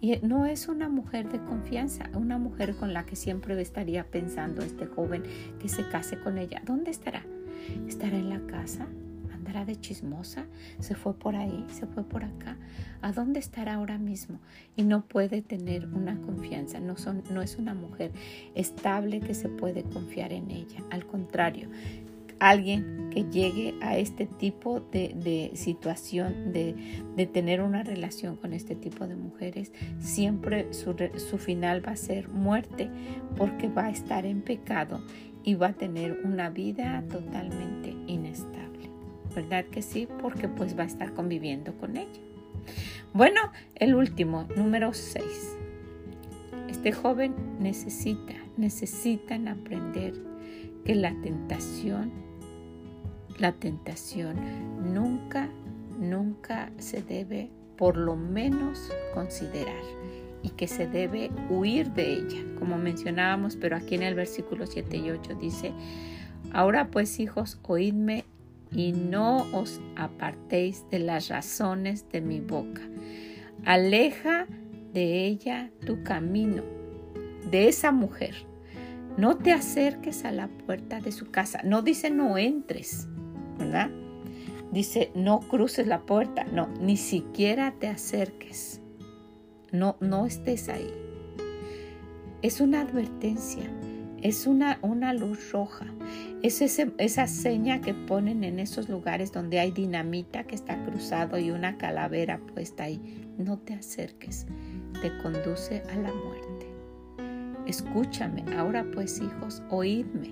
Y 0.00 0.16
no 0.22 0.46
es 0.46 0.68
una 0.68 0.88
mujer 0.88 1.28
de 1.28 1.40
confianza, 1.40 2.08
una 2.14 2.38
mujer 2.38 2.76
con 2.76 2.94
la 2.94 3.04
que 3.04 3.16
siempre 3.16 3.60
estaría 3.60 4.04
pensando 4.04 4.62
este 4.62 4.86
joven 4.86 5.24
que 5.60 5.68
se 5.68 5.88
case 5.88 6.20
con 6.20 6.38
ella. 6.38 6.62
¿Dónde 6.64 6.92
estará? 6.92 7.26
¿Estará 7.88 8.16
en 8.16 8.28
la 8.28 8.40
casa? 8.46 8.86
¿Andará 9.50 9.66
de 9.66 9.80
chismosa? 9.80 10.46
¿Se 10.78 10.94
fue 10.94 11.12
por 11.12 11.34
ahí? 11.34 11.66
¿Se 11.72 11.84
fue 11.84 12.04
por 12.04 12.22
acá? 12.22 12.56
¿A 13.02 13.10
dónde 13.10 13.40
estará 13.40 13.74
ahora 13.74 13.98
mismo? 13.98 14.38
Y 14.76 14.84
no 14.84 15.04
puede 15.04 15.42
tener 15.42 15.88
una 15.88 16.20
confianza. 16.20 16.78
No, 16.78 16.96
son, 16.96 17.24
no 17.32 17.42
es 17.42 17.56
una 17.56 17.74
mujer 17.74 18.12
estable 18.54 19.18
que 19.18 19.34
se 19.34 19.48
puede 19.48 19.82
confiar 19.82 20.32
en 20.32 20.52
ella. 20.52 20.84
Al 20.90 21.04
contrario, 21.04 21.68
alguien 22.38 23.10
que 23.10 23.24
llegue 23.24 23.74
a 23.82 23.98
este 23.98 24.26
tipo 24.26 24.78
de, 24.92 25.50
situación, 25.54 26.52
de, 26.52 27.26
tener 27.32 27.60
una 27.60 27.82
relación 27.82 28.36
con 28.36 28.52
este 28.52 28.76
tipo 28.76 29.08
de 29.08 29.16
mujeres, 29.16 29.72
siempre 29.98 30.72
su, 30.72 30.94
su, 31.16 31.38
final 31.38 31.84
va 31.84 31.90
a 31.90 31.96
ser 31.96 32.28
muerte 32.28 32.88
porque 33.36 33.66
va 33.68 33.86
a 33.86 33.90
estar 33.90 34.26
en 34.26 34.42
pecado 34.42 35.04
y 35.42 35.54
va 35.54 35.68
a 35.68 35.72
tener 35.72 36.20
una 36.22 36.50
vida 36.50 37.02
totalmente 37.10 37.96
inestable. 38.06 38.69
¿Verdad 39.34 39.64
que 39.66 39.82
sí? 39.82 40.08
Porque 40.20 40.48
pues 40.48 40.78
va 40.78 40.84
a 40.84 40.86
estar 40.86 41.14
conviviendo 41.14 41.74
con 41.74 41.96
ella. 41.96 42.20
Bueno, 43.12 43.40
el 43.74 43.94
último, 43.94 44.46
número 44.56 44.92
6. 44.92 45.56
Este 46.68 46.92
joven 46.92 47.34
necesita, 47.58 48.34
necesitan 48.56 49.48
aprender 49.48 50.14
que 50.84 50.94
la 50.94 51.12
tentación, 51.20 52.12
la 53.38 53.52
tentación 53.52 54.36
nunca, 54.92 55.48
nunca 55.98 56.70
se 56.78 57.02
debe 57.02 57.50
por 57.76 57.96
lo 57.96 58.14
menos 58.14 58.92
considerar 59.14 59.82
y 60.42 60.50
que 60.50 60.68
se 60.68 60.86
debe 60.86 61.30
huir 61.48 61.90
de 61.92 62.12
ella, 62.12 62.44
como 62.58 62.78
mencionábamos, 62.78 63.56
pero 63.56 63.76
aquí 63.76 63.94
en 63.94 64.02
el 64.02 64.14
versículo 64.14 64.66
7 64.66 64.96
y 64.96 65.10
8 65.10 65.34
dice, 65.34 65.72
ahora 66.52 66.90
pues 66.90 67.20
hijos, 67.20 67.58
oídme 67.62 68.24
y 68.72 68.92
no 68.92 69.46
os 69.52 69.80
apartéis 69.96 70.84
de 70.90 71.00
las 71.00 71.28
razones 71.28 72.08
de 72.10 72.20
mi 72.20 72.40
boca. 72.40 72.82
Aleja 73.64 74.46
de 74.92 75.26
ella 75.26 75.70
tu 75.84 76.02
camino, 76.02 76.62
de 77.50 77.68
esa 77.68 77.92
mujer. 77.92 78.34
no 79.16 79.36
te 79.36 79.52
acerques 79.52 80.24
a 80.24 80.32
la 80.32 80.48
puerta 80.48 81.00
de 81.00 81.12
su 81.12 81.30
casa. 81.30 81.60
No 81.64 81.82
dice 81.82 82.10
no 82.10 82.38
entres, 82.38 83.08
¿verdad? 83.58 83.90
Dice 84.72 85.10
no 85.14 85.40
cruces 85.40 85.86
la 85.86 86.02
puerta. 86.06 86.44
No, 86.44 86.68
ni 86.80 86.96
siquiera 86.96 87.74
te 87.78 87.88
acerques. 87.88 88.80
No, 89.72 89.96
no 90.00 90.26
estés 90.26 90.68
ahí. 90.68 90.90
Es 92.42 92.60
una 92.60 92.80
advertencia, 92.80 93.64
es 94.22 94.46
una, 94.46 94.78
una 94.82 95.12
luz 95.12 95.52
roja. 95.52 95.86
Es 96.42 96.60
esa 96.60 97.26
seña 97.26 97.80
que 97.80 97.94
ponen 97.94 98.44
en 98.44 98.58
esos 98.58 98.88
lugares 98.88 99.32
donde 99.32 99.60
hay 99.60 99.70
dinamita 99.70 100.44
que 100.44 100.54
está 100.54 100.82
cruzado 100.84 101.38
y 101.38 101.50
una 101.50 101.78
calavera 101.78 102.38
puesta 102.38 102.84
ahí. 102.84 103.26
No 103.38 103.58
te 103.58 103.74
acerques, 103.74 104.46
te 105.00 105.16
conduce 105.22 105.82
a 105.90 105.96
la 105.96 106.12
muerte. 106.12 106.66
Escúchame, 107.66 108.44
ahora 108.56 108.86
pues 108.92 109.20
hijos, 109.20 109.62
oídme. 109.70 110.30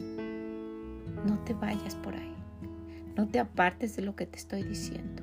No 1.26 1.38
te 1.44 1.54
vayas 1.54 1.94
por 1.96 2.14
ahí. 2.14 2.34
No 3.16 3.28
te 3.28 3.38
apartes 3.38 3.96
de 3.96 4.02
lo 4.02 4.14
que 4.14 4.26
te 4.26 4.38
estoy 4.38 4.62
diciendo. 4.62 5.22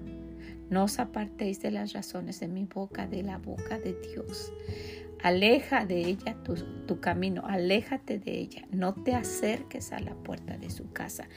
No 0.70 0.86
os 0.86 1.00
apartéis 1.00 1.62
de 1.62 1.72
las 1.72 1.94
razones 1.94 2.40
de 2.40 2.48
mi 2.48 2.66
boca, 2.66 3.08
de 3.08 3.22
la 3.22 3.38
boca 3.38 3.78
de 3.78 3.94
Dios. 3.94 4.52
Aleja 5.26 5.88
de 5.88 6.02
ella 6.02 6.38
tu, 6.86 7.00
camino, 7.00 7.48
aléjate 7.48 8.20
de 8.20 8.38
ella, 8.42 8.68
no 8.70 8.94
te 8.94 9.16
acerques 9.16 9.92
a 9.92 10.00
la 10.00 10.14
puerta 10.14 10.56
de 10.60 10.70
su 10.70 10.92
casa 10.94 11.28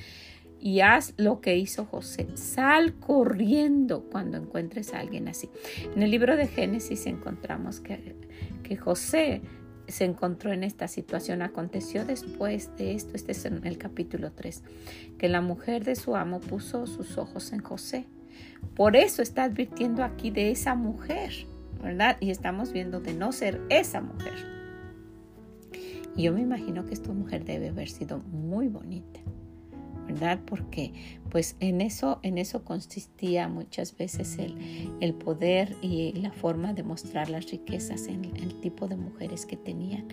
y 0.60 0.80
haz 0.80 1.14
lo 1.16 1.40
que 1.40 1.56
hizo 1.56 1.86
José. 1.86 2.26
Sal 2.34 2.96
corriendo 2.96 4.04
cuando 4.10 4.36
encuentres 4.36 4.92
a 4.92 4.98
alguien 4.98 5.26
así. 5.26 5.48
En 5.96 6.02
el 6.02 6.10
libro 6.10 6.36
de 6.36 6.48
Génesis 6.48 7.06
encontramos 7.06 7.80
que, 7.80 8.14
que 8.62 8.76
José 8.76 9.40
se 9.86 10.04
encontró 10.04 10.52
en 10.52 10.64
esta 10.64 10.86
situación. 10.86 11.40
Aconteció 11.40 12.04
después 12.04 12.76
de 12.76 12.92
esto, 12.92 13.14
este 13.14 13.32
es 13.32 13.46
en 13.46 13.66
el 13.66 13.78
capítulo 13.78 14.32
3, 14.32 14.64
que 15.16 15.30
la 15.30 15.40
mujer 15.40 15.84
de 15.84 15.96
su 15.96 16.14
amo 16.14 16.40
puso 16.40 16.86
sus 16.86 17.16
ojos 17.16 17.54
en 17.54 17.60
José. 17.60 18.04
Por 18.74 18.96
eso 18.96 19.22
está 19.22 19.44
advirtiendo 19.44 20.04
aquí 20.04 20.30
de 20.30 20.50
esa 20.50 20.74
mujer. 20.74 21.47
¿Verdad? 21.82 22.16
Y 22.20 22.30
estamos 22.30 22.72
viendo 22.72 23.00
de 23.00 23.14
no 23.14 23.32
ser 23.32 23.60
esa 23.68 24.00
mujer. 24.00 24.34
Y 26.16 26.24
yo 26.24 26.32
me 26.32 26.40
imagino 26.40 26.84
que 26.84 26.94
esta 26.94 27.12
mujer 27.12 27.44
debe 27.44 27.68
haber 27.68 27.88
sido 27.88 28.18
muy 28.18 28.68
bonita. 28.68 29.20
¿verdad? 30.08 30.40
Porque 30.46 30.92
pues 31.30 31.56
en 31.60 31.82
eso, 31.82 32.18
en 32.22 32.38
eso 32.38 32.64
consistía 32.64 33.46
muchas 33.48 33.94
veces 33.96 34.38
el, 34.38 34.56
el 35.00 35.14
poder 35.14 35.76
y 35.82 36.12
la 36.12 36.32
forma 36.32 36.72
de 36.72 36.82
mostrar 36.82 37.28
las 37.28 37.50
riquezas 37.50 38.06
en 38.06 38.24
el 38.24 38.58
tipo 38.60 38.88
de 38.88 38.96
mujeres 38.96 39.44
que 39.44 39.56
tenían, 39.56 40.08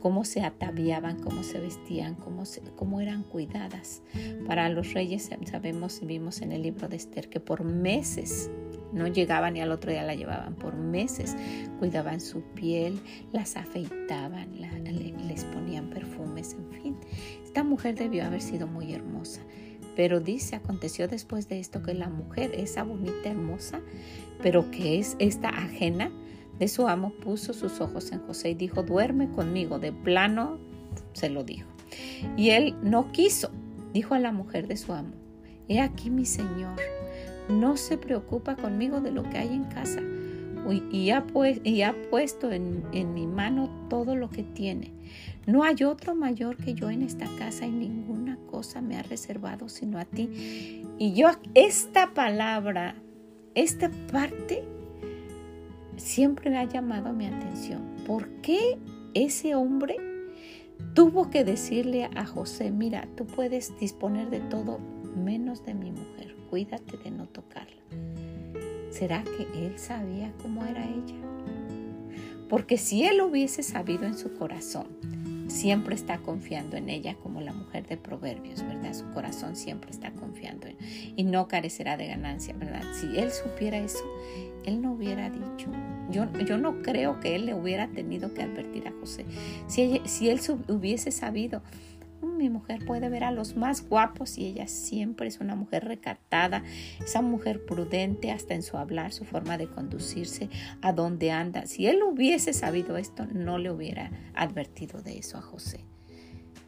cómo 0.00 0.24
se 0.24 0.42
ataviaban, 0.42 1.20
cómo 1.20 1.42
se 1.42 1.60
vestían, 1.60 2.14
cómo, 2.14 2.44
cómo 2.76 3.00
eran 3.00 3.22
cuidadas. 3.22 4.02
Para 4.46 4.68
los 4.68 4.92
reyes 4.92 5.30
sabemos 5.50 6.00
vimos 6.02 6.42
en 6.42 6.52
el 6.52 6.62
libro 6.62 6.88
de 6.88 6.96
Esther 6.96 7.30
que 7.30 7.40
por 7.40 7.64
meses 7.64 8.50
no 8.92 9.06
llegaban 9.06 9.56
y 9.56 9.60
al 9.60 9.72
otro 9.72 9.90
día 9.90 10.02
la 10.02 10.14
llevaban 10.14 10.54
por 10.54 10.76
meses. 10.76 11.36
Cuidaban 11.78 12.20
su 12.20 12.42
piel, 12.42 13.00
las 13.32 13.56
afeitaban, 13.56 14.48
les 14.58 15.44
ponían 15.44 15.90
perfumes, 15.90 16.54
en 16.54 16.82
fin. 16.82 16.96
Esta 17.44 17.64
mujer 17.64 17.96
debió 17.96 18.24
haber 18.24 18.40
sido 18.40 18.66
muy 18.66 18.92
hermosa. 18.92 19.42
Pero 19.96 20.20
dice, 20.20 20.56
aconteció 20.56 21.08
después 21.08 21.48
de 21.48 21.58
esto 21.58 21.82
que 21.82 21.92
la 21.92 22.08
mujer, 22.08 22.52
esa 22.54 22.84
bonita, 22.84 23.30
hermosa, 23.30 23.80
pero 24.40 24.70
que 24.70 24.98
es 24.98 25.16
esta 25.18 25.48
ajena 25.48 26.12
de 26.58 26.68
su 26.68 26.86
amo, 26.86 27.10
puso 27.10 27.52
sus 27.52 27.80
ojos 27.80 28.12
en 28.12 28.20
José 28.20 28.50
y 28.50 28.54
dijo, 28.54 28.82
duerme 28.82 29.28
conmigo. 29.30 29.78
De 29.78 29.92
plano 29.92 30.58
se 31.14 31.28
lo 31.30 31.42
dijo. 31.42 31.68
Y 32.36 32.50
él 32.50 32.76
no 32.82 33.10
quiso, 33.12 33.50
dijo 33.92 34.14
a 34.14 34.18
la 34.18 34.32
mujer 34.32 34.68
de 34.68 34.76
su 34.76 34.92
amo, 34.92 35.14
he 35.68 35.80
aquí 35.80 36.10
mi 36.10 36.26
señor 36.26 36.78
no 37.48 37.76
se 37.76 37.98
preocupa 37.98 38.56
conmigo 38.56 39.00
de 39.00 39.10
lo 39.10 39.22
que 39.22 39.38
hay 39.38 39.54
en 39.54 39.64
casa 39.64 40.02
y 40.92 41.10
ha, 41.10 41.24
puesto 42.10 42.52
en, 42.52 42.84
en 42.92 43.14
mi 43.14 43.26
mano 43.26 43.70
todo 43.88 44.16
lo 44.16 44.28
que 44.28 44.42
tiene. 44.42 44.92
No 45.46 45.62
hay 45.62 45.82
otro 45.84 46.14
mayor 46.14 46.56
que 46.56 46.74
yo 46.74 46.90
en 46.90 47.02
esta 47.02 47.26
casa 47.38 47.66
y 47.66 47.70
ninguna 47.70 48.36
cosa 48.50 48.82
me 48.82 48.96
ha 48.96 49.02
reservado 49.02 49.68
sino 49.68 49.98
a 49.98 50.04
ti. 50.04 50.84
Y 50.98 51.14
yo 51.14 51.28
esta 51.54 52.12
palabra, 52.12 52.96
esta 53.54 53.90
parte, 54.12 54.64
siempre 55.96 56.50
me 56.50 56.58
ha 56.58 56.64
llamado 56.64 57.12
mi 57.12 57.26
atención. 57.26 57.82
¿Por 58.06 58.28
qué 58.42 58.78
ese 59.14 59.54
hombre 59.54 59.96
tuvo 60.94 61.30
que 61.30 61.44
decirle 61.44 62.10
a 62.14 62.26
José, 62.26 62.70
mira, 62.70 63.08
tú 63.16 63.26
puedes 63.26 63.78
disponer 63.78 64.28
de 64.30 64.40
todo 64.40 64.80
menos 65.16 65.64
de 65.64 65.74
mi 65.74 65.92
mujer? 65.92 66.17
Cuídate 66.50 66.96
de 66.96 67.10
no 67.10 67.26
tocarla. 67.26 67.76
¿Será 68.90 69.22
que 69.22 69.46
él 69.54 69.78
sabía 69.78 70.32
cómo 70.42 70.64
era 70.64 70.84
ella? 70.84 71.16
Porque 72.48 72.78
si 72.78 73.04
él 73.04 73.20
hubiese 73.20 73.62
sabido 73.62 74.04
en 74.04 74.16
su 74.16 74.34
corazón, 74.34 74.86
siempre 75.48 75.94
está 75.94 76.18
confiando 76.18 76.76
en 76.76 76.88
ella 76.88 77.16
como 77.22 77.40
la 77.40 77.52
mujer 77.52 77.86
de 77.86 77.96
Proverbios, 77.96 78.62
¿verdad? 78.62 78.94
Su 78.94 79.10
corazón 79.12 79.56
siempre 79.56 79.90
está 79.90 80.12
confiando 80.12 80.66
y 81.16 81.22
no 81.24 81.48
carecerá 81.48 81.96
de 81.96 82.06
ganancia, 82.06 82.54
¿verdad? 82.54 82.82
Si 82.94 83.18
él 83.18 83.30
supiera 83.30 83.78
eso, 83.78 84.04
él 84.64 84.80
no 84.80 84.92
hubiera 84.92 85.30
dicho. 85.30 85.68
Yo, 86.10 86.26
yo 86.44 86.56
no 86.58 86.82
creo 86.82 87.20
que 87.20 87.34
él 87.34 87.46
le 87.46 87.54
hubiera 87.54 87.88
tenido 87.88 88.32
que 88.32 88.42
advertir 88.42 88.88
a 88.88 88.92
José. 88.92 89.26
Si, 89.66 90.00
si 90.04 90.30
él 90.30 90.40
hubiese 90.68 91.10
sabido, 91.10 91.62
mi 92.22 92.48
mujer 92.48 92.84
puede 92.86 93.08
ver 93.08 93.24
a 93.24 93.30
los 93.30 93.56
más 93.56 93.88
guapos 93.88 94.38
y 94.38 94.46
ella 94.46 94.66
siempre 94.68 95.28
es 95.28 95.40
una 95.40 95.54
mujer 95.54 95.84
recatada, 95.84 96.62
esa 97.04 97.20
mujer 97.20 97.64
prudente 97.64 98.30
hasta 98.30 98.54
en 98.54 98.62
su 98.62 98.76
hablar, 98.76 99.12
su 99.12 99.24
forma 99.24 99.58
de 99.58 99.68
conducirse, 99.68 100.48
a 100.80 100.92
dónde 100.92 101.30
anda. 101.30 101.66
Si 101.66 101.86
él 101.86 102.02
hubiese 102.02 102.52
sabido 102.52 102.96
esto, 102.96 103.26
no 103.26 103.58
le 103.58 103.70
hubiera 103.70 104.10
advertido 104.34 105.02
de 105.02 105.18
eso 105.18 105.38
a 105.38 105.42
José. 105.42 105.84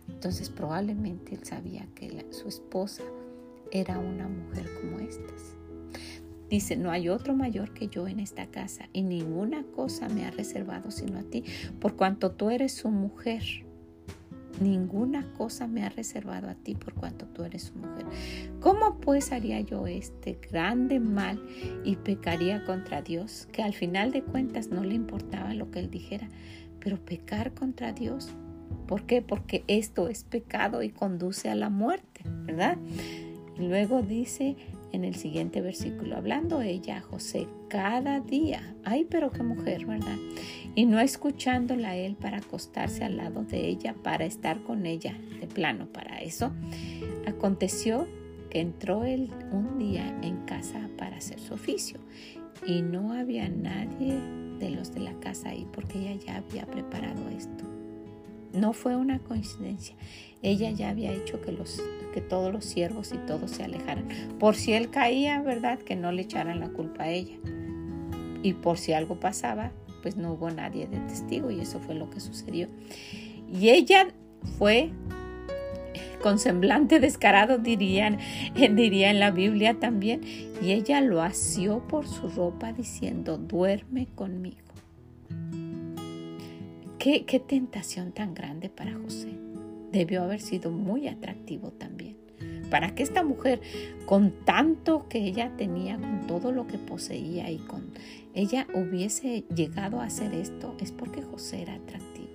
Entonces 0.08 0.50
probablemente 0.50 1.34
él 1.34 1.44
sabía 1.44 1.86
que 1.94 2.26
su 2.30 2.48
esposa 2.48 3.04
era 3.70 3.98
una 3.98 4.28
mujer 4.28 4.66
como 4.80 4.98
estas. 4.98 5.56
Dice, 6.48 6.76
no 6.76 6.90
hay 6.90 7.08
otro 7.08 7.36
mayor 7.36 7.72
que 7.72 7.86
yo 7.86 8.08
en 8.08 8.18
esta 8.18 8.46
casa 8.46 8.88
y 8.92 9.02
ninguna 9.02 9.62
cosa 9.62 10.08
me 10.08 10.26
ha 10.26 10.32
reservado 10.32 10.90
sino 10.90 11.20
a 11.20 11.22
ti, 11.22 11.44
por 11.78 11.94
cuanto 11.94 12.32
tú 12.32 12.50
eres 12.50 12.72
su 12.72 12.90
mujer 12.90 13.44
ninguna 14.60 15.32
cosa 15.34 15.66
me 15.66 15.84
ha 15.84 15.88
reservado 15.88 16.48
a 16.48 16.54
ti 16.54 16.74
por 16.74 16.94
cuanto 16.94 17.26
tú 17.26 17.44
eres 17.44 17.64
su 17.64 17.74
mujer. 17.74 18.06
¿Cómo 18.60 19.00
pues 19.00 19.32
haría 19.32 19.60
yo 19.60 19.86
este 19.86 20.38
grande 20.50 21.00
mal 21.00 21.42
y 21.84 21.96
pecaría 21.96 22.64
contra 22.64 23.02
Dios? 23.02 23.48
Que 23.52 23.62
al 23.62 23.74
final 23.74 24.12
de 24.12 24.22
cuentas 24.22 24.68
no 24.68 24.84
le 24.84 24.94
importaba 24.94 25.54
lo 25.54 25.70
que 25.70 25.80
él 25.80 25.90
dijera, 25.90 26.28
pero 26.78 26.96
pecar 27.04 27.52
contra 27.54 27.92
Dios. 27.92 28.30
¿Por 28.86 29.04
qué? 29.06 29.22
Porque 29.22 29.64
esto 29.66 30.08
es 30.08 30.24
pecado 30.24 30.82
y 30.82 30.90
conduce 30.90 31.48
a 31.48 31.54
la 31.54 31.70
muerte, 31.70 32.22
¿verdad? 32.44 32.76
Y 33.56 33.66
luego 33.68 34.02
dice, 34.02 34.56
en 34.92 35.04
el 35.04 35.14
siguiente 35.14 35.60
versículo, 35.60 36.16
hablando 36.16 36.60
ella 36.62 36.98
a 36.98 37.00
José 37.00 37.46
cada 37.68 38.20
día. 38.20 38.74
Ay, 38.84 39.06
pero 39.08 39.30
qué 39.30 39.42
mujer, 39.42 39.86
¿verdad? 39.86 40.16
Y 40.74 40.86
no 40.86 41.00
escuchándola 41.00 41.90
a 41.90 41.96
él 41.96 42.16
para 42.16 42.38
acostarse 42.38 43.04
al 43.04 43.16
lado 43.16 43.44
de 43.44 43.68
ella, 43.68 43.94
para 43.94 44.24
estar 44.24 44.62
con 44.62 44.86
ella, 44.86 45.14
de 45.40 45.46
plano 45.46 45.86
para 45.86 46.20
eso. 46.20 46.52
Aconteció 47.26 48.08
que 48.50 48.60
entró 48.60 49.04
él 49.04 49.30
un 49.52 49.78
día 49.78 50.06
en 50.22 50.38
casa 50.44 50.88
para 50.98 51.16
hacer 51.16 51.38
su 51.38 51.54
oficio 51.54 52.00
y 52.66 52.82
no 52.82 53.12
había 53.12 53.48
nadie 53.48 54.18
de 54.58 54.70
los 54.70 54.92
de 54.92 55.00
la 55.00 55.14
casa 55.20 55.50
ahí 55.50 55.66
porque 55.72 55.98
ella 55.98 56.14
ya 56.26 56.36
había 56.36 56.66
preparado 56.66 57.28
esto. 57.30 57.69
No 58.52 58.72
fue 58.72 58.96
una 58.96 59.18
coincidencia. 59.20 59.94
Ella 60.42 60.70
ya 60.70 60.88
había 60.88 61.12
hecho 61.12 61.40
que, 61.40 61.52
los, 61.52 61.82
que 62.14 62.20
todos 62.20 62.52
los 62.52 62.64
siervos 62.64 63.12
y 63.12 63.18
todos 63.18 63.50
se 63.50 63.62
alejaran. 63.62 64.08
Por 64.38 64.56
si 64.56 64.72
él 64.72 64.90
caía, 64.90 65.40
¿verdad? 65.42 65.78
Que 65.78 65.96
no 65.96 66.12
le 66.12 66.22
echaran 66.22 66.60
la 66.60 66.70
culpa 66.70 67.04
a 67.04 67.10
ella. 67.10 67.36
Y 68.42 68.54
por 68.54 68.78
si 68.78 68.92
algo 68.92 69.20
pasaba, 69.20 69.72
pues 70.02 70.16
no 70.16 70.32
hubo 70.32 70.50
nadie 70.50 70.86
de 70.86 70.98
testigo 71.00 71.50
y 71.50 71.60
eso 71.60 71.78
fue 71.80 71.94
lo 71.94 72.08
que 72.10 72.20
sucedió. 72.20 72.68
Y 73.52 73.68
ella 73.70 74.08
fue 74.58 74.90
con 76.22 76.38
semblante 76.38 77.00
descarado, 77.00 77.58
dirían, 77.58 78.18
diría 78.54 79.10
en 79.10 79.20
la 79.20 79.30
Biblia 79.30 79.78
también, 79.78 80.20
y 80.62 80.72
ella 80.72 81.00
lo 81.00 81.22
asió 81.22 81.86
por 81.88 82.06
su 82.06 82.28
ropa 82.28 82.72
diciendo, 82.72 83.38
duerme 83.38 84.06
conmigo. 84.14 84.69
Qué, 87.00 87.24
tentación 87.40 88.12
tan 88.12 88.34
grande 88.34 88.68
para 88.68 88.92
José 88.92 89.32
debió 89.90 90.22
haber 90.22 90.38
sido 90.38 90.70
muy 90.70 91.08
atractivo 91.08 91.70
también. 91.70 92.18
Para 92.68 92.94
que 92.94 93.02
esta 93.02 93.24
mujer, 93.24 93.62
con 94.04 94.32
tanto 94.44 95.08
que 95.08 95.24
ella 95.24 95.50
tenía, 95.56 95.96
con 95.96 96.26
todo 96.26 96.52
lo 96.52 96.66
que 96.66 96.76
poseía 96.76 97.50
y 97.50 97.56
con 97.56 97.90
ella 98.34 98.66
hubiese 98.74 99.44
llegado 99.54 100.00
a 100.00 100.04
hacer 100.04 100.34
esto, 100.34 100.76
es 100.78 100.92
porque 100.92 101.22
José 101.22 101.62
era 101.62 101.74
atractivo. 101.76 102.28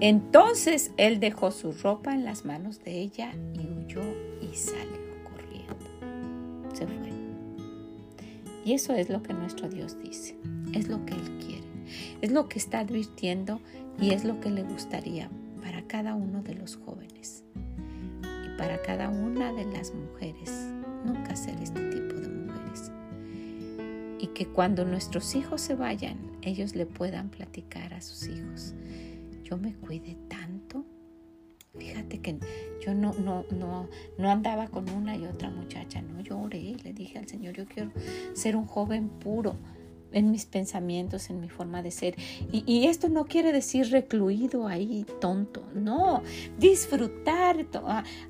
Entonces 0.00 0.90
él 0.96 1.20
dejó 1.20 1.52
su 1.52 1.70
ropa 1.70 2.12
en 2.12 2.24
las 2.24 2.44
manos 2.44 2.82
de 2.82 3.00
ella 3.00 3.32
y 3.54 3.60
huyó 3.60 4.02
y 4.42 4.52
salió 4.56 4.98
corriendo. 5.22 6.74
Se 6.74 6.88
fue. 6.88 6.96
Y 8.64 8.72
eso 8.72 8.94
es 8.94 9.08
lo 9.08 9.22
que 9.22 9.32
nuestro 9.32 9.68
Dios 9.68 9.96
dice. 10.02 10.36
Es 10.74 10.88
lo 10.88 11.04
que 11.06 11.14
Él 11.14 11.38
quiere. 11.38 11.69
Es 12.20 12.30
lo 12.30 12.48
que 12.48 12.58
está 12.58 12.80
advirtiendo 12.80 13.60
y 14.00 14.10
es 14.10 14.24
lo 14.24 14.40
que 14.40 14.50
le 14.50 14.62
gustaría 14.62 15.30
para 15.62 15.82
cada 15.86 16.14
uno 16.14 16.42
de 16.42 16.54
los 16.54 16.76
jóvenes 16.76 17.44
y 18.44 18.58
para 18.58 18.80
cada 18.82 19.08
una 19.08 19.52
de 19.52 19.64
las 19.66 19.94
mujeres. 19.94 20.50
Nunca 21.04 21.36
ser 21.36 21.60
este 21.62 21.80
tipo 21.90 22.14
de 22.14 22.28
mujeres. 22.28 22.92
Y 24.18 24.28
que 24.28 24.46
cuando 24.46 24.84
nuestros 24.84 25.34
hijos 25.34 25.60
se 25.60 25.74
vayan, 25.74 26.18
ellos 26.42 26.74
le 26.74 26.86
puedan 26.86 27.30
platicar 27.30 27.94
a 27.94 28.00
sus 28.00 28.28
hijos. 28.28 28.74
Yo 29.44 29.56
me 29.56 29.74
cuide 29.74 30.16
tanto. 30.28 30.84
Fíjate 31.78 32.20
que 32.20 32.38
yo 32.84 32.94
no, 32.94 33.14
no, 33.14 33.44
no, 33.50 33.88
no 34.18 34.30
andaba 34.30 34.68
con 34.68 34.88
una 34.90 35.16
y 35.16 35.24
otra 35.24 35.50
muchacha, 35.50 36.02
no, 36.02 36.20
yo 36.20 36.48
y 36.52 36.74
le 36.74 36.92
dije 36.92 37.18
al 37.18 37.28
Señor, 37.28 37.54
yo 37.54 37.64
quiero 37.66 37.92
ser 38.34 38.56
un 38.56 38.66
joven 38.66 39.08
puro 39.08 39.56
en 40.12 40.30
mis 40.30 40.46
pensamientos, 40.46 41.30
en 41.30 41.40
mi 41.40 41.48
forma 41.48 41.82
de 41.82 41.90
ser. 41.90 42.14
Y, 42.52 42.86
esto 42.86 43.08
no 43.08 43.26
quiere 43.26 43.52
decir 43.52 43.90
recluido 43.90 44.66
ahí, 44.66 45.06
tonto, 45.20 45.62
no, 45.74 46.22
disfrutar, 46.58 47.66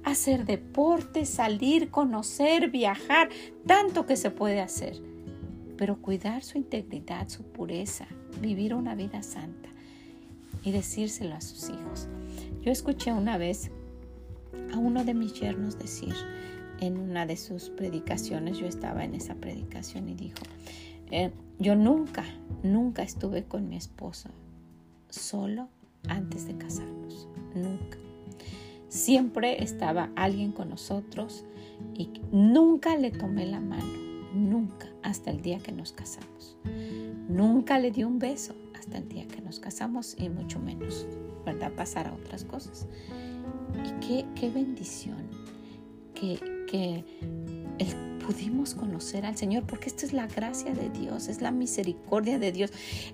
hacer 0.04 0.44
deporte, 0.44 1.24
salir, 1.24 1.90
conocer, 1.90 2.70
viajar, 2.70 3.30
tanto 3.66 4.06
que 4.06 4.16
se 4.16 4.30
puede 4.30 4.60
hacer, 4.60 5.00
pero 5.76 6.00
cuidar 6.00 6.42
su 6.42 6.58
integridad, 6.58 7.28
su 7.28 7.42
pureza, 7.44 8.06
vivir 8.40 8.74
una 8.74 8.94
vida 8.94 9.22
santa 9.22 9.68
y 10.62 10.72
decírselo 10.72 11.34
a 11.34 11.40
sus 11.40 11.70
hijos. 11.70 12.08
Yo 12.62 12.70
escuché 12.70 13.12
una 13.12 13.38
vez 13.38 13.70
a 14.72 14.78
uno 14.78 15.04
de 15.04 15.14
mis 15.14 15.32
yernos 15.34 15.78
decir 15.78 16.14
en 16.80 16.98
una 16.98 17.26
de 17.26 17.36
sus 17.36 17.70
predicaciones, 17.70 18.58
yo 18.58 18.66
estaba 18.66 19.04
en 19.04 19.14
esa 19.14 19.34
predicación 19.34 20.08
y 20.08 20.14
dijo, 20.14 20.38
eh, 21.10 21.30
yo 21.58 21.74
nunca, 21.76 22.24
nunca 22.62 23.02
estuve 23.02 23.44
con 23.44 23.68
mi 23.68 23.76
esposo 23.76 24.30
solo 25.08 25.68
antes 26.08 26.46
de 26.46 26.56
casarnos, 26.56 27.28
nunca. 27.54 27.98
Siempre 28.88 29.62
estaba 29.62 30.10
alguien 30.16 30.52
con 30.52 30.70
nosotros 30.70 31.44
y 31.94 32.10
nunca 32.32 32.96
le 32.96 33.10
tomé 33.10 33.46
la 33.46 33.60
mano, 33.60 33.84
nunca, 34.34 34.88
hasta 35.02 35.30
el 35.30 35.42
día 35.42 35.58
que 35.58 35.72
nos 35.72 35.92
casamos. 35.92 36.56
Nunca 37.28 37.78
le 37.78 37.90
di 37.90 38.04
un 38.04 38.18
beso 38.18 38.54
hasta 38.78 38.98
el 38.98 39.08
día 39.08 39.26
que 39.28 39.40
nos 39.40 39.60
casamos 39.60 40.16
y 40.18 40.28
mucho 40.28 40.58
menos, 40.58 41.06
¿verdad? 41.44 41.72
Pasar 41.72 42.08
a 42.08 42.14
otras 42.14 42.44
cosas. 42.44 42.88
Y 43.84 44.06
qué, 44.06 44.26
qué 44.34 44.50
bendición 44.50 45.28
que, 46.14 46.40
que 46.66 47.04
el 47.78 48.09
pudimos 48.26 48.74
conocer 48.74 49.26
al 49.26 49.36
Señor, 49.36 49.64
porque 49.64 49.88
esto 49.88 50.06
es 50.06 50.12
la 50.12 50.26
gracia 50.26 50.72
de 50.74 50.88
Dios, 50.90 51.28
es 51.28 51.40
la 51.40 51.50
misericordia 51.50 52.38
de 52.38 52.52
Dios. 52.52 52.72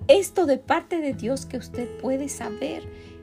Esto 0.08 0.46
de 0.46 0.58
parte 0.58 0.98
de 1.00 1.14
Dios 1.14 1.46
que 1.46 1.56
usted 1.56 1.88
puede 1.98 2.28
saber. 2.28 2.82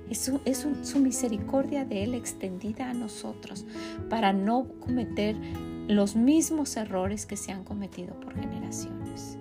Es, 0.09 0.19
su, 0.19 0.41
es 0.43 0.67
su 0.84 0.99
misericordia 0.99 1.86
de 1.86 2.03
Él 2.03 2.13
extendida 2.13 2.89
a 2.89 2.93
nosotros 2.93 3.65
para 4.09 4.34
no 4.34 4.67
cometer 4.79 5.36
los 5.88 6.15
mismos 6.15 6.75
errores 6.75 7.25
que 7.25 7.38
se 7.38 7.51
han 7.51 7.63
cometido 7.63 8.19
por 8.19 8.36
generaciones. 8.36 9.38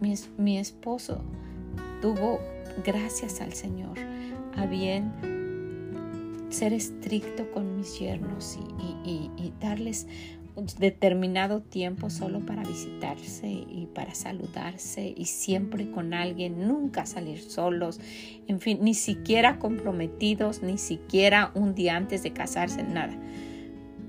Mi, 0.00 0.14
mi 0.38 0.58
esposo 0.58 1.20
tuvo, 2.00 2.40
gracias 2.84 3.40
al 3.40 3.52
Señor, 3.52 3.98
a 4.56 4.66
bien 4.66 5.12
ser 6.50 6.72
estricto 6.72 7.50
con 7.50 7.76
mis 7.76 7.98
yernos 7.98 8.58
y, 9.04 9.08
y, 9.08 9.30
y 9.36 9.52
darles 9.60 10.06
determinado 10.78 11.60
tiempo 11.60 12.10
solo 12.10 12.44
para 12.44 12.62
visitarse 12.62 13.48
y 13.48 13.88
para 13.94 14.14
saludarse 14.14 15.14
y 15.16 15.24
siempre 15.26 15.90
con 15.90 16.14
alguien, 16.14 16.66
nunca 16.66 17.06
salir 17.06 17.40
solos, 17.40 18.00
en 18.46 18.60
fin, 18.60 18.78
ni 18.82 18.94
siquiera 18.94 19.58
comprometidos, 19.58 20.62
ni 20.62 20.78
siquiera 20.78 21.50
un 21.54 21.74
día 21.74 21.96
antes 21.96 22.22
de 22.22 22.32
casarse, 22.32 22.82
nada. 22.82 23.16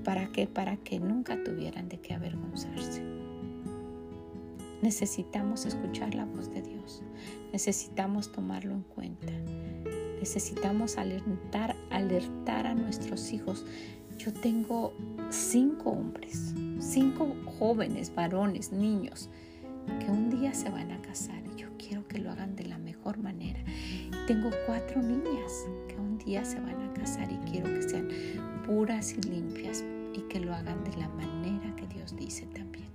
¿Para 0.04 0.28
qué? 0.32 0.46
Para 0.46 0.76
que 0.76 0.98
nunca 0.98 1.42
tuvieran 1.44 1.88
de 1.88 2.00
qué 2.00 2.14
avergonzarse. 2.14 3.02
Necesitamos 4.82 5.66
escuchar 5.66 6.14
la 6.14 6.24
voz 6.24 6.50
de 6.50 6.62
Dios, 6.62 7.02
necesitamos 7.52 8.32
tomarlo 8.32 8.72
en 8.72 8.82
cuenta, 8.82 9.32
necesitamos 10.18 10.96
alertar, 10.96 11.76
alertar 11.90 12.66
a 12.66 12.74
nuestros 12.74 13.30
hijos 13.32 13.66
yo 14.20 14.34
tengo 14.34 14.92
cinco 15.30 15.90
hombres, 15.90 16.54
cinco 16.80 17.36
jóvenes, 17.58 18.12
varones, 18.14 18.72
niños, 18.72 19.30
que 20.00 20.10
un 20.10 20.28
día 20.28 20.52
se 20.52 20.68
van 20.70 20.90
a 20.90 21.00
casar 21.02 21.42
y 21.54 21.60
yo 21.60 21.68
quiero 21.78 22.06
que 22.08 22.18
lo 22.18 22.30
hagan 22.30 22.56
de 22.56 22.64
la 22.64 22.78
mejor 22.78 23.18
manera. 23.18 23.60
tengo 24.26 24.50
cuatro 24.66 25.00
niñas 25.00 25.66
que 25.88 25.96
un 25.96 26.18
día 26.18 26.44
se 26.44 26.58
van 26.60 26.80
a 26.80 26.92
casar 26.94 27.30
y 27.30 27.36
quiero 27.50 27.72
que 27.72 27.82
sean 27.82 28.08
puras 28.66 29.12
y 29.12 29.20
limpias 29.22 29.84
y 30.14 30.20
que 30.22 30.40
lo 30.40 30.52
hagan 30.54 30.82
de 30.84 30.96
la 30.96 31.08
manera 31.08 31.74
que 31.76 31.86
Dios 31.86 32.16
dice 32.16 32.46
también. 32.46 32.88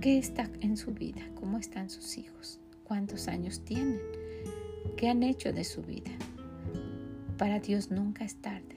¿Qué 0.00 0.18
está 0.18 0.50
en 0.60 0.76
su 0.76 0.92
vida? 0.92 1.22
¿Cómo 1.34 1.58
están 1.58 1.88
sus 1.88 2.18
hijos? 2.18 2.60
¿Cuántos 2.82 3.28
años 3.28 3.64
tienen? 3.64 4.00
¿Qué 4.96 5.08
han 5.08 5.22
hecho 5.22 5.52
de 5.52 5.64
su 5.64 5.82
vida? 5.82 6.10
Para 7.38 7.60
Dios 7.60 7.90
nunca 7.90 8.24
es 8.24 8.36
tarde 8.36 8.76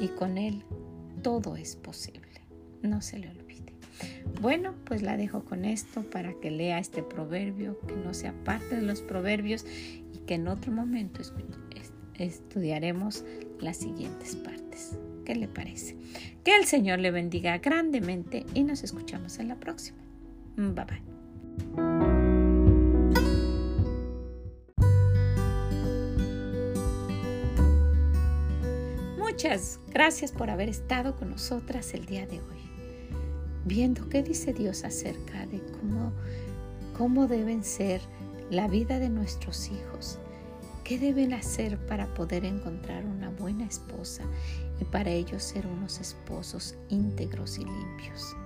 y 0.00 0.08
con 0.08 0.38
Él 0.38 0.64
todo 1.22 1.56
es 1.56 1.76
posible. 1.76 2.20
No 2.82 3.02
se 3.02 3.18
le 3.18 3.28
olvide. 3.28 3.72
Bueno, 4.40 4.74
pues 4.84 5.02
la 5.02 5.16
dejo 5.16 5.44
con 5.44 5.64
esto 5.64 6.02
para 6.02 6.34
que 6.34 6.50
lea 6.50 6.78
este 6.78 7.02
proverbio, 7.02 7.80
que 7.86 7.96
no 7.96 8.12
sea 8.12 8.32
parte 8.44 8.76
de 8.76 8.82
los 8.82 9.00
proverbios 9.00 9.64
y 10.12 10.18
que 10.26 10.34
en 10.34 10.48
otro 10.48 10.72
momento 10.72 11.22
estudiaremos 12.18 13.24
las 13.60 13.78
siguientes 13.78 14.36
partes. 14.36 14.98
¿Qué 15.24 15.34
le 15.34 15.48
parece? 15.48 15.96
Que 16.44 16.54
el 16.56 16.66
Señor 16.66 17.00
le 17.00 17.10
bendiga 17.10 17.58
grandemente 17.58 18.44
y 18.54 18.62
nos 18.62 18.84
escuchamos 18.84 19.38
en 19.38 19.48
la 19.48 19.56
próxima. 19.56 19.98
Bye 20.56 20.84
bye. 20.84 21.16
Muchas 29.18 29.80
gracias 29.96 30.30
por 30.30 30.50
haber 30.50 30.68
estado 30.68 31.16
con 31.16 31.30
nosotras 31.30 31.94
el 31.94 32.04
día 32.04 32.26
de 32.26 32.38
hoy, 32.38 32.60
viendo 33.64 34.10
qué 34.10 34.22
dice 34.22 34.52
Dios 34.52 34.84
acerca 34.84 35.46
de 35.46 35.58
cómo, 35.72 36.12
cómo 36.98 37.26
deben 37.26 37.64
ser 37.64 38.02
la 38.50 38.68
vida 38.68 38.98
de 38.98 39.08
nuestros 39.08 39.70
hijos, 39.70 40.18
qué 40.84 40.98
deben 40.98 41.32
hacer 41.32 41.78
para 41.86 42.12
poder 42.12 42.44
encontrar 42.44 43.06
una 43.06 43.30
buena 43.30 43.64
esposa 43.64 44.22
y 44.78 44.84
para 44.84 45.08
ellos 45.08 45.42
ser 45.42 45.66
unos 45.66 45.98
esposos 45.98 46.74
íntegros 46.90 47.56
y 47.56 47.64
limpios, 47.64 48.36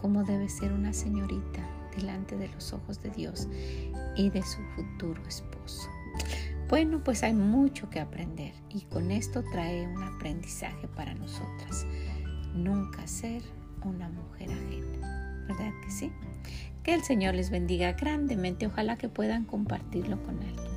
cómo 0.00 0.24
debe 0.24 0.48
ser 0.48 0.72
una 0.72 0.94
señorita 0.94 1.60
delante 1.94 2.38
de 2.38 2.48
los 2.48 2.72
ojos 2.72 3.02
de 3.02 3.10
Dios 3.10 3.48
y 4.16 4.30
de 4.30 4.42
su 4.42 4.62
futuro 4.74 5.22
esposo. 5.28 5.90
Bueno, 6.70 7.02
pues 7.02 7.24
hay 7.24 7.32
mucho 7.32 7.90
que 7.90 7.98
aprender 7.98 8.52
y 8.68 8.82
con 8.82 9.10
esto 9.10 9.42
trae 9.50 9.88
un 9.88 10.00
aprendizaje 10.04 10.86
para 10.86 11.12
nosotras. 11.14 11.84
Nunca 12.54 13.08
ser 13.08 13.42
una 13.84 14.08
mujer 14.08 14.50
ajena. 14.52 15.46
¿Verdad 15.48 15.72
que 15.84 15.90
sí? 15.90 16.12
Que 16.84 16.94
el 16.94 17.02
Señor 17.02 17.34
les 17.34 17.50
bendiga 17.50 17.94
grandemente. 17.94 18.68
Ojalá 18.68 18.96
que 18.96 19.08
puedan 19.08 19.46
compartirlo 19.46 20.22
con 20.22 20.38
alguien. 20.38 20.72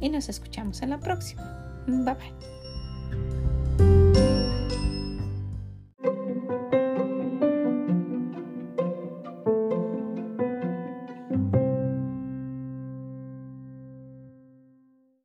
Y 0.00 0.08
nos 0.08 0.30
escuchamos 0.30 0.80
en 0.80 0.90
la 0.90 0.98
próxima. 0.98 1.84
Bye 1.86 2.14
bye. 2.14 3.47